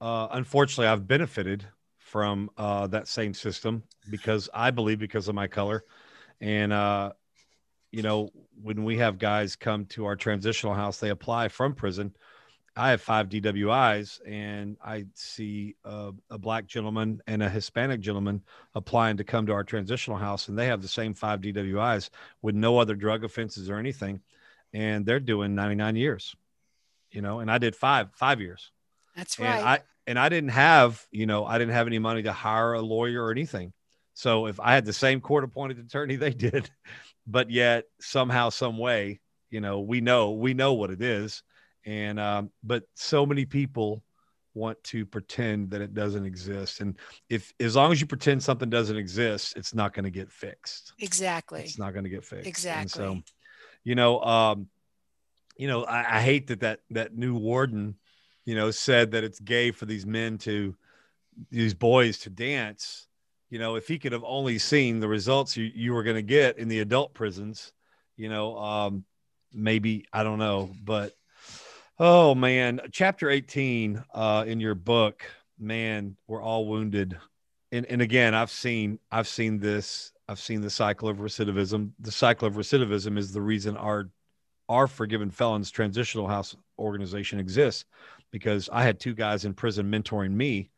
uh, 0.01 0.29
unfortunately 0.33 0.87
I've 0.87 1.07
benefited 1.07 1.67
from 1.99 2.51
uh, 2.57 2.87
that 2.89 3.09
same 3.09 3.35
system 3.35 3.83
because 4.11 4.49
I 4.53 4.71
believe 4.71 4.99
because 4.99 5.29
of 5.29 5.35
my 5.35 5.47
color, 5.47 5.85
and 6.41 6.73
uh, 6.73 7.13
you 7.91 8.03
know 8.03 8.31
when 8.63 8.85
we 8.85 8.99
have 8.99 9.19
guys 9.19 9.57
come 9.57 9.85
to 9.87 10.07
our 10.07 10.17
transitional 10.17 10.75
house, 10.75 10.99
they 10.99 11.11
apply 11.11 11.49
from 11.49 11.75
prison 11.75 12.15
I 12.75 12.91
have 12.91 13.03
five 13.03 13.29
DWIs, 13.29 14.21
and 14.27 14.79
I 14.83 15.05
see 15.15 15.77
a, 15.85 16.13
a, 16.31 16.39
black 16.39 16.67
gentleman 16.67 17.21
and 17.27 17.43
a 17.43 17.49
Hispanic 17.49 18.01
gentleman 18.01 18.43
applying 18.75 19.19
to 19.19 19.25
come 19.25 19.47
to 19.47 19.53
our 19.53 19.65
transitional 19.65 20.17
house, 20.17 20.49
and 20.49 20.59
they 20.59 20.67
have 20.67 20.81
the 20.81 20.89
same 20.89 21.13
five 21.13 21.43
DWIs 21.43 22.09
with 22.41 22.55
no 22.55 22.79
other 22.79 22.95
drug 22.95 23.25
offenses 23.25 23.69
or 23.69 23.77
anything, 23.77 24.21
and 24.73 25.05
they're 25.05 25.21
doing 25.21 25.55
99 25.55 25.97
years, 25.97 26.35
you 27.11 27.21
know. 27.21 27.41
And 27.41 27.51
I 27.51 27.59
did 27.59 27.77
five 27.77 28.09
five 28.15 28.41
years. 28.41 28.71
That's 29.15 29.39
right. 29.39 29.49
And 29.49 29.69
I 29.69 29.81
and 30.07 30.19
I 30.19 30.31
didn't 30.31 30.51
have, 30.51 31.07
you 31.11 31.27
know, 31.27 31.45
I 31.45 31.59
didn't 31.59 31.75
have 31.75 31.87
any 31.87 31.99
money 31.99 32.23
to 32.23 32.33
hire 32.33 32.73
a 32.73 32.81
lawyer 32.81 33.23
or 33.23 33.31
anything. 33.31 33.75
So 34.15 34.47
if 34.47 34.59
I 34.61 34.73
had 34.75 34.87
the 34.87 34.95
same 34.95 35.21
court 35.21 35.45
appointed 35.45 35.79
attorney 35.79 36.17
they 36.17 36.33
did, 36.33 36.71
but 37.27 37.51
yet 37.51 37.85
somehow, 38.01 38.49
some 38.49 38.79
way, 38.79 39.21
you 39.51 39.61
know, 39.61 39.81
we 39.81 40.01
know 40.01 40.31
we 40.31 40.55
know 40.55 40.73
what 40.73 40.91
it 40.91 41.03
is 41.03 41.43
and 41.85 42.21
um, 42.21 42.51
but 42.63 42.85
so 42.95 43.27
many 43.27 43.45
people 43.45 44.03
want 44.55 44.83
to 44.85 45.07
pretend 45.07 45.71
that 45.71 45.81
it 45.81 45.95
doesn't 45.95 46.27
exist. 46.27 46.81
And 46.81 46.99
if 47.31 47.53
as 47.59 47.75
long 47.75 47.93
as 47.93 48.01
you 48.01 48.07
pretend 48.07 48.43
something 48.43 48.69
doesn't 48.69 48.97
exist 48.97 49.57
it's 49.57 49.75
not 49.75 49.95
going 49.95 50.05
to 50.05 50.11
get 50.11 50.31
fixed. 50.31 50.93
Exactly. 50.99 51.63
It's 51.63 51.79
not 51.79 51.93
going 51.93 52.05
to 52.05 52.11
get 52.11 52.25
fixed. 52.25 52.47
Exactly 52.47 52.83
and 52.83 52.91
so 52.91 53.23
you 53.85 53.95
know 53.95 54.21
um 54.23 54.69
you 55.57 55.69
know 55.69 55.85
I, 55.85 56.19
I 56.19 56.21
hate 56.21 56.49
that 56.49 56.61
that 56.61 56.81
that 56.91 57.17
new 57.17 57.35
warden 57.35 57.97
you 58.45 58.55
know 58.55 58.71
said 58.71 59.13
that 59.13 59.25
it's 59.25 59.41
gay 59.41 59.71
for 59.71 59.87
these 59.87 60.07
men 60.07 60.39
to 60.39 60.77
these 61.51 61.75
boys 61.75 62.19
to 62.19 62.31
dance. 62.31 63.07
You 63.49 63.59
know 63.59 63.77
if 63.77 63.89
he 63.89 63.99
could 63.99 64.13
have 64.13 64.25
only 64.25 64.59
seen 64.59 65.01
the 65.01 65.09
results 65.09 65.57
you, 65.57 65.71
you 65.75 65.95
were 65.95 66.03
going 66.03 66.17
to 66.17 66.23
get 66.23 66.59
in 66.59 66.69
the 66.69 66.81
adult 66.81 67.15
prisons 67.15 67.73
you 68.17 68.29
know 68.29 68.59
um 68.59 69.05
maybe 69.55 70.05
i 70.13 70.23
don't 70.23 70.39
know 70.39 70.71
but 70.85 71.15
Oh 71.99 72.35
man, 72.35 72.81
chapter 72.91 73.29
18 73.29 74.03
uh, 74.15 74.45
in 74.47 74.61
your 74.61 74.75
book, 74.75 75.25
man, 75.59 76.17
we're 76.27 76.43
all 76.43 76.67
wounded. 76.67 77.19
And 77.71 77.87
and 77.87 78.01
again, 78.01 78.35
I've 78.35 78.51
seen 78.51 78.99
I've 79.11 79.29
seen 79.29 79.59
this. 79.59 80.13
I've 80.29 80.41
seen 80.41 80.63
the 80.63 80.71
cycle 80.71 81.09
of 81.09 81.19
recidivism. 81.19 81.91
The 82.01 82.13
cycle 82.13 82.49
of 82.49 82.55
recidivism 82.55 83.19
is 83.19 83.33
the 83.33 83.43
reason 83.43 83.77
our 83.77 84.11
our 84.69 84.87
forgiven 84.87 85.31
felons 85.31 85.71
transitional 85.71 86.27
house 86.27 86.57
organization 86.79 87.39
exists 87.39 87.85
because 88.31 88.71
I 88.73 88.83
had 88.83 88.99
two 88.99 89.15
guys 89.15 89.45
in 89.45 89.53
prison 89.53 89.91
mentoring 89.91 90.33
me 90.33 90.71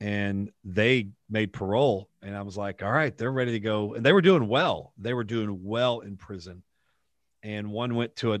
and 0.00 0.50
they 0.62 1.08
made 1.30 1.52
parole 1.52 2.10
and 2.22 2.36
I 2.36 2.42
was 2.42 2.58
like, 2.58 2.82
all 2.82 2.92
right, 2.92 3.16
they're 3.16 3.32
ready 3.32 3.52
to 3.52 3.60
go. 3.60 3.94
And 3.94 4.04
they 4.04 4.12
were 4.12 4.20
doing 4.20 4.46
well. 4.46 4.92
They 4.98 5.14
were 5.14 5.24
doing 5.24 5.64
well 5.64 6.00
in 6.00 6.16
prison. 6.16 6.62
And 7.42 7.70
one 7.70 7.94
went 7.94 8.16
to 8.16 8.34
a 8.34 8.40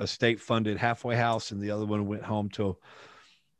a 0.00 0.06
state 0.06 0.40
funded 0.40 0.78
halfway 0.78 1.16
house, 1.16 1.50
and 1.50 1.60
the 1.60 1.70
other 1.70 1.86
one 1.86 2.06
went 2.06 2.22
home 2.22 2.48
to 2.50 2.76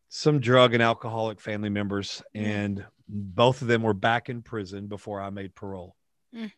some 0.08 0.40
drug 0.40 0.74
and 0.74 0.82
alcoholic 0.82 1.40
family 1.40 1.68
members. 1.68 2.22
Mm. 2.34 2.46
And 2.46 2.86
both 3.08 3.62
of 3.62 3.68
them 3.68 3.82
were 3.82 3.94
back 3.94 4.28
in 4.28 4.42
prison 4.42 4.86
before 4.86 5.20
I 5.20 5.30
made 5.30 5.54
parole. 5.54 5.96
Mm. 6.34 6.52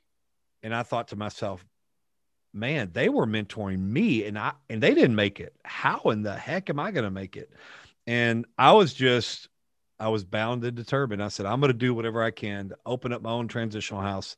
And 0.62 0.74
I 0.74 0.82
thought 0.82 1.08
to 1.08 1.16
myself, 1.16 1.64
man, 2.52 2.90
they 2.92 3.08
were 3.08 3.26
mentoring 3.26 3.78
me 3.78 4.24
and 4.24 4.38
I 4.38 4.52
and 4.68 4.82
they 4.82 4.94
didn't 4.94 5.14
make 5.14 5.40
it. 5.40 5.54
How 5.64 6.00
in 6.06 6.22
the 6.22 6.34
heck 6.34 6.68
am 6.70 6.80
I 6.80 6.90
going 6.90 7.04
to 7.04 7.10
make 7.10 7.36
it? 7.36 7.52
And 8.06 8.46
I 8.58 8.72
was 8.72 8.92
just 8.92 9.48
I 9.98 10.08
was 10.08 10.24
bound 10.24 10.64
and 10.64 10.76
determined. 10.76 11.22
I 11.22 11.28
said, 11.28 11.46
I'm 11.46 11.60
going 11.60 11.72
to 11.72 11.78
do 11.78 11.94
whatever 11.94 12.22
I 12.22 12.30
can 12.30 12.70
to 12.70 12.78
open 12.86 13.12
up 13.12 13.22
my 13.22 13.30
own 13.30 13.48
transitional 13.48 14.00
house 14.00 14.36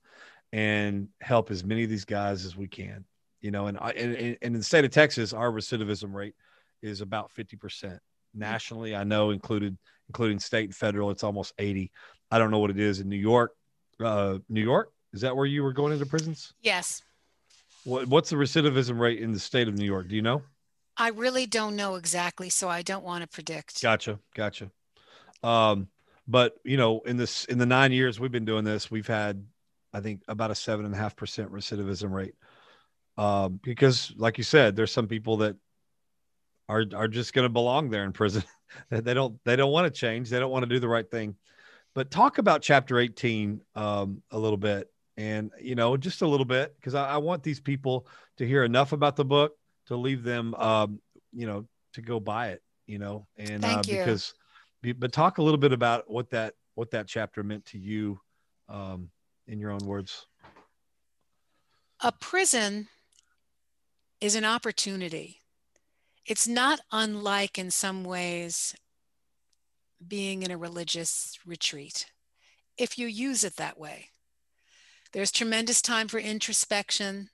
and 0.53 1.09
help 1.21 1.51
as 1.51 1.65
many 1.65 1.85
of 1.85 1.91
these 1.91 2.05
guys 2.05 2.45
as 2.45 2.57
we 2.57 2.69
can. 2.69 3.05
You 3.43 3.51
know, 3.51 3.67
and 3.67 3.77
I, 3.79 3.91
and, 3.91 4.17
and 4.17 4.37
in 4.41 4.53
the 4.55 4.63
state 4.63 4.85
of 4.85 4.91
Texas, 4.91 5.33
our 5.33 5.51
recidivism 5.51 6.15
rate 6.15 6.35
is 6.81 7.01
about 7.01 7.31
50%. 7.37 7.99
Nationally, 8.35 8.97
I 8.97 9.05
know 9.05 9.31
included 9.31 9.77
including 10.09 10.39
state 10.39 10.65
and 10.65 10.75
federal, 10.75 11.11
it's 11.11 11.25
almost 11.25 11.53
80. 11.59 11.91
I 12.31 12.39
don't 12.39 12.51
know 12.51 12.59
what 12.59 12.71
it 12.71 12.79
is 12.79 13.01
in 13.01 13.09
New 13.09 13.17
York. 13.17 13.53
Uh, 14.01 14.39
New 14.49 14.63
York, 14.63 14.93
is 15.13 15.21
that 15.21 15.37
where 15.37 15.47
you 15.47 15.63
were 15.63 15.73
going 15.73 15.93
into 15.93 16.07
prisons? 16.07 16.53
Yes. 16.63 17.03
What, 17.85 18.09
what's 18.09 18.31
the 18.31 18.37
recidivism 18.37 18.99
rate 18.99 19.21
in 19.21 19.33
the 19.33 19.39
state 19.39 19.69
of 19.69 19.77
New 19.77 19.85
York? 19.85 20.09
Do 20.09 20.17
you 20.17 20.23
know? 20.23 20.43
I 20.97 21.09
really 21.09 21.47
don't 21.47 21.77
know 21.77 21.97
exactly, 21.97 22.49
so 22.51 22.69
I 22.69 22.83
don't 22.83 23.05
want 23.05 23.23
to 23.23 23.29
predict. 23.29 23.83
Gotcha, 23.83 24.19
gotcha. 24.35 24.71
Um, 25.43 25.89
but 26.29 26.57
you 26.65 26.77
know, 26.77 27.01
in 27.01 27.17
this 27.17 27.45
in 27.47 27.59
the 27.59 27.67
nine 27.67 27.93
years 27.93 28.21
we've 28.21 28.31
been 28.31 28.45
doing 28.45 28.65
this, 28.65 28.91
we've 28.91 29.07
had, 29.07 29.45
I 29.93 30.01
think, 30.01 30.23
about 30.29 30.51
a 30.51 30.55
seven 30.55 30.85
and 30.85 30.95
a 30.95 30.99
half 30.99 31.17
percent 31.17 31.51
recidivism 31.51 32.13
rate. 32.13 32.35
Um, 33.19 33.61
because, 33.63 34.13
like 34.17 34.39
you 34.39 34.45
said, 34.45 34.75
there's 34.75 34.93
some 34.93 35.07
people 35.07 35.39
that 35.39 35.57
are 36.69 36.85
are 36.95 37.09
just 37.09 37.35
going 37.35 37.45
to 37.45 37.53
belong 37.53 37.91
there 37.91 38.05
in 38.05 38.13
prison. 38.13 38.45
they 38.91 39.15
don't 39.15 39.39
they 39.45 39.57
don't 39.57 39.73
want 39.73 39.93
to 39.93 40.01
change. 40.01 40.31
They 40.31 40.39
don't 40.39 40.51
want 40.51 40.63
to 40.63 40.69
do 40.69 40.81
the 40.81 40.89
right 40.89 41.09
thing. 41.09 41.37
But 41.95 42.11
talk 42.11 42.39
about 42.39 42.63
chapter 42.63 42.99
18 42.99 43.61
um, 43.75 44.23
a 44.31 44.39
little 44.39 44.57
bit, 44.57 44.89
and 45.17 45.51
you 45.61 45.75
know, 45.75 45.97
just 45.97 46.23
a 46.23 46.27
little 46.27 46.47
bit, 46.47 46.75
because 46.77 46.95
I, 46.95 47.11
I 47.11 47.17
want 47.19 47.43
these 47.43 47.61
people 47.61 48.07
to 48.39 48.47
hear 48.47 48.65
enough 48.65 48.93
about 48.93 49.17
the 49.17 49.25
book 49.25 49.57
to 49.87 49.97
leave 49.97 50.23
them, 50.23 50.55
um, 50.55 51.01
you 51.33 51.47
know, 51.47 51.67
to 51.95 52.03
go 52.03 52.19
buy 52.19 52.49
it. 52.49 52.63
You 52.87 52.99
know, 52.99 53.27
and 53.37 53.65
uh, 53.65 53.83
you. 53.87 53.99
because, 53.99 54.35
but 54.83 55.13
talk 55.13 55.39
a 55.39 55.43
little 55.43 55.59
bit 55.59 55.73
about 55.73 56.11
what 56.11 56.31
that 56.31 56.55
what 56.75 56.91
that 56.93 57.07
chapter 57.07 57.43
meant 57.43 57.67
to 57.67 57.79
you, 57.79 58.19
um, 58.69 59.11
in 59.47 59.59
your 59.59 59.71
own 59.71 59.85
words. 59.85 60.27
A 62.01 62.11
prison 62.11 62.89
is 64.23 64.37
an 64.37 64.45
opportunity. 64.45 65.41
It's 66.25 66.47
not 66.47 66.79
unlike, 66.93 67.59
in 67.59 67.73
some 67.73 68.05
ways, 68.05 68.73
being 70.07 70.45
in 70.45 70.53
a 70.53 70.57
religious 70.57 71.37
retreat 71.45 72.07
if 72.79 72.97
you 72.97 73.09
use 73.09 73.43
it 73.43 73.57
that 73.57 73.79
way. 73.79 74.11
There's 75.13 75.33
tremendous 75.33 75.83
time 75.83 76.07
for 76.07 76.19
introspection. 76.19 77.31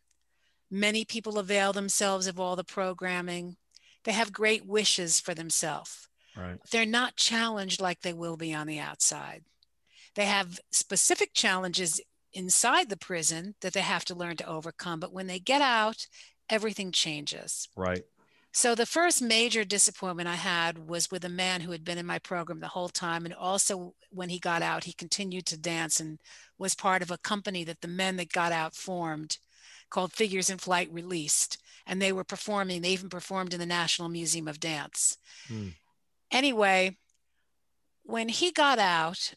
Many 0.70 1.04
people 1.04 1.38
avail 1.38 1.74
themselves 1.74 2.26
of 2.26 2.40
all 2.40 2.56
the 2.56 2.64
programming. 2.64 3.56
They 4.04 4.12
have 4.12 4.32
great 4.32 4.66
wishes 4.66 5.20
for 5.20 5.34
themselves. 5.34 6.08
Right. 6.34 6.58
They're 6.70 6.86
not 6.86 7.16
challenged 7.16 7.82
like 7.82 8.00
they 8.00 8.14
will 8.14 8.38
be 8.38 8.54
on 8.54 8.66
the 8.66 8.78
outside. 8.78 9.44
They 10.14 10.24
have 10.24 10.58
specific 10.72 11.34
challenges 11.34 12.00
inside 12.32 12.88
the 12.88 12.96
prison 12.96 13.56
that 13.60 13.74
they 13.74 13.80
have 13.80 14.06
to 14.06 14.14
learn 14.14 14.36
to 14.38 14.48
overcome. 14.48 15.00
But 15.00 15.12
when 15.12 15.26
they 15.26 15.38
get 15.38 15.60
out, 15.62 16.06
everything 16.50 16.92
changes. 16.92 17.68
Right. 17.76 18.04
So 18.52 18.74
the 18.74 18.86
first 18.86 19.22
major 19.22 19.64
disappointment 19.64 20.28
I 20.28 20.34
had 20.34 20.88
was 20.88 21.10
with 21.10 21.24
a 21.24 21.28
man 21.28 21.60
who 21.60 21.70
had 21.70 21.84
been 21.84 21.98
in 21.98 22.06
my 22.06 22.18
program 22.18 22.60
the 22.60 22.68
whole 22.68 22.88
time. 22.88 23.24
And 23.24 23.34
also 23.34 23.94
when 24.10 24.30
he 24.30 24.38
got 24.38 24.62
out, 24.62 24.84
he 24.84 24.92
continued 24.92 25.46
to 25.46 25.58
dance 25.58 26.00
and 26.00 26.18
was 26.58 26.74
part 26.74 27.02
of 27.02 27.10
a 27.10 27.18
company 27.18 27.62
that 27.64 27.82
the 27.82 27.88
men 27.88 28.16
that 28.16 28.32
got 28.32 28.50
out 28.50 28.74
formed 28.74 29.38
called 29.90 30.12
Figures 30.12 30.50
in 30.50 30.58
Flight 30.58 30.92
Released. 30.92 31.58
And 31.86 32.00
they 32.00 32.12
were 32.12 32.24
performing, 32.24 32.82
they 32.82 32.90
even 32.90 33.10
performed 33.10 33.54
in 33.54 33.60
the 33.60 33.66
National 33.66 34.08
Museum 34.08 34.48
of 34.48 34.60
Dance. 34.60 35.18
Hmm. 35.46 35.68
Anyway, 36.30 36.96
when 38.02 38.28
he 38.28 38.50
got 38.50 38.78
out, 38.78 39.34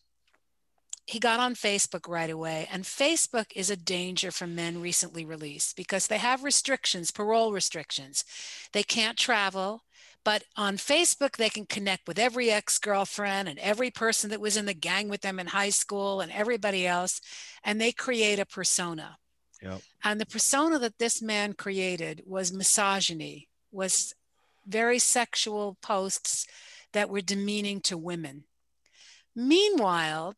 he 1.06 1.20
got 1.20 1.40
on 1.40 1.56
Facebook 1.56 2.08
right 2.08 2.30
away. 2.30 2.68
And 2.72 2.84
Facebook 2.84 3.48
is 3.56 3.70
a 3.70 3.76
danger 3.76 4.32
for 4.32 4.48
men 4.48 4.82
recently 4.82 5.26
released 5.26 5.76
because 5.76 6.08
they 6.08 6.18
have 6.18 6.44
restrictions, 6.44 7.12
parole 7.12 7.52
restrictions. 7.52 8.24
They 8.72 8.84
can't 8.84 9.18
travel, 9.18 9.84
but 10.24 10.44
on 10.56 10.78
Facebook, 10.78 11.38
they 11.38 11.50
can 11.50 11.66
connect 11.66 12.08
with 12.08 12.20
every 12.20 12.52
ex 12.52 12.78
girlfriend 12.78 13.50
and 13.50 13.58
every 13.60 13.90
person 13.90 14.30
that 14.30 14.42
was 14.42 14.56
in 14.56 14.66
the 14.66 14.74
gang 14.74 15.10
with 15.10 15.22
them 15.22 15.40
in 15.40 15.48
high 15.48 15.70
school 15.70 16.22
and 16.22 16.32
everybody 16.32 16.86
else. 16.86 17.20
And 17.64 17.82
they 17.82 17.92
create 17.92 18.40
a 18.40 18.46
persona. 18.46 19.18
Yep. 19.62 19.82
And 20.04 20.20
the 20.20 20.26
persona 20.26 20.80
that 20.80 20.98
this 20.98 21.22
man 21.22 21.54
created 21.54 22.24
was 22.26 22.54
misogyny, 22.54 23.48
was 23.72 24.14
very 24.66 25.00
sexual 25.00 25.78
posts 25.82 26.48
that 26.94 27.10
were 27.10 27.22
demeaning 27.22 27.82
to 27.82 27.98
women. 27.98 28.44
Meanwhile, 29.36 30.36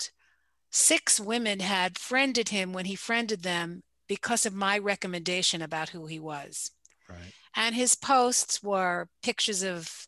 six 0.73 1.19
women 1.19 1.59
had 1.59 1.99
friended 1.99 2.49
him 2.49 2.73
when 2.73 2.85
he 2.85 2.95
friended 2.95 3.43
them 3.43 3.83
because 4.07 4.45
of 4.45 4.53
my 4.53 4.77
recommendation 4.77 5.61
about 5.61 5.89
who 5.89 6.07
he 6.07 6.19
was. 6.19 6.71
Right. 7.07 7.33
And 7.55 7.75
his 7.75 7.95
posts 7.95 8.61
were 8.63 9.07
pictures 9.21 9.61
of 9.61 10.07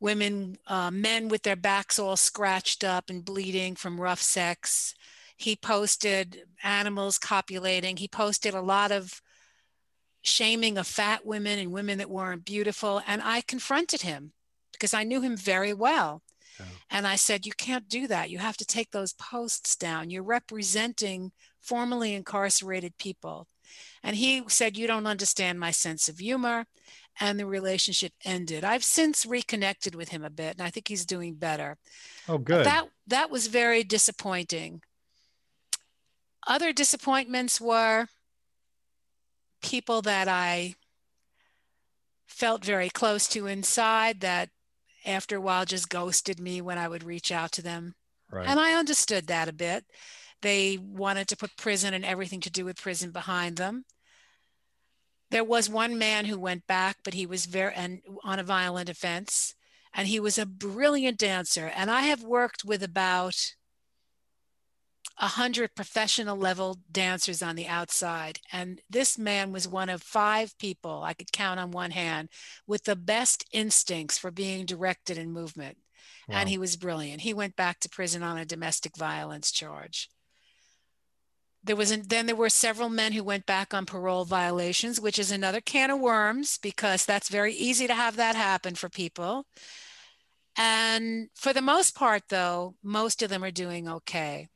women, 0.00 0.58
uh, 0.66 0.90
men 0.90 1.28
with 1.28 1.42
their 1.42 1.56
backs 1.56 2.00
all 2.00 2.16
scratched 2.16 2.82
up 2.82 3.08
and 3.08 3.24
bleeding 3.24 3.76
from 3.76 4.00
rough 4.00 4.20
sex. 4.20 4.94
He 5.36 5.54
posted 5.54 6.42
animals 6.64 7.16
copulating. 7.16 7.96
He 7.96 8.08
posted 8.08 8.54
a 8.54 8.60
lot 8.60 8.90
of 8.90 9.22
shaming 10.22 10.76
of 10.76 10.88
fat 10.88 11.24
women 11.24 11.60
and 11.60 11.70
women 11.70 11.98
that 11.98 12.10
weren't 12.10 12.44
beautiful. 12.44 13.00
And 13.06 13.22
I 13.22 13.40
confronted 13.40 14.02
him 14.02 14.32
because 14.72 14.92
I 14.92 15.04
knew 15.04 15.20
him 15.20 15.36
very 15.36 15.72
well. 15.72 16.22
Yeah. 16.58 16.66
And 16.90 17.06
I 17.06 17.16
said, 17.16 17.46
You 17.46 17.52
can't 17.52 17.88
do 17.88 18.06
that. 18.08 18.30
You 18.30 18.38
have 18.38 18.56
to 18.58 18.64
take 18.64 18.90
those 18.90 19.12
posts 19.14 19.76
down. 19.76 20.10
You're 20.10 20.22
representing 20.22 21.32
formerly 21.60 22.14
incarcerated 22.14 22.96
people. 22.98 23.48
And 24.02 24.16
he 24.16 24.42
said, 24.48 24.76
You 24.76 24.86
don't 24.86 25.06
understand 25.06 25.60
my 25.60 25.70
sense 25.70 26.08
of 26.08 26.18
humor. 26.18 26.66
And 27.18 27.40
the 27.40 27.46
relationship 27.46 28.12
ended. 28.24 28.62
I've 28.62 28.84
since 28.84 29.24
reconnected 29.24 29.94
with 29.94 30.10
him 30.10 30.22
a 30.22 30.28
bit, 30.30 30.52
and 30.52 30.62
I 30.62 30.68
think 30.68 30.88
he's 30.88 31.06
doing 31.06 31.34
better. 31.34 31.78
Oh, 32.28 32.36
But 32.36 32.44
good. 32.44 32.66
That 32.66 32.88
that 33.06 33.30
was 33.30 33.46
very 33.46 33.82
disappointing. 33.82 34.82
Other 36.46 36.72
disappointments 36.72 37.60
were 37.60 38.06
people 39.62 40.02
that 40.02 40.28
I 40.28 40.74
felt 42.26 42.64
very 42.64 42.90
close 42.90 43.26
to 43.28 43.46
inside 43.46 44.20
that 44.20 44.50
after 45.06 45.36
a 45.36 45.40
while 45.40 45.64
just 45.64 45.88
ghosted 45.88 46.40
me 46.40 46.60
when 46.60 46.78
I 46.78 46.88
would 46.88 47.04
reach 47.04 47.32
out 47.32 47.52
to 47.52 47.62
them. 47.62 47.94
right. 48.30 48.46
And 48.46 48.58
I 48.58 48.74
understood 48.74 49.28
that 49.28 49.48
a 49.48 49.52
bit. 49.52 49.84
They 50.42 50.78
wanted 50.78 51.28
to 51.28 51.36
put 51.36 51.56
prison 51.56 51.94
and 51.94 52.04
everything 52.04 52.40
to 52.42 52.50
do 52.50 52.64
with 52.64 52.80
prison 52.80 53.10
behind 53.10 53.56
them. 53.56 53.84
There 55.30 55.44
was 55.44 55.68
one 55.68 55.98
man 55.98 56.26
who 56.26 56.38
went 56.38 56.66
back, 56.66 56.98
but 57.04 57.14
he 57.14 57.26
was 57.26 57.46
very 57.46 57.74
and 57.74 58.00
on 58.22 58.38
a 58.38 58.44
violent 58.44 58.88
offense, 58.88 59.54
and 59.92 60.06
he 60.06 60.20
was 60.20 60.38
a 60.38 60.46
brilliant 60.46 61.18
dancer. 61.18 61.72
And 61.74 61.90
I 61.90 62.02
have 62.02 62.22
worked 62.22 62.64
with 62.64 62.82
about 62.82 63.55
a 65.18 65.28
hundred 65.28 65.74
professional 65.74 66.36
level 66.36 66.78
dancers 66.92 67.42
on 67.42 67.56
the 67.56 67.66
outside, 67.66 68.40
and 68.52 68.80
this 68.90 69.16
man 69.18 69.52
was 69.52 69.66
one 69.66 69.88
of 69.88 70.02
five 70.02 70.56
people 70.58 71.02
I 71.02 71.14
could 71.14 71.32
count 71.32 71.58
on 71.58 71.70
one 71.70 71.92
hand 71.92 72.28
with 72.66 72.84
the 72.84 72.96
best 72.96 73.44
instincts 73.52 74.18
for 74.18 74.30
being 74.30 74.66
directed 74.66 75.16
in 75.18 75.32
movement 75.32 75.78
Wow. 76.28 76.38
and 76.38 76.48
he 76.48 76.58
was 76.58 76.76
brilliant. 76.76 77.20
He 77.20 77.34
went 77.34 77.56
back 77.56 77.80
to 77.80 77.88
prison 77.88 78.22
on 78.22 78.36
a 78.38 78.44
domestic 78.44 78.96
violence 78.96 79.52
charge. 79.52 80.08
There 81.62 81.76
was 81.76 81.96
then 81.96 82.26
there 82.26 82.36
were 82.36 82.48
several 82.48 82.88
men 82.88 83.12
who 83.12 83.24
went 83.24 83.46
back 83.46 83.74
on 83.74 83.86
parole 83.86 84.24
violations, 84.24 85.00
which 85.00 85.18
is 85.18 85.30
another 85.32 85.60
can 85.60 85.90
of 85.90 86.00
worms 86.00 86.58
because 86.58 87.04
that's 87.04 87.28
very 87.28 87.54
easy 87.54 87.86
to 87.86 87.94
have 87.94 88.16
that 88.16 88.36
happen 88.36 88.74
for 88.74 88.88
people. 88.88 89.46
And 90.56 91.28
for 91.34 91.52
the 91.52 91.62
most 91.62 91.94
part, 91.94 92.24
though, 92.28 92.76
most 92.82 93.22
of 93.22 93.28
them 93.30 93.44
are 93.44 93.50
doing 93.50 93.88
okay. 93.88 94.48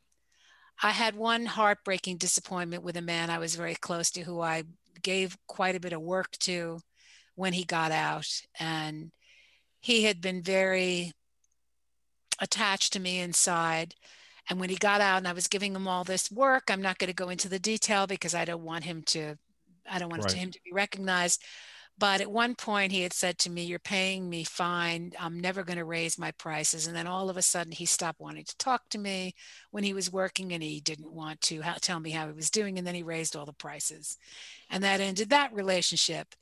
I 0.82 0.90
had 0.90 1.14
one 1.14 1.46
heartbreaking 1.46 2.16
disappointment 2.16 2.82
with 2.82 2.96
a 2.96 3.02
man 3.02 3.30
I 3.30 3.38
was 3.38 3.54
very 3.54 3.74
close 3.74 4.10
to 4.12 4.22
who 4.22 4.40
I 4.40 4.64
gave 5.02 5.36
quite 5.46 5.76
a 5.76 5.80
bit 5.80 5.92
of 5.92 6.00
work 6.00 6.30
to 6.40 6.80
when 7.34 7.52
he 7.52 7.64
got 7.64 7.92
out. 7.92 8.26
And 8.58 9.10
he 9.80 10.04
had 10.04 10.20
been 10.20 10.42
very 10.42 11.12
attached 12.38 12.94
to 12.94 13.00
me 13.00 13.20
inside. 13.20 13.94
And 14.48 14.58
when 14.58 14.70
he 14.70 14.76
got 14.76 15.00
out 15.00 15.18
and 15.18 15.28
I 15.28 15.32
was 15.32 15.48
giving 15.48 15.74
him 15.74 15.86
all 15.86 16.04
this 16.04 16.30
work, 16.30 16.64
I'm 16.70 16.82
not 16.82 16.98
going 16.98 17.08
to 17.08 17.14
go 17.14 17.28
into 17.28 17.48
the 17.48 17.58
detail 17.58 18.06
because 18.06 18.34
I 18.34 18.44
don't 18.44 18.64
want 18.64 18.84
him 18.84 19.02
to, 19.08 19.36
I 19.88 19.98
don't 19.98 20.08
want 20.10 20.24
Right. 20.24 20.36
him 20.36 20.50
to 20.50 20.60
be 20.64 20.72
recognized. 20.72 21.42
But 22.00 22.22
at 22.22 22.32
one 22.32 22.54
point, 22.54 22.92
he 22.92 23.02
had 23.02 23.12
said 23.12 23.36
to 23.40 23.50
me, 23.50 23.62
You're 23.64 23.78
paying 23.78 24.30
me 24.30 24.42
fine. 24.42 25.12
I'm 25.20 25.38
never 25.38 25.62
going 25.62 25.76
to 25.76 25.84
raise 25.84 26.18
my 26.18 26.30
prices. 26.32 26.86
And 26.86 26.96
then 26.96 27.06
all 27.06 27.28
of 27.28 27.36
a 27.36 27.42
sudden, 27.42 27.72
he 27.72 27.84
stopped 27.84 28.20
wanting 28.20 28.44
to 28.44 28.56
talk 28.56 28.88
to 28.88 28.98
me 28.98 29.34
when 29.70 29.84
he 29.84 29.92
was 29.92 30.10
working 30.10 30.54
and 30.54 30.62
he 30.62 30.80
didn't 30.80 31.12
want 31.12 31.42
to 31.42 31.62
tell 31.82 32.00
me 32.00 32.10
how 32.10 32.26
he 32.26 32.32
was 32.32 32.50
doing. 32.50 32.78
And 32.78 32.86
then 32.86 32.94
he 32.94 33.02
raised 33.02 33.36
all 33.36 33.44
the 33.44 33.52
prices. 33.52 34.16
And 34.70 34.82
that 34.82 35.00
ended 35.00 35.28
that 35.28 35.52
relationship. 35.52 36.34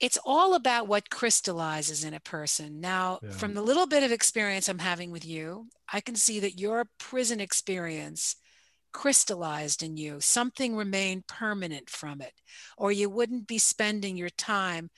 It's 0.00 0.18
all 0.24 0.54
about 0.54 0.88
what 0.88 1.10
crystallizes 1.10 2.02
in 2.02 2.12
a 2.12 2.20
person. 2.20 2.80
Now, 2.80 3.20
yeah. 3.22 3.30
from 3.30 3.54
the 3.54 3.62
little 3.62 3.86
bit 3.86 4.02
of 4.02 4.10
experience 4.10 4.68
I'm 4.68 4.80
having 4.80 5.12
with 5.12 5.24
you, 5.24 5.68
I 5.92 6.00
can 6.00 6.16
see 6.16 6.40
that 6.40 6.58
your 6.58 6.88
prison 6.98 7.38
experience 7.38 8.34
crystallized 8.92 9.82
in 9.82 9.96
you. 9.96 10.20
Something 10.20 10.76
remained 10.76 11.26
permanent 11.26 11.90
from 11.90 12.20
it, 12.20 12.34
or 12.76 12.92
you 12.92 13.08
wouldn't 13.08 13.46
be 13.46 13.58
spending 13.58 14.16
your 14.16 14.30
time 14.30 14.90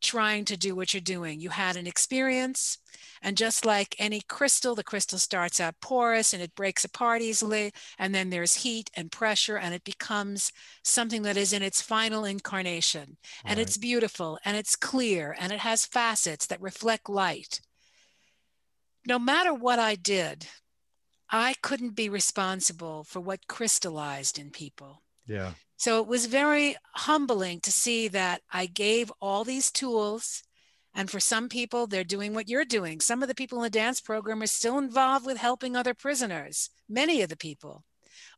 trying 0.00 0.44
to 0.44 0.56
do 0.56 0.74
what 0.76 0.94
you're 0.94 1.00
doing. 1.00 1.40
You 1.40 1.50
had 1.50 1.76
an 1.76 1.86
experience, 1.86 2.78
and 3.20 3.36
just 3.36 3.66
like 3.66 3.96
any 3.98 4.20
crystal, 4.28 4.74
the 4.74 4.84
crystal 4.84 5.18
starts 5.18 5.60
out 5.60 5.74
porous 5.80 6.32
and 6.32 6.42
it 6.42 6.54
breaks 6.54 6.84
apart 6.84 7.20
easily, 7.20 7.72
and 7.98 8.14
then 8.14 8.30
there's 8.30 8.54
heat 8.54 8.90
and 8.94 9.10
pressure, 9.10 9.56
and 9.58 9.74
it 9.74 9.84
becomes 9.84 10.52
something 10.84 11.22
that 11.22 11.36
is 11.36 11.52
in 11.52 11.62
its 11.62 11.82
final 11.82 12.24
incarnation. 12.24 13.16
And 13.44 13.58
right. 13.58 13.66
it's 13.66 13.76
beautiful, 13.76 14.38
and 14.44 14.56
it's 14.56 14.76
clear, 14.76 15.36
and 15.38 15.52
it 15.52 15.60
has 15.60 15.86
facets 15.86 16.46
that 16.46 16.60
reflect 16.60 17.08
light. 17.08 17.60
No 19.06 19.18
matter 19.18 19.54
what 19.54 19.78
I 19.78 19.94
did, 19.94 20.46
I 21.30 21.54
couldn't 21.62 21.90
be 21.90 22.08
responsible 22.08 23.04
for 23.04 23.20
what 23.20 23.48
crystallized 23.48 24.38
in 24.38 24.50
people. 24.50 25.02
Yeah. 25.26 25.52
So 25.76 26.00
it 26.00 26.08
was 26.08 26.26
very 26.26 26.76
humbling 26.92 27.60
to 27.60 27.70
see 27.70 28.08
that 28.08 28.42
I 28.52 28.66
gave 28.66 29.12
all 29.20 29.44
these 29.44 29.70
tools. 29.70 30.42
And 30.94 31.10
for 31.10 31.20
some 31.20 31.48
people, 31.48 31.86
they're 31.86 32.02
doing 32.02 32.34
what 32.34 32.48
you're 32.48 32.64
doing. 32.64 33.00
Some 33.00 33.22
of 33.22 33.28
the 33.28 33.34
people 33.34 33.58
in 33.58 33.64
the 33.64 33.70
dance 33.70 34.00
program 34.00 34.42
are 34.42 34.46
still 34.46 34.78
involved 34.78 35.26
with 35.26 35.36
helping 35.36 35.76
other 35.76 35.94
prisoners, 35.94 36.70
many 36.88 37.22
of 37.22 37.28
the 37.28 37.36
people, 37.36 37.84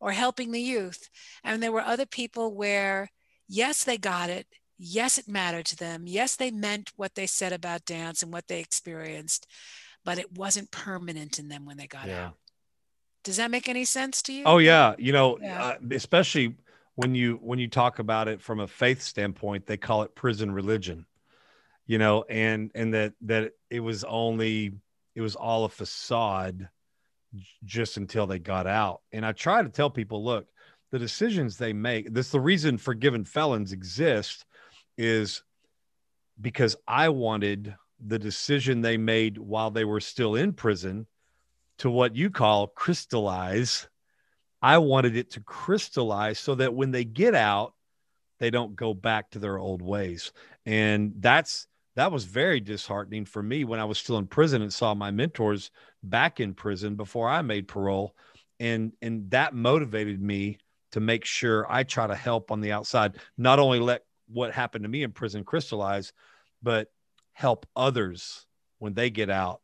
or 0.00 0.12
helping 0.12 0.50
the 0.50 0.60
youth. 0.60 1.08
And 1.42 1.62
there 1.62 1.72
were 1.72 1.80
other 1.80 2.06
people 2.06 2.54
where, 2.54 3.08
yes, 3.48 3.84
they 3.84 3.96
got 3.96 4.28
it. 4.28 4.46
Yes, 4.76 5.16
it 5.16 5.28
mattered 5.28 5.66
to 5.66 5.76
them. 5.76 6.04
Yes, 6.06 6.36
they 6.36 6.50
meant 6.50 6.92
what 6.96 7.14
they 7.14 7.26
said 7.26 7.52
about 7.52 7.84
dance 7.84 8.22
and 8.22 8.32
what 8.32 8.48
they 8.48 8.60
experienced, 8.60 9.46
but 10.04 10.18
it 10.18 10.36
wasn't 10.36 10.70
permanent 10.70 11.38
in 11.38 11.48
them 11.48 11.64
when 11.64 11.76
they 11.76 11.86
got 11.86 12.08
yeah. 12.08 12.26
out. 12.26 12.34
Does 13.22 13.36
that 13.36 13.50
make 13.50 13.68
any 13.68 13.84
sense 13.84 14.22
to 14.22 14.32
you? 14.32 14.44
Oh 14.46 14.58
yeah, 14.58 14.94
you 14.98 15.12
know, 15.12 15.38
yeah. 15.40 15.62
Uh, 15.62 15.76
especially 15.90 16.56
when 16.94 17.14
you 17.14 17.38
when 17.42 17.58
you 17.58 17.68
talk 17.68 17.98
about 17.98 18.28
it 18.28 18.40
from 18.40 18.60
a 18.60 18.66
faith 18.66 19.02
standpoint, 19.02 19.66
they 19.66 19.76
call 19.76 20.02
it 20.02 20.14
prison 20.14 20.52
religion. 20.52 21.06
You 21.86 21.98
know, 21.98 22.24
and 22.28 22.70
and 22.74 22.94
that 22.94 23.12
that 23.22 23.52
it 23.68 23.80
was 23.80 24.04
only 24.04 24.72
it 25.14 25.20
was 25.20 25.34
all 25.34 25.64
a 25.64 25.68
facade 25.68 26.68
just 27.64 27.96
until 27.96 28.26
they 28.26 28.38
got 28.38 28.66
out. 28.66 29.02
And 29.12 29.24
I 29.24 29.32
try 29.32 29.62
to 29.62 29.68
tell 29.68 29.90
people, 29.90 30.24
look, 30.24 30.46
the 30.90 30.98
decisions 30.98 31.56
they 31.56 31.72
make, 31.72 32.12
this 32.12 32.30
the 32.30 32.40
reason 32.40 32.78
forgiven 32.78 33.24
felons 33.24 33.72
exist 33.72 34.44
is 34.96 35.42
because 36.40 36.76
I 36.88 37.10
wanted 37.10 37.74
the 38.04 38.18
decision 38.18 38.80
they 38.80 38.96
made 38.96 39.36
while 39.36 39.70
they 39.70 39.84
were 39.84 40.00
still 40.00 40.34
in 40.34 40.52
prison 40.52 41.06
to 41.80 41.90
what 41.90 42.14
you 42.14 42.28
call 42.30 42.66
crystallize. 42.68 43.88
I 44.60 44.76
wanted 44.78 45.16
it 45.16 45.30
to 45.32 45.40
crystallize 45.40 46.38
so 46.38 46.54
that 46.56 46.74
when 46.74 46.90
they 46.90 47.04
get 47.04 47.34
out, 47.34 47.72
they 48.38 48.50
don't 48.50 48.76
go 48.76 48.92
back 48.92 49.30
to 49.30 49.38
their 49.38 49.58
old 49.58 49.80
ways. 49.80 50.32
And 50.66 51.14
that's 51.18 51.66
that 51.96 52.12
was 52.12 52.24
very 52.24 52.60
disheartening 52.60 53.24
for 53.24 53.42
me 53.42 53.64
when 53.64 53.80
I 53.80 53.86
was 53.86 53.98
still 53.98 54.18
in 54.18 54.26
prison 54.26 54.60
and 54.60 54.72
saw 54.72 54.94
my 54.94 55.10
mentors 55.10 55.70
back 56.02 56.38
in 56.38 56.52
prison 56.52 56.96
before 56.96 57.30
I 57.30 57.40
made 57.40 57.66
parole. 57.66 58.14
And 58.58 58.92
and 59.00 59.30
that 59.30 59.54
motivated 59.54 60.20
me 60.20 60.58
to 60.92 61.00
make 61.00 61.24
sure 61.24 61.66
I 61.70 61.84
try 61.84 62.06
to 62.06 62.14
help 62.14 62.50
on 62.50 62.60
the 62.60 62.72
outside, 62.72 63.16
not 63.38 63.58
only 63.58 63.80
let 63.80 64.04
what 64.28 64.52
happened 64.52 64.84
to 64.84 64.90
me 64.90 65.02
in 65.02 65.12
prison 65.12 65.44
crystallize, 65.44 66.12
but 66.62 66.88
help 67.32 67.64
others 67.74 68.44
when 68.78 68.92
they 68.92 69.08
get 69.08 69.30
out 69.30 69.62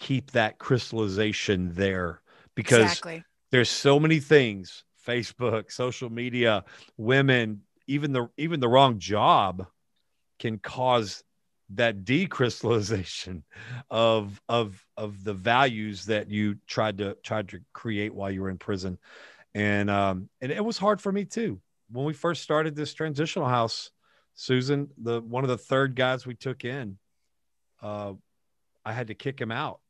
keep 0.00 0.30
that 0.32 0.58
crystallization 0.58 1.72
there 1.74 2.22
because 2.54 2.80
exactly. 2.80 3.24
there's 3.52 3.70
so 3.70 4.00
many 4.00 4.18
things 4.18 4.84
facebook 5.06 5.70
social 5.70 6.10
media 6.10 6.64
women 6.96 7.60
even 7.86 8.12
the 8.12 8.28
even 8.36 8.60
the 8.60 8.68
wrong 8.68 8.98
job 8.98 9.66
can 10.38 10.58
cause 10.58 11.22
that 11.74 12.04
decrystallization 12.04 13.42
of 13.90 14.40
of 14.48 14.84
of 14.96 15.22
the 15.22 15.34
values 15.34 16.06
that 16.06 16.30
you 16.30 16.56
tried 16.66 16.98
to 16.98 17.16
tried 17.22 17.48
to 17.48 17.60
create 17.72 18.14
while 18.14 18.30
you 18.30 18.42
were 18.42 18.50
in 18.50 18.58
prison. 18.58 18.98
And 19.54 19.90
um 19.90 20.28
and 20.40 20.50
it 20.50 20.64
was 20.64 20.78
hard 20.78 21.00
for 21.00 21.12
me 21.12 21.24
too. 21.24 21.60
When 21.90 22.04
we 22.04 22.12
first 22.12 22.42
started 22.42 22.74
this 22.74 22.94
transitional 22.94 23.48
house 23.48 23.90
susan 24.34 24.88
the 24.96 25.20
one 25.20 25.44
of 25.44 25.50
the 25.50 25.58
third 25.58 25.94
guys 25.94 26.26
we 26.26 26.34
took 26.34 26.64
in 26.64 26.96
uh 27.82 28.12
i 28.84 28.92
had 28.92 29.08
to 29.08 29.14
kick 29.14 29.40
him 29.40 29.50
out 29.50 29.80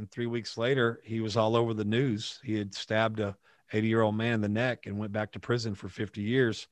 and 0.00 0.10
three 0.10 0.26
weeks 0.26 0.56
later, 0.56 1.00
he 1.04 1.20
was 1.20 1.36
all 1.36 1.54
over 1.54 1.74
the 1.74 1.84
news. 1.84 2.40
He 2.42 2.56
had 2.56 2.74
stabbed 2.74 3.20
a 3.20 3.36
80 3.72 3.86
year 3.86 4.00
old 4.00 4.16
man 4.16 4.34
in 4.34 4.40
the 4.40 4.48
neck 4.48 4.86
and 4.86 4.98
went 4.98 5.12
back 5.12 5.32
to 5.32 5.38
prison 5.38 5.74
for 5.74 5.88
50 5.88 6.22
years. 6.22 6.68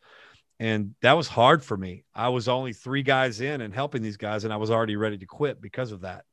And 0.58 0.94
that 1.02 1.12
was 1.12 1.28
hard 1.28 1.62
for 1.62 1.76
me. 1.76 2.04
I 2.14 2.30
was 2.30 2.48
only 2.48 2.72
three 2.72 3.02
guys 3.02 3.42
in 3.42 3.60
and 3.60 3.72
helping 3.72 4.00
these 4.00 4.16
guys, 4.16 4.44
and 4.44 4.52
I 4.52 4.56
was 4.56 4.70
already 4.70 4.96
ready 4.96 5.18
to 5.18 5.26
quit 5.26 5.60
because 5.60 5.92
of 5.92 6.00
that. 6.00 6.24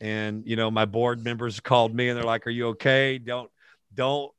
And 0.00 0.46
you 0.46 0.54
know, 0.54 0.70
my 0.70 0.84
board 0.84 1.22
members 1.22 1.58
called 1.58 1.94
me 1.94 2.08
and 2.08 2.16
they're 2.16 2.24
like, 2.24 2.46
"Are 2.46 2.50
you 2.50 2.68
okay? 2.68 3.18
Don't, 3.18 3.50
don't, 3.92 4.30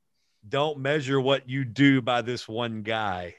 don't 0.47 0.79
measure 0.79 1.19
what 1.19 1.47
you 1.47 1.65
do 1.65 2.01
by 2.01 2.21
this 2.23 2.47
one 2.47 2.81
guy." 2.81 3.35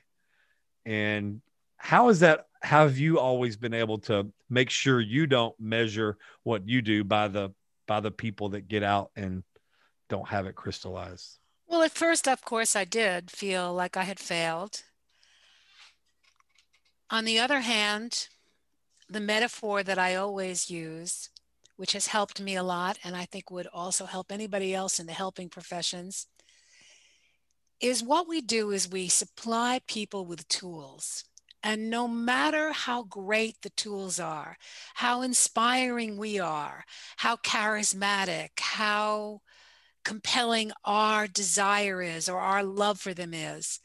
And 0.85 1.41
how 1.79 2.11
is 2.11 2.21
that? 2.21 2.47
Have 2.63 2.99
you 2.99 3.19
always 3.19 3.57
been 3.57 3.75
able 3.75 3.99
to 4.01 4.31
make 4.49 4.71
sure 4.71 5.01
you 5.01 5.27
don't 5.27 5.59
measure 5.59 6.17
what 6.45 6.69
you 6.69 6.81
do 6.81 7.03
by 7.03 7.27
the 7.27 7.53
by 7.87 8.01
the 8.01 8.11
people 8.11 8.51
that 8.51 8.69
get 8.69 8.83
out 8.83 9.11
and 9.17 9.43
don't 10.09 10.29
have 10.29 10.47
it 10.47 10.55
crystallized? 10.55 11.39
Well, 11.67 11.83
at 11.83 11.93
first, 11.93 12.29
of 12.29 12.43
course, 12.43 12.77
I 12.77 12.85
did 12.85 13.31
feel 13.31 13.73
like 13.73 13.97
I 13.97 14.05
had 14.05 14.19
failed. 14.19 14.83
On 17.11 17.25
the 17.25 17.39
other 17.39 17.61
hand, 17.61 18.29
the 19.09 19.21
metaphor 19.21 19.83
that 19.83 19.99
I 19.99 20.15
always 20.15 20.71
use, 20.71 21.31
which 21.77 21.93
has 21.93 22.09
helped 22.09 22.41
me 22.41 22.57
a 22.57 22.63
lot, 22.63 22.99
and 23.05 23.17
I 23.17 23.25
think 23.25 23.51
would 23.51 23.67
also 23.67 24.07
help 24.07 24.31
anybody 24.31 24.75
else 24.75 24.99
in 24.99 25.07
the 25.07 25.13
helping 25.13 25.49
professions, 25.49 26.27
is 27.81 28.03
what 28.03 28.29
we 28.29 28.41
do 28.41 28.71
is 28.71 28.89
we 28.89 29.09
supply 29.09 29.81
people 29.87 30.25
with 30.25 30.49
tools. 30.49 31.25
And 31.63 31.91
no 31.91 32.09
matter 32.09 32.73
how 32.73 33.05
great 33.05 33.63
the 33.63 33.71
tools 33.71 34.19
are, 34.19 34.57
how 34.95 35.23
inspiring 35.23 36.17
we 36.17 36.39
are, 36.41 36.85
how 37.19 37.37
charismatic, 37.37 38.59
how 38.59 39.43
compelling 40.05 40.73
our 40.85 41.29
desire 41.29 42.03
is 42.03 42.29
or 42.29 42.41
our 42.41 42.65
love 42.65 42.99
for 42.99 43.15
them 43.15 43.33
is, 43.33 43.79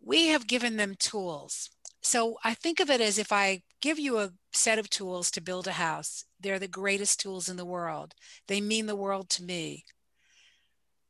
we 0.00 0.28
have 0.28 0.46
given 0.46 0.76
them 0.76 0.94
tools. 0.98 1.70
So 2.00 2.36
I 2.44 2.54
think 2.54 2.80
of 2.80 2.90
it 2.90 3.00
as 3.00 3.18
if 3.18 3.32
I 3.32 3.62
give 3.80 3.98
you 3.98 4.18
a 4.18 4.32
set 4.52 4.78
of 4.78 4.90
tools 4.90 5.30
to 5.32 5.40
build 5.40 5.66
a 5.66 5.72
house, 5.72 6.26
they're 6.38 6.58
the 6.58 6.68
greatest 6.68 7.18
tools 7.18 7.48
in 7.48 7.56
the 7.56 7.64
world. 7.64 8.14
They 8.46 8.60
mean 8.60 8.86
the 8.86 8.94
world 8.94 9.30
to 9.30 9.42
me. 9.42 9.84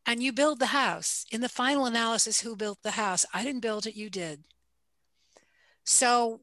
And 0.07 0.22
you 0.22 0.32
build 0.32 0.61
the 0.61 0.66
house. 0.66 1.24
In 1.32 1.41
the 1.41 1.49
final 1.49 1.87
analysis, 1.87 2.41
who 2.41 2.57
built 2.57 2.78
the 2.82 2.93
house? 2.93 3.26
I 3.35 3.43
didn't 3.43 3.62
build 3.62 3.87
it, 3.87 3.97
you 3.97 4.09
did. 4.09 4.45
So 5.85 6.41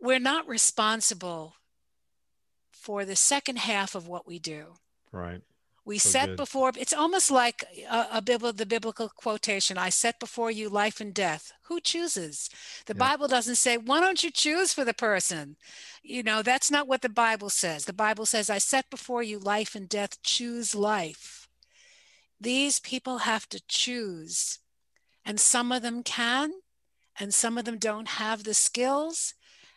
we're 0.00 0.18
not 0.18 0.48
responsible 0.48 1.54
for 2.70 3.04
the 3.04 3.16
second 3.16 3.58
half 3.58 3.94
of 3.94 4.08
what 4.08 4.26
we 4.26 4.38
do. 4.38 4.74
Right. 5.12 5.40
We 5.84 5.98
so 5.98 6.10
set 6.10 6.28
good. 6.28 6.36
before 6.36 6.72
it's 6.76 6.92
almost 6.92 7.30
like 7.30 7.64
a, 7.90 8.06
a 8.14 8.22
biblical 8.22 8.52
the 8.52 8.66
biblical 8.66 9.08
quotation. 9.08 9.78
I 9.78 9.88
set 9.88 10.20
before 10.20 10.50
you 10.50 10.68
life 10.68 11.00
and 11.00 11.12
death. 11.12 11.52
Who 11.64 11.80
chooses? 11.80 12.48
The 12.86 12.94
Bible 12.94 13.26
doesn't 13.26 13.56
say, 13.56 13.76
why 13.78 14.00
don't 14.00 14.22
you 14.22 14.30
choose 14.30 14.72
for 14.72 14.84
the 14.84 14.94
person? 14.94 15.56
You 16.02 16.22
know, 16.22 16.42
that's 16.42 16.70
not 16.70 16.86
what 16.86 17.02
the 17.02 17.08
Bible 17.08 17.50
says. 17.50 17.84
The 17.84 17.92
Bible 17.92 18.26
says, 18.26 18.48
I 18.48 18.58
set 18.58 18.90
before 18.90 19.22
you 19.22 19.38
life 19.38 19.74
and 19.74 19.88
death, 19.88 20.22
choose 20.22 20.74
life. 20.74 21.48
These 22.40 22.78
people 22.80 23.18
have 23.18 23.48
to 23.48 23.60
choose. 23.66 24.58
And 25.24 25.40
some 25.40 25.72
of 25.72 25.82
them 25.82 26.02
can, 26.02 26.52
and 27.18 27.32
some 27.32 27.58
of 27.58 27.64
them 27.64 27.78
don't 27.78 28.08
have 28.08 28.44
the 28.44 28.54
skills 28.54 29.34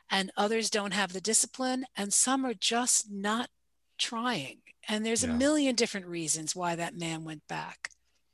and 0.10 0.32
others 0.38 0.70
don't 0.70 0.94
have 0.94 1.14
the 1.14 1.22
discipline 1.22 1.86
and 1.96 2.14
some 2.14 2.46
are 2.46 2.54
just 2.54 3.12
not 3.12 3.50
trying 3.98 4.60
and 4.88 5.06
there's 5.06 5.24
yeah. 5.24 5.32
a 5.32 5.34
million 5.34 5.76
different 5.76 6.06
reasons 6.06 6.56
why 6.56 6.76
that 6.76 6.98
man 6.98 7.24
went 7.24 7.42
back 7.48 7.90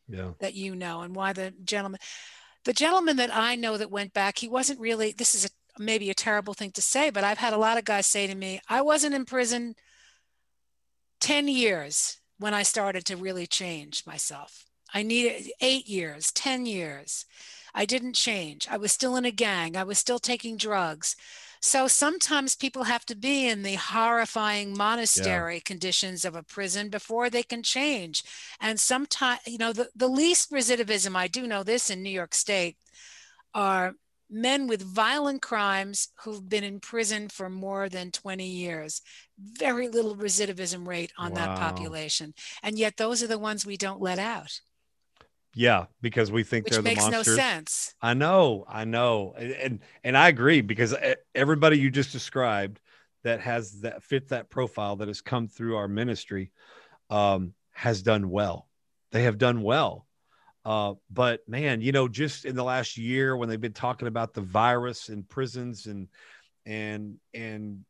yeah 0.08 0.32
that 0.40 0.54
you 0.54 0.76
know 0.76 1.02
and 1.02 1.16
why 1.16 1.32
the 1.34 1.54
gentleman 1.64 2.00
the 2.66 2.74
gentleman 2.74 3.18
that 3.18 3.34
i 3.34 3.56
know 3.56 3.78
that 3.78 3.92
went 3.92 4.14
back 4.14 4.40
he 4.40 4.48
wasn't 4.48 4.80
really 4.80 5.12
this 5.12 5.36
is 5.36 5.46
a, 5.46 5.50
maybe 5.80 6.10
a 6.10 6.16
terrible 6.16 6.54
thing 6.54 6.72
to 6.72 6.82
say, 6.82 7.10
but 7.10 7.24
I've 7.24 7.38
had 7.38 7.54
a 7.54 7.58
lot 7.58 7.78
of 7.78 7.86
guys 7.86 8.06
say 8.06 8.28
to 8.28 8.36
me, 8.36 8.62
I 8.68 8.82
wasn't 8.82 9.16
in 9.16 9.26
prison 9.26 9.76
10 11.20 11.48
years 11.48 12.18
when 12.40 12.54
I 12.54 12.64
started 12.64 13.06
to 13.06 13.18
really 13.18 13.48
change 13.48 14.06
myself. 14.06 14.66
I 14.94 15.04
needed 15.04 15.52
eight 15.62 15.88
years, 15.88 16.32
10 16.32 16.66
years. 16.66 17.26
I 17.74 17.86
didn't 17.86 18.14
change. 18.14 18.68
I 18.70 18.78
was 18.78 18.92
still 18.92 19.16
in 19.16 19.26
a 19.26 19.32
gang. 19.32 19.76
I 19.76 19.84
was 19.84 19.98
still 19.98 20.20
taking 20.20 20.58
drugs. 20.58 21.16
So 21.64 21.88
sometimes 21.88 22.56
people 22.56 22.84
have 22.86 23.06
to 23.06 23.16
be 23.16 23.48
in 23.48 23.62
the 23.62 23.76
horrifying 23.76 24.76
monastery 24.76 25.56
yeah. 25.56 25.62
conditions 25.64 26.26
of 26.26 26.36
a 26.36 26.42
prison 26.42 26.90
before 26.90 27.30
they 27.30 27.44
can 27.44 27.62
change. 27.62 28.24
And 28.60 28.80
sometimes, 28.80 29.42
you 29.46 29.60
know, 29.60 29.72
the, 29.72 29.90
the 29.96 30.08
least 30.08 30.52
recidivism, 30.52 31.16
I 31.16 31.28
do 31.28 31.46
know 31.46 31.62
this 31.62 31.92
in 31.92 32.02
New 32.02 32.10
York 32.10 32.34
State, 32.34 32.78
are 33.54 33.94
men 34.28 34.66
with 34.66 34.82
violent 34.82 35.44
crimes 35.44 36.08
who've 36.24 36.50
been 36.50 36.64
in 36.64 36.80
prison 36.80 37.30
for 37.30 37.48
more 37.48 37.90
than 37.90 38.10
20 38.10 38.44
years. 38.48 39.02
Very 39.38 39.88
little 39.88 40.16
recidivism 40.16 40.88
rate 40.88 41.12
on 41.18 41.34
wow. 41.34 41.36
that 41.36 41.60
population. 41.60 42.34
And 42.64 42.80
yet 42.80 42.98
those 42.98 43.22
are 43.22 43.28
the 43.28 43.38
ones 43.38 43.66
we 43.66 43.78
don't 43.78 44.02
let 44.02 44.18
out. 44.18 44.62
Yeah, 45.54 45.86
because 46.02 46.32
we 46.32 46.44
think 46.44 46.66
Which 46.66 46.74
they're 46.74 46.82
the 46.82 46.96
monsters. 46.96 47.12
makes 47.12 47.28
no 47.28 47.36
sense. 47.36 47.96
I 48.02 48.14
know, 48.14 48.66
I 48.68 48.86
know, 48.86 49.34
and 49.38 49.80
and 50.04 50.18
I 50.18 50.30
agree 50.30 50.62
because 50.62 50.96
everybody 51.36 51.78
you 51.78 51.92
just 51.92 52.14
described 52.14 52.80
that 53.24 53.42
has 53.42 53.82
that 53.82 54.04
fit 54.04 54.30
that 54.30 54.50
profile 54.50 54.98
that 54.98 55.08
has 55.08 55.22
come 55.22 55.48
through 55.48 55.76
our 55.76 55.88
ministry 55.88 56.52
um, 57.10 57.54
has 57.72 58.02
done 58.02 58.30
well. 58.30 58.68
They 59.12 59.24
have 59.24 59.38
done 59.38 59.62
well. 59.62 60.08
Uh, 60.64 60.94
but 61.10 61.48
man, 61.50 61.82
you 61.82 61.92
know, 61.92 62.08
just 62.08 62.46
in 62.46 62.56
the 62.56 62.64
last 62.64 62.98
year 62.98 63.36
when 63.36 63.50
they've 63.50 63.60
been 63.60 63.74
talking 63.74 64.08
about 64.08 64.34
the 64.34 64.42
virus 64.42 65.10
in 65.10 65.24
prisons 65.24 65.88
and 65.88 66.08
and 66.66 67.18
and 67.34 67.84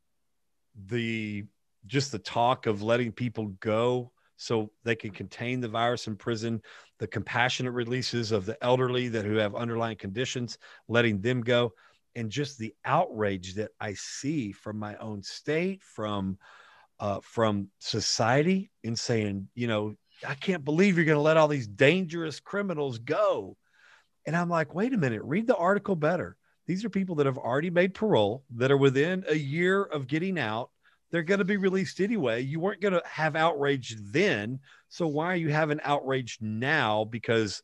the 0.87 1.43
just 1.85 2.11
the 2.11 2.19
talk 2.19 2.65
of 2.65 2.81
letting 2.81 3.11
people 3.11 3.47
go 3.59 4.11
so 4.41 4.71
they 4.83 4.95
can 4.95 5.11
contain 5.11 5.61
the 5.61 5.67
virus 5.67 6.07
in 6.07 6.15
prison 6.15 6.61
the 7.01 7.07
compassionate 7.07 7.73
releases 7.73 8.31
of 8.31 8.45
the 8.45 8.55
elderly 8.63 9.07
that 9.07 9.25
who 9.25 9.35
have 9.35 9.55
underlying 9.55 9.97
conditions, 9.97 10.59
letting 10.87 11.19
them 11.19 11.41
go, 11.41 11.73
and 12.15 12.29
just 12.29 12.59
the 12.59 12.75
outrage 12.85 13.55
that 13.55 13.71
I 13.79 13.93
see 13.93 14.51
from 14.51 14.77
my 14.77 14.95
own 14.97 15.23
state, 15.23 15.81
from 15.81 16.37
uh, 16.99 17.19
from 17.23 17.69
society, 17.79 18.69
in 18.83 18.95
saying, 18.95 19.47
you 19.55 19.65
know, 19.65 19.95
I 20.27 20.35
can't 20.35 20.63
believe 20.63 20.95
you're 20.95 21.05
going 21.05 21.17
to 21.17 21.21
let 21.21 21.37
all 21.37 21.47
these 21.47 21.67
dangerous 21.67 22.39
criminals 22.39 22.99
go. 22.99 23.57
And 24.27 24.35
I'm 24.35 24.49
like, 24.49 24.75
wait 24.75 24.93
a 24.93 24.97
minute, 24.97 25.23
read 25.23 25.47
the 25.47 25.55
article 25.55 25.95
better. 25.95 26.37
These 26.67 26.85
are 26.85 26.89
people 26.91 27.15
that 27.15 27.25
have 27.25 27.39
already 27.39 27.71
made 27.71 27.95
parole, 27.95 28.43
that 28.57 28.69
are 28.69 28.77
within 28.77 29.23
a 29.27 29.35
year 29.35 29.81
of 29.81 30.05
getting 30.05 30.37
out. 30.37 30.69
They're 31.11 31.23
going 31.23 31.39
to 31.39 31.45
be 31.45 31.57
released 31.57 31.99
anyway. 31.99 32.41
You 32.41 32.59
weren't 32.59 32.81
going 32.81 32.93
to 32.93 33.03
have 33.05 33.35
outrage 33.35 33.95
then. 33.99 34.59
So 34.89 35.07
why 35.07 35.27
are 35.27 35.35
you 35.35 35.49
having 35.49 35.79
outrage 35.83 36.37
now? 36.41 37.03
Because 37.03 37.61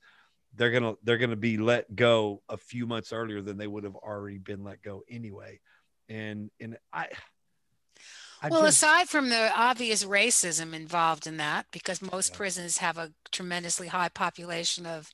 they're 0.58 0.72
gonna 0.72 0.96
they're 1.04 1.20
gonna 1.20 1.36
be 1.36 1.58
let 1.58 1.96
go 1.96 2.42
a 2.50 2.58
few 2.58 2.88
months 2.88 3.14
earlier 3.14 3.42
than 3.42 3.58
they 3.58 3.68
would 3.68 3.84
have 3.84 3.96
already 3.96 4.40
been 4.40 4.64
let 4.64 4.82
go 4.82 5.04
anyway. 5.10 5.60
And 6.10 6.50
and 6.60 6.78
I 6.92 7.08
I 8.42 8.50
well, 8.50 8.64
just, 8.64 8.78
aside 8.78 9.10
from 9.10 9.30
the 9.30 9.52
obvious 9.56 10.04
racism 10.04 10.74
involved 10.74 11.26
in 11.26 11.38
that, 11.38 11.66
because 11.72 12.02
most 12.02 12.32
yeah. 12.32 12.38
prisons 12.38 12.78
have 12.78 12.98
a 12.98 13.12
tremendously 13.32 13.88
high 13.88 14.10
population 14.10 14.86
of 14.86 15.12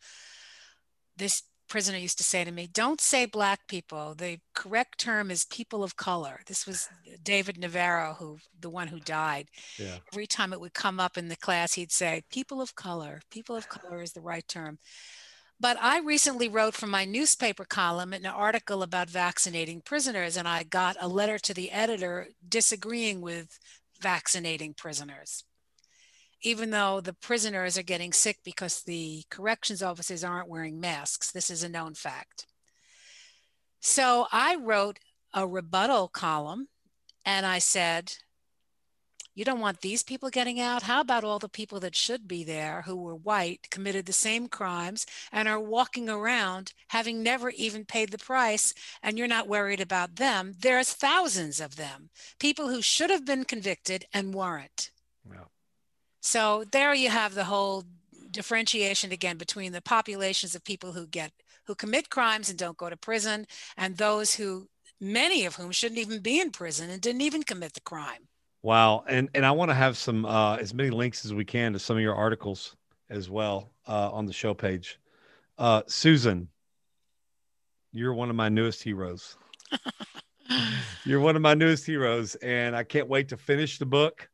this 1.15 1.43
prisoner 1.68 1.97
used 1.97 2.18
to 2.18 2.24
say 2.24 2.43
to 2.43 2.51
me, 2.51 2.68
Don't 2.72 3.01
say 3.01 3.26
black 3.26 3.68
people. 3.68 4.16
The 4.16 4.39
correct 4.53 4.99
term 4.99 5.32
is 5.32 5.45
people 5.45 5.84
of 5.84 5.95
color. 5.95 6.41
This 6.47 6.66
was 6.66 6.89
David 7.24 7.57
Navarro, 7.57 8.16
who 8.20 8.38
the 8.59 8.70
one 8.70 8.88
who 8.88 8.99
died. 8.99 9.49
Yeah. 9.78 9.97
Every 10.11 10.28
time 10.28 10.53
it 10.53 10.59
would 10.59 10.74
come 10.74 10.99
up 10.99 11.18
in 11.18 11.30
the 11.30 11.36
class, 11.36 11.74
he'd 11.74 11.91
say, 11.91 12.24
People 12.30 12.61
of 12.61 12.76
color. 12.76 13.22
People 13.32 13.55
of 13.55 13.70
color 13.70 14.01
is 14.01 14.14
the 14.14 14.22
right 14.22 14.47
term. 14.47 14.80
But 15.59 15.78
I 15.80 15.99
recently 15.99 16.49
wrote 16.49 16.74
from 16.74 16.89
my 16.89 17.05
newspaper 17.05 17.64
column 17.64 18.11
an 18.11 18.26
article 18.26 18.84
about 18.84 19.09
vaccinating 19.09 19.82
prisoners, 19.82 20.36
and 20.36 20.47
I 20.47 20.64
got 20.64 20.97
a 20.99 21.07
letter 21.07 21.38
to 21.39 21.53
the 21.53 21.72
editor 21.72 22.28
disagreeing 22.47 23.22
with 23.22 23.59
vaccinating 24.01 24.74
prisoners 24.74 25.45
even 26.43 26.69
though 26.69 27.01
the 27.01 27.13
prisoners 27.13 27.77
are 27.77 27.83
getting 27.83 28.13
sick 28.13 28.39
because 28.43 28.81
the 28.83 29.23
corrections 29.29 29.81
officers 29.81 30.23
aren't 30.23 30.49
wearing 30.49 30.79
masks. 30.79 31.31
This 31.31 31.49
is 31.49 31.63
a 31.63 31.69
known 31.69 31.93
fact. 31.93 32.45
So 33.79 34.27
I 34.31 34.55
wrote 34.55 34.99
a 35.33 35.47
rebuttal 35.47 36.09
column 36.09 36.67
and 37.25 37.45
I 37.45 37.59
said, 37.59 38.13
you 39.35 39.43
don't 39.43 39.61
want 39.61 39.81
these 39.81 40.03
people 40.03 40.29
getting 40.29 40.59
out? 40.59 40.83
How 40.83 41.01
about 41.01 41.23
all 41.23 41.39
the 41.39 41.49
people 41.49 41.79
that 41.79 41.95
should 41.95 42.27
be 42.27 42.43
there 42.43 42.83
who 42.85 42.95
were 42.95 43.15
white, 43.15 43.67
committed 43.71 44.05
the 44.05 44.13
same 44.13 44.47
crimes, 44.47 45.07
and 45.31 45.47
are 45.47 45.59
walking 45.59 46.07
around 46.07 46.73
having 46.89 47.23
never 47.23 47.49
even 47.49 47.83
paid 47.83 48.11
the 48.11 48.19
price, 48.19 48.75
and 49.01 49.17
you're 49.17 49.27
not 49.27 49.47
worried 49.47 49.81
about 49.81 50.17
them? 50.17 50.53
There's 50.59 50.93
thousands 50.93 51.59
of 51.59 51.77
them, 51.77 52.11
people 52.39 52.69
who 52.69 52.83
should 52.83 53.09
have 53.09 53.25
been 53.25 53.43
convicted 53.43 54.05
and 54.13 54.35
weren't. 54.35 54.91
So 56.24 56.63
there 56.71 56.93
you 56.93 57.09
have 57.09 57.36
the 57.36 57.43
whole 57.43 57.84
differentiation 58.32 59.11
again 59.11 59.38
between 59.38 59.74
the 59.74 59.82
populations 59.82 60.55
of 60.55 60.63
people 60.63 60.93
who 60.93 61.05
get 61.05 61.34
who 61.65 61.76
commit 61.76 62.09
crimes 62.09 62.49
and 62.49 62.57
don't 62.57 62.78
go 62.78 62.89
to 62.89 62.95
prison 62.95 63.45
and 63.78 63.97
those 63.97 64.34
who 64.34 64.69
many 65.01 65.45
of 65.45 65.55
whom 65.55 65.71
shouldn't 65.71 65.99
even 65.99 66.21
be 66.21 66.39
in 66.39 66.49
prison 66.49 66.89
and 66.89 67.01
didn't 67.01 67.21
even 67.21 67.43
commit 67.43 67.74
the 67.74 67.82
crime. 67.82 68.30
Wow. 68.61 69.03
And 69.07 69.30
and 69.36 69.45
I 69.45 69.51
want 69.51 69.69
to 69.69 69.76
have 69.76 69.97
some 69.97 70.26
uh 70.26 70.55
as 70.55 70.74
many 70.74 70.91
links 70.91 71.26
as 71.26 71.34
we 71.34 71.43
can 71.43 71.74
to 71.74 71.80
some 71.80 71.97
of 71.97 72.01
your 72.01 72.15
articles 72.15 72.78
as 73.09 73.30
well 73.30 73.71
uh 73.86 74.09
on 74.09 74.26
the 74.26 74.34
show 74.34 74.53
page. 74.53 74.99
Uh 75.57 75.82
Susan, 75.88 76.47
you're 77.91 78.13
one 78.13 78.30
of 78.30 78.38
my 78.38 78.47
newest 78.47 78.82
heroes. 78.82 79.36
you're 81.05 81.19
one 81.19 81.36
of 81.36 81.41
my 81.41 81.53
newest 81.53 81.86
heroes 81.86 82.36
and 82.36 82.78
I 82.78 82.86
can't 82.86 83.09
wait 83.09 83.28
to 83.28 83.38
finish 83.38 83.78
the 83.78 83.86
book. 83.86 84.30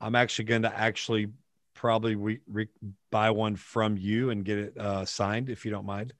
I'm 0.00 0.14
actually 0.14 0.46
going 0.46 0.62
to 0.62 0.76
actually 0.76 1.28
probably 1.74 2.16
re- 2.16 2.40
re- 2.50 2.68
buy 3.10 3.30
one 3.30 3.56
from 3.56 3.96
you 3.96 4.30
and 4.30 4.44
get 4.44 4.58
it 4.58 4.78
uh, 4.78 5.04
signed 5.04 5.50
if 5.50 5.64
you 5.64 5.70
don't 5.70 5.86
mind. 5.86 6.12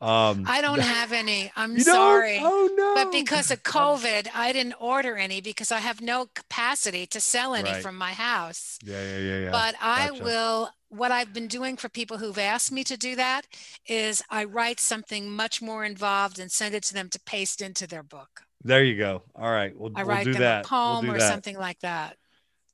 Um, 0.00 0.44
I 0.46 0.60
don't 0.60 0.80
have 0.80 1.12
any. 1.12 1.50
I'm 1.56 1.78
sorry. 1.80 2.38
Oh 2.42 2.68
no! 2.76 2.94
But 2.94 3.10
because 3.10 3.50
of 3.50 3.62
COVID, 3.62 4.28
I 4.34 4.52
didn't 4.52 4.74
order 4.78 5.16
any 5.16 5.40
because 5.40 5.72
I 5.72 5.78
have 5.78 6.02
no 6.02 6.26
capacity 6.34 7.06
to 7.06 7.20
sell 7.20 7.54
any 7.54 7.70
right. 7.70 7.82
from 7.82 7.96
my 7.96 8.12
house. 8.12 8.78
Yeah, 8.84 9.02
yeah, 9.02 9.18
yeah, 9.18 9.38
yeah. 9.44 9.50
But 9.50 9.76
I 9.80 10.10
will. 10.10 10.70
What 10.90 11.10
I've 11.10 11.32
been 11.32 11.48
doing 11.48 11.76
for 11.76 11.88
people 11.88 12.18
who've 12.18 12.38
asked 12.38 12.70
me 12.70 12.84
to 12.84 12.96
do 12.96 13.16
that 13.16 13.42
is 13.88 14.22
I 14.30 14.44
write 14.44 14.78
something 14.78 15.30
much 15.30 15.62
more 15.62 15.84
involved 15.84 16.38
and 16.38 16.52
send 16.52 16.74
it 16.74 16.84
to 16.84 16.94
them 16.94 17.08
to 17.08 17.20
paste 17.20 17.62
into 17.62 17.86
their 17.86 18.02
book. 18.02 18.42
There 18.62 18.84
you 18.84 18.96
go. 18.96 19.22
All 19.34 19.50
right, 19.50 19.76
we'll, 19.76 19.92
I 19.94 20.02
we'll 20.02 20.14
write 20.14 20.24
do 20.24 20.34
them 20.34 20.42
that. 20.42 20.66
a 20.66 20.68
poem 20.68 21.06
we'll 21.06 21.16
or 21.16 21.18
that. 21.18 21.30
something 21.30 21.56
like 21.56 21.80
that. 21.80 22.16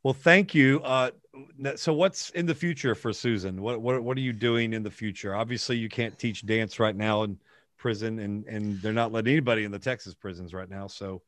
Well, 0.02 0.14
thank 0.14 0.54
you. 0.54 0.80
Uh, 0.82 1.10
so, 1.76 1.92
what's 1.92 2.30
in 2.30 2.46
the 2.46 2.54
future 2.54 2.94
for 2.94 3.12
Susan? 3.12 3.60
What, 3.60 3.80
what 3.80 4.02
what 4.02 4.16
are 4.16 4.22
you 4.22 4.32
doing 4.32 4.72
in 4.72 4.82
the 4.82 4.90
future? 4.90 5.34
Obviously, 5.34 5.76
you 5.76 5.88
can't 5.88 6.18
teach 6.18 6.46
dance 6.46 6.80
right 6.80 6.96
now 6.96 7.22
in 7.22 7.38
prison, 7.76 8.18
and 8.18 8.44
and 8.46 8.80
they're 8.80 8.92
not 8.92 9.12
letting 9.12 9.32
anybody 9.32 9.64
in 9.64 9.70
the 9.70 9.78
Texas 9.78 10.14
prisons 10.14 10.54
right 10.54 10.70
now. 10.70 10.86
So, 10.86 11.22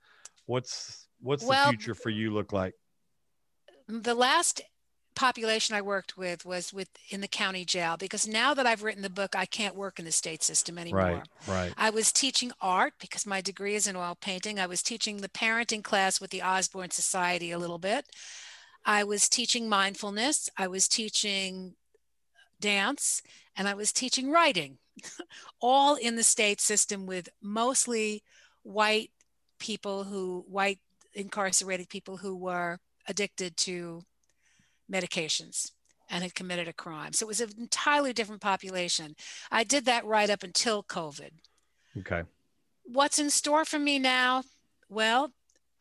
what's 0.47 1.07
what's 1.20 1.45
well, 1.45 1.66
the 1.66 1.77
future 1.77 1.95
for 1.95 2.11
you 2.11 2.33
look 2.33 2.53
like? 2.53 2.75
The 3.89 4.14
last 4.14 4.62
population 5.14 5.77
I 5.77 5.83
worked 5.83 6.16
with 6.16 6.47
was 6.47 6.73
with 6.73 6.89
in 7.11 7.20
the 7.20 7.29
county 7.29 7.66
jail 7.66 7.97
because 7.99 8.27
now 8.27 8.55
that 8.55 8.66
I've 8.66 8.83
written 8.83 9.03
the 9.03 9.11
book, 9.11 9.37
I 9.37 9.45
can't 9.45 9.75
work 9.75 9.99
in 9.99 10.07
the 10.07 10.12
state 10.12 10.43
system 10.43 10.79
anymore. 10.79 11.23
Right, 11.47 11.49
right. 11.49 11.75
I 11.77 11.91
was 11.91 12.12
teaching 12.12 12.53
art 12.61 12.95
because 13.01 13.27
my 13.27 13.41
degree 13.41 13.75
is 13.75 13.87
in 13.87 13.97
oil 13.97 14.16
painting. 14.20 14.59
I 14.59 14.66
was 14.66 14.83
teaching 14.83 15.18
the 15.18 15.29
parenting 15.29 15.85
class 15.85 16.20
with 16.20 16.31
the 16.31 16.43
Osborne 16.43 16.91
Society 16.91 17.51
a 17.51 17.59
little 17.59 17.79
bit. 17.79 18.07
I 18.85 19.05
was 19.05 19.28
teaching 19.28 19.68
mindfulness, 19.68 20.51
I 20.57 20.66
was 20.66 20.89
teaching 20.89 21.74
dance, 22.61 23.22
and 23.57 23.68
I 23.68 23.74
was 23.74 23.93
teaching 23.93 24.30
writing, 24.30 24.78
all 25.61 25.95
in 25.95 26.16
the 26.16 26.22
state 26.22 26.61
system 26.61 27.07
with 27.07 27.28
mostly 27.41 28.22
white 28.62 29.11
people 29.59 30.05
who, 30.05 30.45
white 30.49 30.78
incarcerated 31.14 31.89
people 31.89 32.16
who 32.16 32.37
were 32.37 32.78
addicted 33.07 33.57
to 33.59 34.03
medications 34.91 35.72
and 36.11 36.22
had 36.22 36.35
committed 36.35 36.68
a 36.68 36.72
crime. 36.72 37.12
So 37.12 37.26
it 37.26 37.28
was 37.28 37.41
an 37.41 37.51
entirely 37.59 38.12
different 38.12 38.43
population. 38.43 39.14
I 39.51 39.64
did 39.64 39.85
that 39.87 40.05
right 40.05 40.28
up 40.28 40.43
until 40.43 40.83
COVID. 40.83 41.30
Okay. 41.99 42.22
What's 42.85 43.18
in 43.18 43.30
store 43.30 43.64
for 43.64 43.78
me 43.78 43.99
now? 43.99 44.43
Well, 44.89 45.33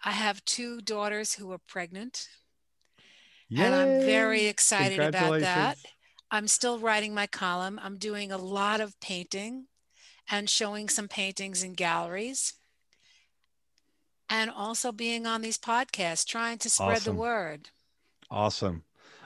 I 0.04 0.12
have 0.12 0.46
two 0.46 0.82
daughters 0.82 1.34
who 1.34 1.52
are 1.52 1.60
pregnant 1.68 2.28
Yay. 3.52 3.66
And 3.66 3.76
I'm 3.76 4.00
very 4.06 4.46
excited 4.48 5.00
about 5.00 5.42
that. 5.42 5.78
I'm 6.32 6.48
still 6.48 6.80
writing 6.80 7.14
my 7.14 7.28
column. 7.28 7.80
I'm 7.84 7.98
doing 7.98 8.32
a 8.32 8.38
lot 8.38 8.80
of 8.82 8.98
painting 9.02 9.68
and 10.30 10.50
showing 10.50 10.88
some 10.90 11.10
paintings 11.10 11.62
in 11.62 11.74
galleries. 11.74 12.54
and 14.30 14.50
also 14.50 14.94
being 14.94 15.28
on 15.28 15.42
these 15.42 15.58
podcasts, 15.58 16.26
trying 16.26 16.58
to 16.60 16.70
spread 16.70 17.00
Awesome. 17.00 17.16
the 17.16 17.20
word. 17.22 17.70
Awesome. 18.30 18.84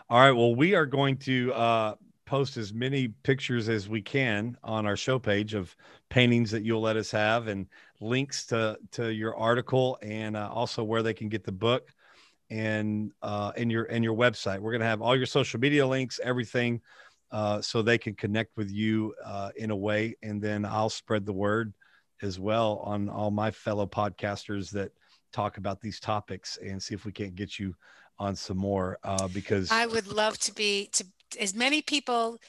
All 0.10 0.20
right. 0.20 0.32
Well, 0.32 0.56
we 0.56 0.74
are 0.74 0.88
going 0.88 1.18
to 1.18 1.54
uh, 1.54 1.96
post 2.26 2.58
as 2.58 2.74
many 2.74 3.10
pictures 3.10 3.70
as 3.70 3.88
we 3.88 4.02
can 4.02 4.58
on 4.64 4.88
our 4.88 4.98
show 4.98 5.20
page 5.20 5.54
of 5.54 5.76
paintings 6.10 6.50
that 6.52 6.64
you'll 6.64 6.82
let 6.82 6.98
us 6.98 7.12
have 7.12 7.48
and 7.48 7.68
links 8.02 8.48
to 8.48 8.78
to 8.94 9.14
your 9.14 9.36
article 9.38 9.98
and 10.02 10.36
uh, 10.36 10.50
also 10.52 10.84
where 10.84 11.04
they 11.04 11.14
can 11.14 11.30
get 11.30 11.44
the 11.44 11.52
book 11.52 11.94
and 12.50 13.12
uh, 13.22 13.52
and 13.58 13.72
your 13.72 13.86
and 13.86 14.04
your 14.04 14.16
website. 14.16 14.60
We're 14.60 14.72
going 14.72 14.82
to 14.82 14.88
have 14.88 15.02
all 15.02 15.16
your 15.16 15.26
social 15.26 15.60
media 15.60 15.86
links, 15.86 16.20
everything, 16.24 16.82
uh, 17.32 17.62
so 17.62 17.82
they 17.82 17.98
can 17.98 18.14
connect 18.14 18.56
with 18.58 18.72
you 18.72 19.14
uh, 19.26 19.52
in 19.56 19.72
a 19.72 19.76
way, 19.76 20.16
and 20.24 20.42
then 20.42 20.66
I'll 20.66 20.90
spread 20.90 21.26
the 21.26 21.34
word 21.34 21.74
as 22.22 22.40
well 22.40 22.82
on 22.84 23.10
all 23.10 23.32
my 23.32 23.52
fellow 23.52 23.86
podcasters 23.86 24.70
that 24.72 24.92
talk 25.34 25.58
about 25.58 25.82
these 25.82 26.00
topics 26.00 26.58
and 26.64 26.82
see 26.82 26.96
if 26.96 27.06
we 27.06 27.12
can't 27.12 27.36
get 27.36 27.60
you 27.60 27.76
on 28.18 28.36
some 28.36 28.58
more 28.58 28.98
uh, 29.04 29.28
because 29.28 29.72
I 29.72 29.86
would 29.86 30.08
love 30.08 30.38
to 30.40 30.54
be 30.54 30.90
to 30.94 31.06
as 31.40 31.54
many 31.54 31.82
people 31.82 32.40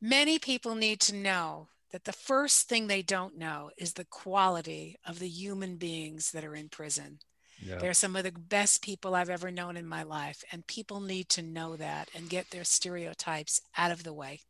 many 0.00 0.38
people 0.38 0.74
need 0.74 1.00
to 1.00 1.14
know 1.14 1.68
that 1.90 2.04
the 2.04 2.12
first 2.12 2.68
thing 2.68 2.86
they 2.86 3.02
don't 3.02 3.36
know 3.36 3.70
is 3.76 3.94
the 3.94 4.04
quality 4.04 4.96
of 5.06 5.18
the 5.18 5.28
human 5.28 5.76
beings 5.76 6.30
that 6.32 6.44
are 6.44 6.54
in 6.54 6.68
prison. 6.68 7.18
Yeah, 7.58 7.76
They're 7.78 7.94
some 7.94 8.16
of 8.16 8.24
the 8.24 8.32
best 8.32 8.82
people 8.82 9.14
I've 9.14 9.30
ever 9.30 9.50
known 9.50 9.76
in 9.76 9.86
my 9.86 10.02
life 10.02 10.44
and 10.52 10.66
people 10.66 11.00
need 11.00 11.28
to 11.30 11.42
know 11.42 11.76
that 11.76 12.08
and 12.14 12.28
get 12.30 12.50
their 12.50 12.64
stereotypes 12.64 13.60
out 13.76 13.90
of 13.90 14.04
the 14.04 14.12
way. 14.12 14.40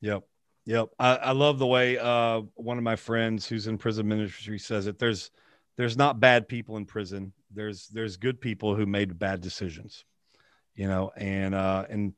yep, 0.00 0.24
yep. 0.66 0.88
I, 0.98 1.16
I 1.16 1.32
love 1.32 1.58
the 1.58 1.66
way 1.66 1.98
uh, 1.98 2.42
one 2.54 2.78
of 2.78 2.84
my 2.84 2.96
friends 2.96 3.46
who's 3.46 3.66
in 3.66 3.78
prison 3.78 4.08
ministry 4.08 4.58
says 4.58 4.86
it. 4.86 4.98
There's 4.98 5.30
there's 5.76 5.96
not 5.96 6.20
bad 6.20 6.48
people 6.48 6.76
in 6.76 6.86
prison. 6.86 7.32
There's 7.52 7.88
there's 7.88 8.16
good 8.16 8.40
people 8.40 8.74
who 8.74 8.86
made 8.86 9.18
bad 9.18 9.40
decisions, 9.40 10.04
you 10.74 10.88
know, 10.88 11.10
and 11.16 11.54
uh, 11.54 11.86
and 11.88 12.14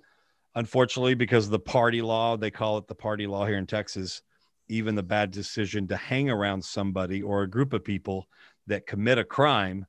unfortunately 0.55 1.14
because 1.14 1.47
of 1.47 1.53
the 1.53 1.59
party 1.59 2.03
law, 2.03 2.37
they 2.37 2.51
call 2.51 2.78
it 2.78 2.87
the 2.89 2.95
party 2.95 3.26
law 3.26 3.47
here 3.47 3.59
in 3.59 3.66
Texas. 3.66 4.22
Even 4.68 4.95
the 4.95 5.03
bad 5.03 5.30
decision 5.30 5.87
to 5.89 5.97
hang 5.97 6.30
around 6.30 6.64
somebody 6.64 7.22
or 7.22 7.43
a 7.43 7.51
group 7.51 7.72
of 7.72 7.85
people 7.85 8.26
that 8.66 8.87
commit 8.87 9.18
a 9.18 9.24
crime. 9.24 9.87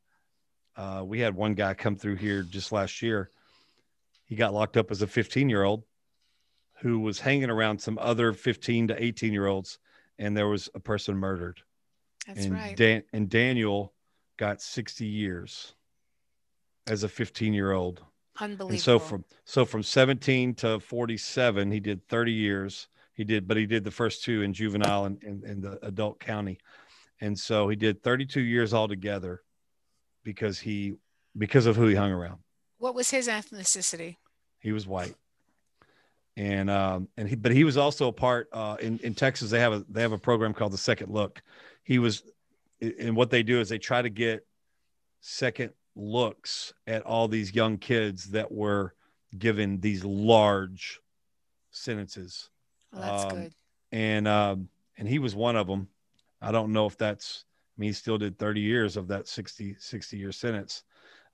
Uh, 0.76 1.04
we 1.06 1.20
had 1.20 1.36
one 1.36 1.54
guy 1.54 1.74
come 1.74 1.96
through 1.96 2.16
here 2.16 2.44
just 2.44 2.72
last 2.72 3.02
year. 3.02 3.30
He 4.26 4.36
got 4.36 4.54
locked 4.54 4.78
up 4.78 4.92
as 4.92 5.02
a 5.02 5.08
15 5.08 5.50
year 5.50 5.64
old 5.64 5.84
who 6.82 7.00
was 7.00 7.20
hanging 7.20 7.50
around 7.50 7.80
some 7.80 7.98
other 8.00 8.34
15 8.34 8.90
to 8.90 9.04
18 9.04 9.32
year 9.32 9.48
olds, 9.48 9.80
and 10.18 10.36
there 10.36 10.48
was 10.48 10.70
a 10.74 10.80
person 10.80 11.16
murdered. 11.16 11.62
That's 12.28 12.46
and 12.46 12.54
right. 12.54 12.76
Dan- 12.76 13.04
and 13.14 13.30
Daniel 13.30 13.94
got 14.38 14.62
60 14.62 15.06
years 15.06 15.74
as 16.88 17.04
a 17.04 17.10
15 17.10 17.54
year 17.54 17.72
old. 17.72 18.04
Unbelievable. 18.40 18.72
And 18.72 18.82
so 18.82 19.00
from 19.00 19.26
so 19.46 19.66
from 19.66 19.84
17 19.84 20.56
to 20.56 20.80
47, 20.80 21.72
he 21.72 21.80
did 21.80 22.08
30 22.08 22.32
years. 22.32 22.88
He 23.14 23.24
did, 23.24 23.48
but 23.48 23.58
he 23.58 23.68
did 23.68 23.84
the 23.84 23.92
first 23.92 24.24
two 24.24 24.42
in 24.42 24.54
juvenile 24.54 25.06
and 25.06 25.24
in, 25.24 25.44
in 25.46 25.62
the 25.62 25.78
adult 25.86 26.20
county. 26.20 26.58
And 27.22 27.38
so 27.38 27.70
he 27.70 27.76
did 27.76 28.02
32 28.02 28.42
years 28.42 28.74
altogether 28.74 29.44
because 30.24 30.60
he 30.60 30.96
because 31.38 31.66
of 31.66 31.76
who 31.76 31.88
he 31.88 31.96
hung 31.96 32.12
around. 32.12 32.40
what 32.78 32.96
was 32.96 33.10
his 33.10 33.28
ethnicity? 33.28 34.18
He 34.60 34.72
was 34.72 34.86
white. 34.88 35.16
And 36.36 36.70
um 36.70 37.08
and 37.18 37.30
he 37.30 37.36
but 37.36 37.52
he 37.52 37.64
was 37.64 37.78
also 37.78 38.08
a 38.08 38.12
part 38.14 38.50
uh 38.54 38.78
in, 38.80 38.98
in 39.00 39.14
Texas 39.14 39.50
they 39.52 39.60
have 39.60 39.74
a 39.74 39.86
they 39.90 40.02
have 40.02 40.12
a 40.14 40.18
program 40.18 40.54
called 40.54 40.74
the 40.74 40.78
second 40.78 41.12
look. 41.12 41.42
He 41.84 42.00
was 42.00 42.24
and 42.82 43.16
what 43.16 43.30
they 43.30 43.44
do 43.44 43.60
is 43.60 43.70
they 43.70 43.78
try 43.78 44.02
to 44.02 44.10
get 44.10 44.46
second 45.22 45.72
looks 45.96 46.74
at 46.88 47.04
all 47.04 47.28
these 47.28 47.54
young 47.54 47.78
kids 47.78 48.32
that 48.32 48.52
were 48.52 48.94
given 49.38 49.80
these 49.80 50.04
large 50.04 51.00
sentences. 51.72 52.50
Well, 52.92 53.02
that's 53.02 53.34
Um, 53.34 53.40
good. 53.42 53.54
And 53.92 54.28
um 54.28 54.70
and 54.98 55.08
he 55.08 55.20
was 55.20 55.36
one 55.36 55.56
of 55.56 55.68
them. 55.68 55.88
I 56.42 56.52
don't 56.52 56.72
know 56.74 56.86
if 56.88 56.98
that's 56.98 57.46
I 57.76 57.82
mean 57.82 57.90
he 57.90 57.94
still 57.94 58.18
did 58.18 58.38
30 58.38 58.62
years 58.62 58.98
of 58.98 59.08
that 59.08 59.28
60 59.28 59.76
60 59.80 60.18
year 60.18 60.32
sentence. 60.32 60.84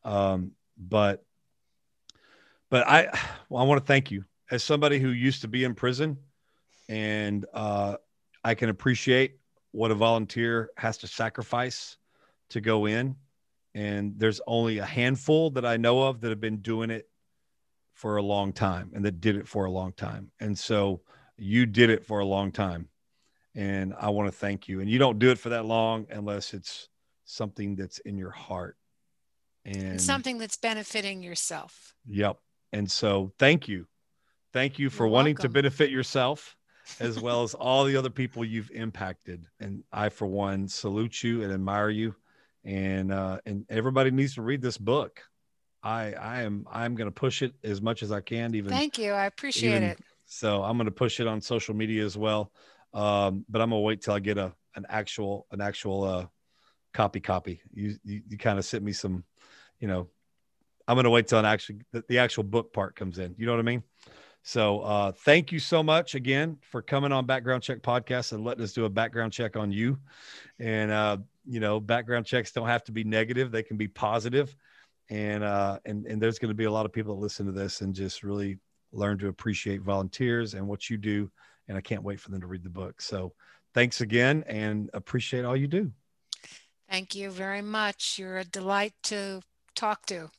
Um 0.03 0.51
but 0.77 1.23
but 2.69 2.87
I 2.87 3.09
well, 3.49 3.63
I 3.63 3.65
want 3.65 3.81
to 3.81 3.85
thank 3.85 4.11
you 4.11 4.25
as 4.51 4.63
somebody 4.63 4.99
who 4.99 5.09
used 5.09 5.41
to 5.41 5.47
be 5.47 5.63
in 5.63 5.75
prison 5.75 6.17
and 6.87 7.45
uh 7.53 7.97
I 8.43 8.55
can 8.55 8.69
appreciate 8.69 9.37
what 9.71 9.91
a 9.91 9.95
volunteer 9.95 10.71
has 10.77 10.97
to 10.99 11.07
sacrifice 11.07 11.97
to 12.49 12.61
go 12.61 12.85
in 12.85 13.15
and 13.75 14.17
there's 14.17 14.41
only 14.47 14.79
a 14.79 14.85
handful 14.85 15.51
that 15.51 15.65
I 15.65 15.77
know 15.77 16.03
of 16.03 16.21
that 16.21 16.29
have 16.29 16.41
been 16.41 16.57
doing 16.57 16.89
it 16.89 17.07
for 17.93 18.17
a 18.17 18.21
long 18.21 18.53
time 18.53 18.91
and 18.93 19.05
that 19.05 19.21
did 19.21 19.35
it 19.35 19.47
for 19.47 19.65
a 19.65 19.71
long 19.71 19.93
time. 19.93 20.31
And 20.39 20.57
so 20.57 21.01
you 21.37 21.65
did 21.65 21.89
it 21.89 22.05
for 22.05 22.19
a 22.19 22.25
long 22.25 22.51
time. 22.51 22.88
And 23.59 23.93
I 23.99 24.09
want 24.09 24.31
to 24.31 24.31
thank 24.31 24.69
you. 24.69 24.79
And 24.79 24.89
you 24.89 24.99
don't 24.99 25.19
do 25.19 25.31
it 25.31 25.37
for 25.37 25.49
that 25.49 25.65
long 25.65 26.07
unless 26.09 26.53
it's 26.53 26.87
something 27.25 27.75
that's 27.75 27.99
in 27.99 28.17
your 28.17 28.29
heart. 28.29 28.77
And 29.65 29.75
And 29.83 30.01
something 30.01 30.37
that's 30.37 30.55
benefiting 30.55 31.21
yourself. 31.21 31.93
Yep. 32.07 32.37
And 32.71 32.89
so 32.89 33.33
thank 33.37 33.67
you. 33.67 33.85
Thank 34.53 34.79
you 34.79 34.89
for 34.89 35.03
You're 35.03 35.11
wanting 35.11 35.35
to 35.37 35.49
benefit 35.49 35.89
yourself 35.89 36.55
as 37.01 37.19
well 37.19 37.43
as 37.43 37.53
all 37.53 37.83
the 37.83 37.97
other 37.97 38.09
people 38.09 38.45
you've 38.45 38.71
impacted. 38.71 39.45
And 39.59 39.83
I, 39.91 40.07
for 40.07 40.25
one, 40.25 40.69
salute 40.69 41.21
you 41.21 41.43
and 41.43 41.51
admire 41.51 41.89
you. 41.89 42.15
And 42.63 43.11
uh, 43.11 43.39
and 43.45 43.65
everybody 43.69 44.09
needs 44.09 44.35
to 44.35 44.41
read 44.41 44.61
this 44.61 44.77
book. 44.77 45.21
I 45.83 46.13
I 46.13 46.41
am 46.43 46.65
I'm 46.71 46.95
gonna 46.95 47.11
push 47.11 47.41
it 47.41 47.53
as 47.63 47.81
much 47.81 48.03
as 48.03 48.11
I 48.13 48.21
can, 48.21 48.55
even 48.55 48.69
Thank 48.69 48.97
you. 48.97 49.11
I 49.11 49.25
appreciate 49.25 49.75
even- 49.77 49.83
it. 49.83 49.99
so 50.25 50.63
I'm 50.63 50.77
gonna 50.77 50.91
push 50.91 51.19
it 51.19 51.27
on 51.27 51.41
social 51.41 51.73
media 51.75 52.05
as 52.05 52.17
well. 52.17 52.51
Um, 52.93 53.45
but 53.49 53.61
I'm 53.61 53.69
gonna 53.69 53.81
wait 53.81 54.01
till 54.01 54.13
I 54.13 54.19
get 54.19 54.37
a 54.37 54.53
an 54.75 54.85
actual 54.89 55.45
an 55.51 55.61
actual 55.61 56.03
uh 56.03 56.25
copy 56.93 57.19
copy. 57.19 57.61
You 57.73 57.95
you, 58.03 58.21
you 58.27 58.37
kind 58.37 58.57
of 58.57 58.65
sent 58.65 58.83
me 58.83 58.93
some, 58.93 59.23
you 59.79 59.87
know, 59.87 60.07
I'm 60.87 60.95
gonna 60.95 61.09
wait 61.09 61.27
till 61.27 61.39
an 61.39 61.45
actually 61.45 61.81
the, 61.91 62.03
the 62.07 62.19
actual 62.19 62.43
book 62.43 62.73
part 62.73 62.95
comes 62.95 63.19
in. 63.19 63.35
You 63.37 63.45
know 63.45 63.51
what 63.51 63.59
I 63.59 63.63
mean? 63.63 63.83
So 64.41 64.79
uh 64.81 65.11
thank 65.11 65.51
you 65.51 65.59
so 65.59 65.83
much 65.83 66.15
again 66.15 66.57
for 66.61 66.81
coming 66.81 67.11
on 67.11 67.25
Background 67.25 67.61
Check 67.61 67.81
Podcast 67.81 68.31
and 68.31 68.43
letting 68.43 68.63
us 68.63 68.73
do 68.73 68.85
a 68.85 68.89
background 68.89 69.33
check 69.33 69.55
on 69.55 69.71
you. 69.71 69.99
And 70.57 70.91
uh, 70.91 71.17
you 71.45 71.59
know, 71.59 71.79
background 71.79 72.25
checks 72.25 72.51
don't 72.51 72.67
have 72.67 72.83
to 72.85 72.91
be 72.91 73.03
negative, 73.03 73.51
they 73.51 73.63
can 73.63 73.77
be 73.77 73.87
positive. 73.87 74.55
And 75.09 75.43
uh 75.43 75.79
and 75.85 76.05
and 76.05 76.21
there's 76.21 76.39
gonna 76.39 76.53
be 76.53 76.65
a 76.65 76.71
lot 76.71 76.85
of 76.85 76.93
people 76.93 77.15
that 77.15 77.21
listen 77.21 77.45
to 77.45 77.51
this 77.51 77.81
and 77.81 77.93
just 77.93 78.23
really 78.23 78.57
learn 78.91 79.19
to 79.19 79.27
appreciate 79.27 79.81
volunteers 79.81 80.55
and 80.55 80.67
what 80.67 80.89
you 80.89 80.97
do. 80.97 81.29
And 81.69 81.77
I 81.77 81.81
can't 81.81 82.03
wait 82.03 82.19
for 82.19 82.31
them 82.31 82.41
to 82.41 82.47
read 82.47 82.63
the 82.63 82.69
book. 82.69 83.01
So 83.01 83.33
thanks 83.73 84.01
again 84.01 84.43
and 84.47 84.89
appreciate 84.93 85.45
all 85.45 85.55
you 85.55 85.67
do. 85.67 85.91
Thank 86.89 87.15
you 87.15 87.29
very 87.29 87.61
much. 87.61 88.17
You're 88.19 88.39
a 88.39 88.43
delight 88.43 88.93
to 89.03 89.41
talk 89.75 90.05
to. 90.07 90.29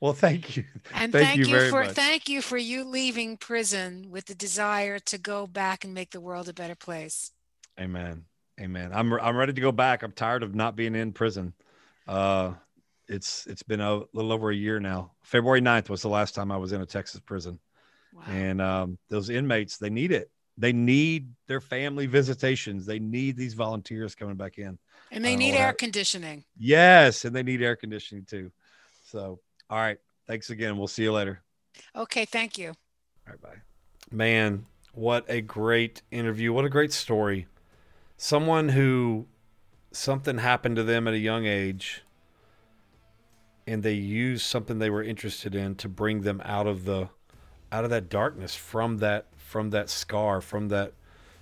Well, 0.00 0.14
thank 0.14 0.56
you. 0.56 0.64
And 0.94 1.12
Thank 1.12 1.26
thank, 1.26 1.38
you 1.38 1.46
you, 1.46 1.70
for 1.70 1.84
much. 1.84 1.92
thank 1.92 2.28
you 2.28 2.42
for 2.42 2.58
you 2.58 2.82
leaving 2.82 3.36
prison 3.36 4.08
with 4.10 4.26
the 4.26 4.34
desire 4.34 4.98
to 4.98 5.16
go 5.16 5.46
back 5.46 5.84
and 5.84 5.94
make 5.94 6.10
the 6.10 6.20
world 6.20 6.48
a 6.48 6.52
better 6.52 6.74
place. 6.74 7.30
Amen. 7.78 8.24
Amen. 8.60 8.90
I'm 8.92 9.12
I'm 9.14 9.36
ready 9.36 9.52
to 9.52 9.60
go 9.60 9.70
back. 9.70 10.02
I'm 10.02 10.10
tired 10.12 10.42
of 10.42 10.56
not 10.56 10.74
being 10.74 10.96
in 10.96 11.12
prison. 11.12 11.54
Uh 12.08 12.54
it's 13.08 13.46
it's 13.46 13.62
been 13.62 13.80
a 13.80 14.02
little 14.12 14.32
over 14.32 14.50
a 14.50 14.54
year 14.56 14.80
now. 14.80 15.12
February 15.22 15.60
9th 15.60 15.88
was 15.88 16.02
the 16.02 16.08
last 16.08 16.34
time 16.34 16.50
I 16.50 16.56
was 16.56 16.72
in 16.72 16.80
a 16.80 16.86
Texas 16.86 17.20
prison. 17.20 17.60
Wow. 18.12 18.22
And 18.28 18.60
um 18.60 18.98
those 19.08 19.30
inmates, 19.30 19.78
they 19.78 19.90
need 19.90 20.12
it. 20.12 20.30
They 20.58 20.72
need 20.72 21.32
their 21.46 21.60
family 21.60 22.06
visitations. 22.06 22.84
They 22.84 22.98
need 22.98 23.36
these 23.36 23.54
volunteers 23.54 24.14
coming 24.14 24.36
back 24.36 24.58
in. 24.58 24.78
And 25.10 25.24
they 25.24 25.34
need 25.34 25.54
air 25.54 25.66
hap- 25.66 25.78
conditioning. 25.78 26.44
Yes, 26.58 27.24
and 27.24 27.34
they 27.34 27.42
need 27.42 27.62
air 27.62 27.76
conditioning 27.76 28.24
too. 28.24 28.52
So, 29.06 29.40
all 29.70 29.78
right. 29.78 29.98
Thanks 30.26 30.50
again. 30.50 30.76
We'll 30.78 30.88
see 30.88 31.02
you 31.02 31.12
later. 31.12 31.42
Okay, 31.96 32.24
thank 32.24 32.58
you. 32.58 32.68
All 32.68 33.32
right, 33.32 33.40
bye. 33.40 33.56
Man, 34.10 34.66
what 34.92 35.24
a 35.28 35.40
great 35.40 36.02
interview. 36.10 36.52
What 36.52 36.64
a 36.64 36.70
great 36.70 36.92
story. 36.92 37.46
Someone 38.16 38.68
who 38.68 39.26
something 39.90 40.38
happened 40.38 40.76
to 40.76 40.82
them 40.82 41.08
at 41.08 41.14
a 41.14 41.18
young 41.18 41.46
age 41.46 42.02
and 43.66 43.82
they 43.82 43.92
used 43.92 44.44
something 44.44 44.78
they 44.78 44.90
were 44.90 45.02
interested 45.02 45.54
in 45.54 45.74
to 45.76 45.88
bring 45.88 46.22
them 46.22 46.40
out 46.44 46.66
of 46.66 46.84
the 46.84 47.08
out 47.72 47.82
of 47.84 47.90
that 47.90 48.08
darkness 48.08 48.54
from 48.54 48.98
that 48.98 49.26
from 49.36 49.70
that 49.70 49.90
scar, 49.90 50.40
from 50.40 50.68
that 50.68 50.92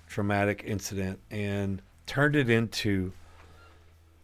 traumatic 0.07 0.63
incident 0.65 1.19
and 1.29 1.81
turned 2.05 2.35
it 2.35 2.49
into 2.49 3.13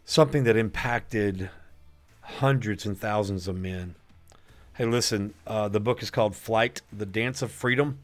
something 0.04 0.44
that 0.44 0.56
impacted 0.56 1.48
hundreds 2.20 2.84
and 2.84 2.98
thousands 2.98 3.48
of 3.48 3.56
men. 3.56 3.94
Hey, 4.74 4.84
listen, 4.84 5.32
uh, 5.46 5.68
the 5.68 5.80
book 5.80 6.02
is 6.02 6.10
called 6.10 6.36
Flight, 6.36 6.82
The 6.92 7.06
Dance 7.06 7.40
of 7.40 7.50
Freedom. 7.50 7.98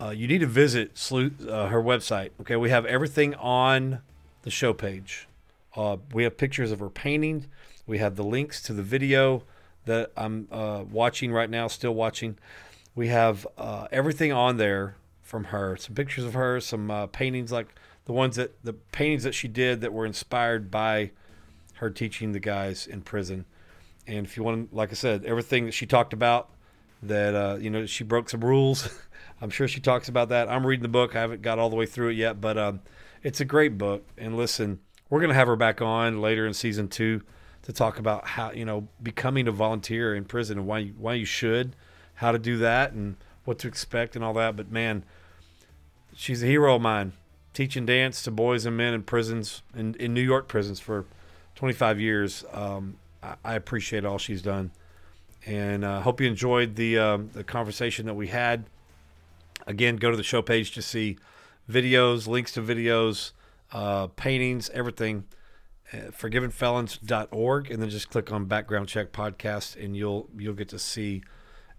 Uh, 0.00 0.10
you 0.10 0.28
need 0.28 0.40
to 0.40 0.46
visit 0.46 0.90
uh, 1.10 1.68
her 1.68 1.82
website. 1.82 2.30
Okay, 2.40 2.56
we 2.56 2.70
have 2.70 2.84
everything 2.84 3.34
on 3.36 4.00
the 4.42 4.50
show 4.50 4.72
page, 4.72 5.26
Uh, 5.76 5.96
we 6.12 6.24
have 6.24 6.36
pictures 6.36 6.72
of 6.72 6.80
her 6.80 6.90
painting. 6.90 7.46
We 7.86 7.98
have 7.98 8.16
the 8.16 8.24
links 8.24 8.60
to 8.62 8.72
the 8.72 8.82
video 8.82 9.44
that 9.84 10.10
I'm 10.16 10.48
uh, 10.50 10.84
watching 10.90 11.32
right 11.32 11.48
now, 11.48 11.68
still 11.68 11.94
watching. 11.94 12.36
We 12.98 13.06
have 13.06 13.46
uh, 13.56 13.86
everything 13.92 14.32
on 14.32 14.56
there 14.56 14.96
from 15.22 15.44
her. 15.44 15.76
Some 15.76 15.94
pictures 15.94 16.24
of 16.24 16.34
her, 16.34 16.58
some 16.58 16.90
uh, 16.90 17.06
paintings 17.06 17.52
like 17.52 17.68
the 18.06 18.12
ones 18.12 18.34
that 18.34 18.64
the 18.64 18.72
paintings 18.72 19.22
that 19.22 19.36
she 19.36 19.46
did 19.46 19.82
that 19.82 19.92
were 19.92 20.04
inspired 20.04 20.68
by 20.68 21.12
her 21.74 21.90
teaching 21.90 22.32
the 22.32 22.40
guys 22.40 22.88
in 22.88 23.02
prison. 23.02 23.44
And 24.08 24.26
if 24.26 24.36
you 24.36 24.42
want, 24.42 24.74
like 24.74 24.90
I 24.90 24.94
said, 24.94 25.24
everything 25.24 25.66
that 25.66 25.74
she 25.74 25.86
talked 25.86 26.12
about, 26.12 26.50
that 27.00 27.36
uh, 27.36 27.58
you 27.60 27.70
know 27.70 27.86
she 27.86 28.02
broke 28.02 28.30
some 28.30 28.40
rules. 28.40 28.88
I'm 29.40 29.50
sure 29.50 29.68
she 29.68 29.78
talks 29.78 30.08
about 30.08 30.30
that. 30.30 30.48
I'm 30.48 30.66
reading 30.66 30.82
the 30.82 30.88
book. 30.88 31.14
I 31.14 31.20
haven't 31.20 31.40
got 31.40 31.60
all 31.60 31.70
the 31.70 31.76
way 31.76 31.86
through 31.86 32.08
it 32.08 32.16
yet, 32.16 32.40
but 32.40 32.58
um, 32.58 32.80
it's 33.22 33.40
a 33.40 33.44
great 33.44 33.78
book. 33.78 34.08
And 34.18 34.36
listen, 34.36 34.80
we're 35.08 35.20
gonna 35.20 35.34
have 35.34 35.46
her 35.46 35.54
back 35.54 35.80
on 35.80 36.20
later 36.20 36.48
in 36.48 36.52
season 36.52 36.88
two 36.88 37.22
to 37.62 37.72
talk 37.72 38.00
about 38.00 38.26
how 38.26 38.50
you 38.50 38.64
know 38.64 38.88
becoming 39.00 39.46
a 39.46 39.52
volunteer 39.52 40.16
in 40.16 40.24
prison 40.24 40.58
and 40.58 40.66
why 40.66 40.80
you, 40.80 40.94
why 40.98 41.14
you 41.14 41.24
should, 41.24 41.76
how 42.18 42.32
to 42.32 42.38
do 42.38 42.58
that, 42.58 42.92
and 42.92 43.16
what 43.44 43.58
to 43.60 43.68
expect 43.68 44.14
and 44.14 44.24
all 44.24 44.34
that. 44.34 44.56
But 44.56 44.70
man, 44.70 45.04
she's 46.14 46.42
a 46.42 46.46
hero 46.46 46.76
of 46.76 46.82
mine, 46.82 47.12
teaching 47.54 47.86
dance 47.86 48.22
to 48.22 48.30
boys 48.30 48.66
and 48.66 48.76
men 48.76 48.94
in 48.94 49.02
prisons 49.02 49.62
in, 49.74 49.94
in 49.94 50.14
New 50.14 50.22
York 50.22 50.48
prisons 50.48 50.80
for 50.80 51.06
25 51.54 52.00
years. 52.00 52.44
Um, 52.52 52.98
I, 53.22 53.34
I, 53.44 53.54
appreciate 53.54 54.04
all 54.04 54.18
she's 54.18 54.42
done, 54.42 54.70
and 55.46 55.84
uh, 55.84 56.00
hope 56.02 56.20
you 56.20 56.26
enjoyed 56.26 56.76
the 56.76 56.98
um, 56.98 57.30
the 57.32 57.44
conversation 57.44 58.06
that 58.06 58.14
we 58.14 58.28
had. 58.28 58.64
Again, 59.66 59.96
go 59.96 60.10
to 60.10 60.16
the 60.16 60.22
show 60.22 60.42
page 60.42 60.72
to 60.72 60.82
see 60.82 61.18
videos, 61.70 62.26
links 62.26 62.52
to 62.52 62.62
videos, 62.62 63.32
uh, 63.72 64.08
paintings, 64.08 64.70
everything. 64.70 65.24
Uh, 65.90 66.10
forgivenfelons.org 66.10 67.70
and 67.70 67.80
then 67.80 67.88
just 67.88 68.10
click 68.10 68.30
on 68.30 68.44
background 68.44 68.86
check 68.86 69.10
podcast 69.10 69.82
and 69.82 69.96
you'll 69.96 70.28
you'll 70.36 70.52
get 70.52 70.68
to 70.68 70.78
see 70.78 71.22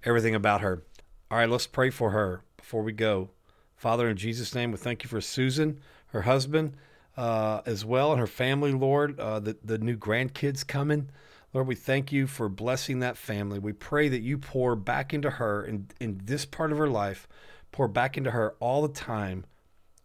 everything 0.03 0.35
about 0.35 0.61
her. 0.61 0.83
All 1.29 1.37
right 1.37 1.49
let's 1.49 1.67
pray 1.67 1.89
for 1.89 2.11
her 2.11 2.43
before 2.57 2.83
we 2.83 2.91
go. 2.91 3.29
Father 3.75 4.09
in 4.09 4.17
jesus 4.17 4.53
name 4.53 4.71
we 4.71 4.77
thank 4.77 5.03
you 5.03 5.09
for 5.09 5.21
susan 5.21 5.79
her 6.07 6.23
husband 6.23 6.75
uh, 7.15 7.61
as 7.65 7.85
well 7.85 8.11
and 8.11 8.19
her 8.19 8.27
family 8.27 8.71
lord 8.71 9.19
uh, 9.19 9.39
the, 9.39 9.57
the 9.63 9.77
new 9.77 9.97
grandkids 9.97 10.65
coming. 10.67 11.09
Lord 11.53 11.67
we 11.67 11.75
thank 11.75 12.11
you 12.11 12.27
for 12.27 12.47
blessing 12.47 12.99
that 12.99 13.17
family. 13.17 13.57
We 13.57 13.73
pray 13.73 14.09
that 14.09 14.21
you 14.21 14.37
pour 14.37 14.75
back 14.75 15.13
into 15.13 15.31
her 15.31 15.63
in, 15.63 15.87
in 15.99 16.21
this 16.23 16.45
part 16.45 16.71
of 16.71 16.77
her 16.77 16.89
life 16.89 17.27
pour 17.71 17.87
back 17.87 18.17
into 18.17 18.31
her 18.31 18.55
all 18.59 18.81
the 18.81 18.93
time 18.93 19.45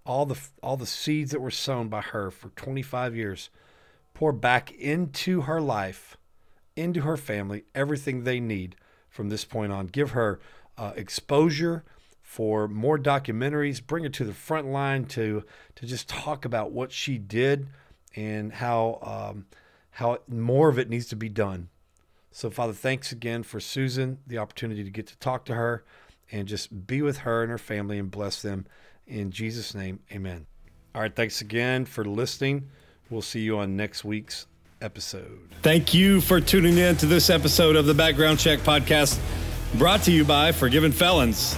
all 0.07 0.27
the 0.27 0.39
all 0.63 0.77
the 0.77 0.87
seeds 0.87 1.31
that 1.31 1.41
were 1.41 1.51
sown 1.51 1.89
by 1.89 2.01
her 2.01 2.31
for 2.31 2.51
25 2.51 3.17
years. 3.17 3.51
Pour 4.13 4.33
back 4.33 4.71
into 4.73 5.43
her 5.43 5.61
life, 5.61 6.17
into 6.77 7.01
her 7.01 7.17
family, 7.17 7.65
everything 7.75 8.23
they 8.23 8.39
need 8.39 8.77
from 9.15 9.29
this 9.29 9.45
point 9.45 9.73
on. 9.73 9.87
Give 9.87 10.11
her 10.11 10.41
uh, 10.77 10.93
exposure 10.97 11.85
for 12.21 12.67
more 12.67 12.99
documentaries. 12.99 13.85
Bring 13.85 14.03
her 14.03 14.11
to 14.11 14.25
the 14.25 14.35
front 14.35 14.67
line 14.67 15.05
to 15.07 15.45
to 15.77 15.87
just 15.87 16.09
talk 16.09 16.45
about 16.45 16.73
what 16.73 16.91
she 16.91 17.17
did 17.17 17.69
and 18.17 18.53
how 18.53 18.99
um, 19.03 19.47
how 19.93 20.19
more 20.29 20.69
of 20.69 20.79
it 20.79 20.91
needs 20.91 21.07
to 21.07 21.17
be 21.17 21.29
done. 21.29 21.69
So, 22.33 22.51
Father, 22.51 22.73
thanks 22.73 23.13
again 23.13 23.45
for 23.45 23.61
Susan, 23.61 24.19
the 24.27 24.39
opportunity 24.39 24.83
to 24.83 24.91
get 24.91 25.07
to 25.07 25.17
talk 25.19 25.45
to 25.45 25.55
her 25.55 25.85
and 26.33 26.49
just 26.49 26.89
be 26.89 27.01
with 27.01 27.19
her 27.19 27.43
and 27.43 27.51
her 27.53 27.59
family 27.59 27.97
and 27.97 28.11
bless 28.11 28.43
them. 28.43 28.67
In 29.07 29.31
Jesus' 29.31 29.73
name, 29.73 30.01
amen. 30.11 30.47
All 30.93 31.03
right, 31.03 31.15
thanks 31.15 31.41
again 31.41 31.85
for 31.85 32.05
listening. 32.05 32.71
We'll 33.09 33.23
see 33.23 33.41
you 33.41 33.59
on 33.59 33.77
next 33.77 34.05
week's 34.05 34.47
episode. 34.85 35.41
Thank 35.63 35.95
you 35.95 36.21
for 36.21 36.41
tuning 36.41 36.77
in 36.77 36.97
to 36.99 37.07
this 37.07 37.31
episode 37.31 37.75
of 37.75 37.87
the 37.87 37.95
Background 37.95 38.39
Check 38.39 38.61
Podcast, 38.61 39.19
brought 39.79 40.03
to 40.03 40.13
you 40.13 40.25
by 40.25 40.53
Forgiven 40.53 40.93
Felons, 40.93 41.57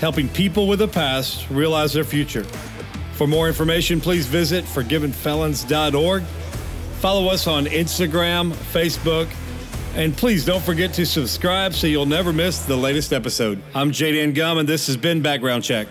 helping 0.00 0.28
people 0.28 0.66
with 0.66 0.82
a 0.82 0.88
past 0.88 1.48
realize 1.48 1.92
their 1.92 2.04
future. 2.04 2.44
For 3.14 3.26
more 3.26 3.46
information, 3.48 4.00
please 4.00 4.26
visit 4.26 4.64
forgivenfelons.org. 4.64 6.22
Follow 7.00 7.28
us 7.28 7.46
on 7.46 7.66
Instagram, 7.66 8.52
Facebook, 8.52 9.28
and 9.94 10.14
please 10.14 10.44
don't 10.44 10.62
forget 10.62 10.92
to 10.94 11.06
subscribe 11.06 11.72
so 11.72 11.86
you'll 11.86 12.04
never 12.04 12.32
miss 12.32 12.64
the 12.64 12.76
latest 12.76 13.12
episode. 13.12 13.62
I'm 13.74 13.92
Jaden 13.92 14.34
Gum, 14.34 14.58
and 14.58 14.68
this 14.68 14.88
has 14.88 14.96
been 14.96 15.22
Background 15.22 15.62
Check. 15.62 15.88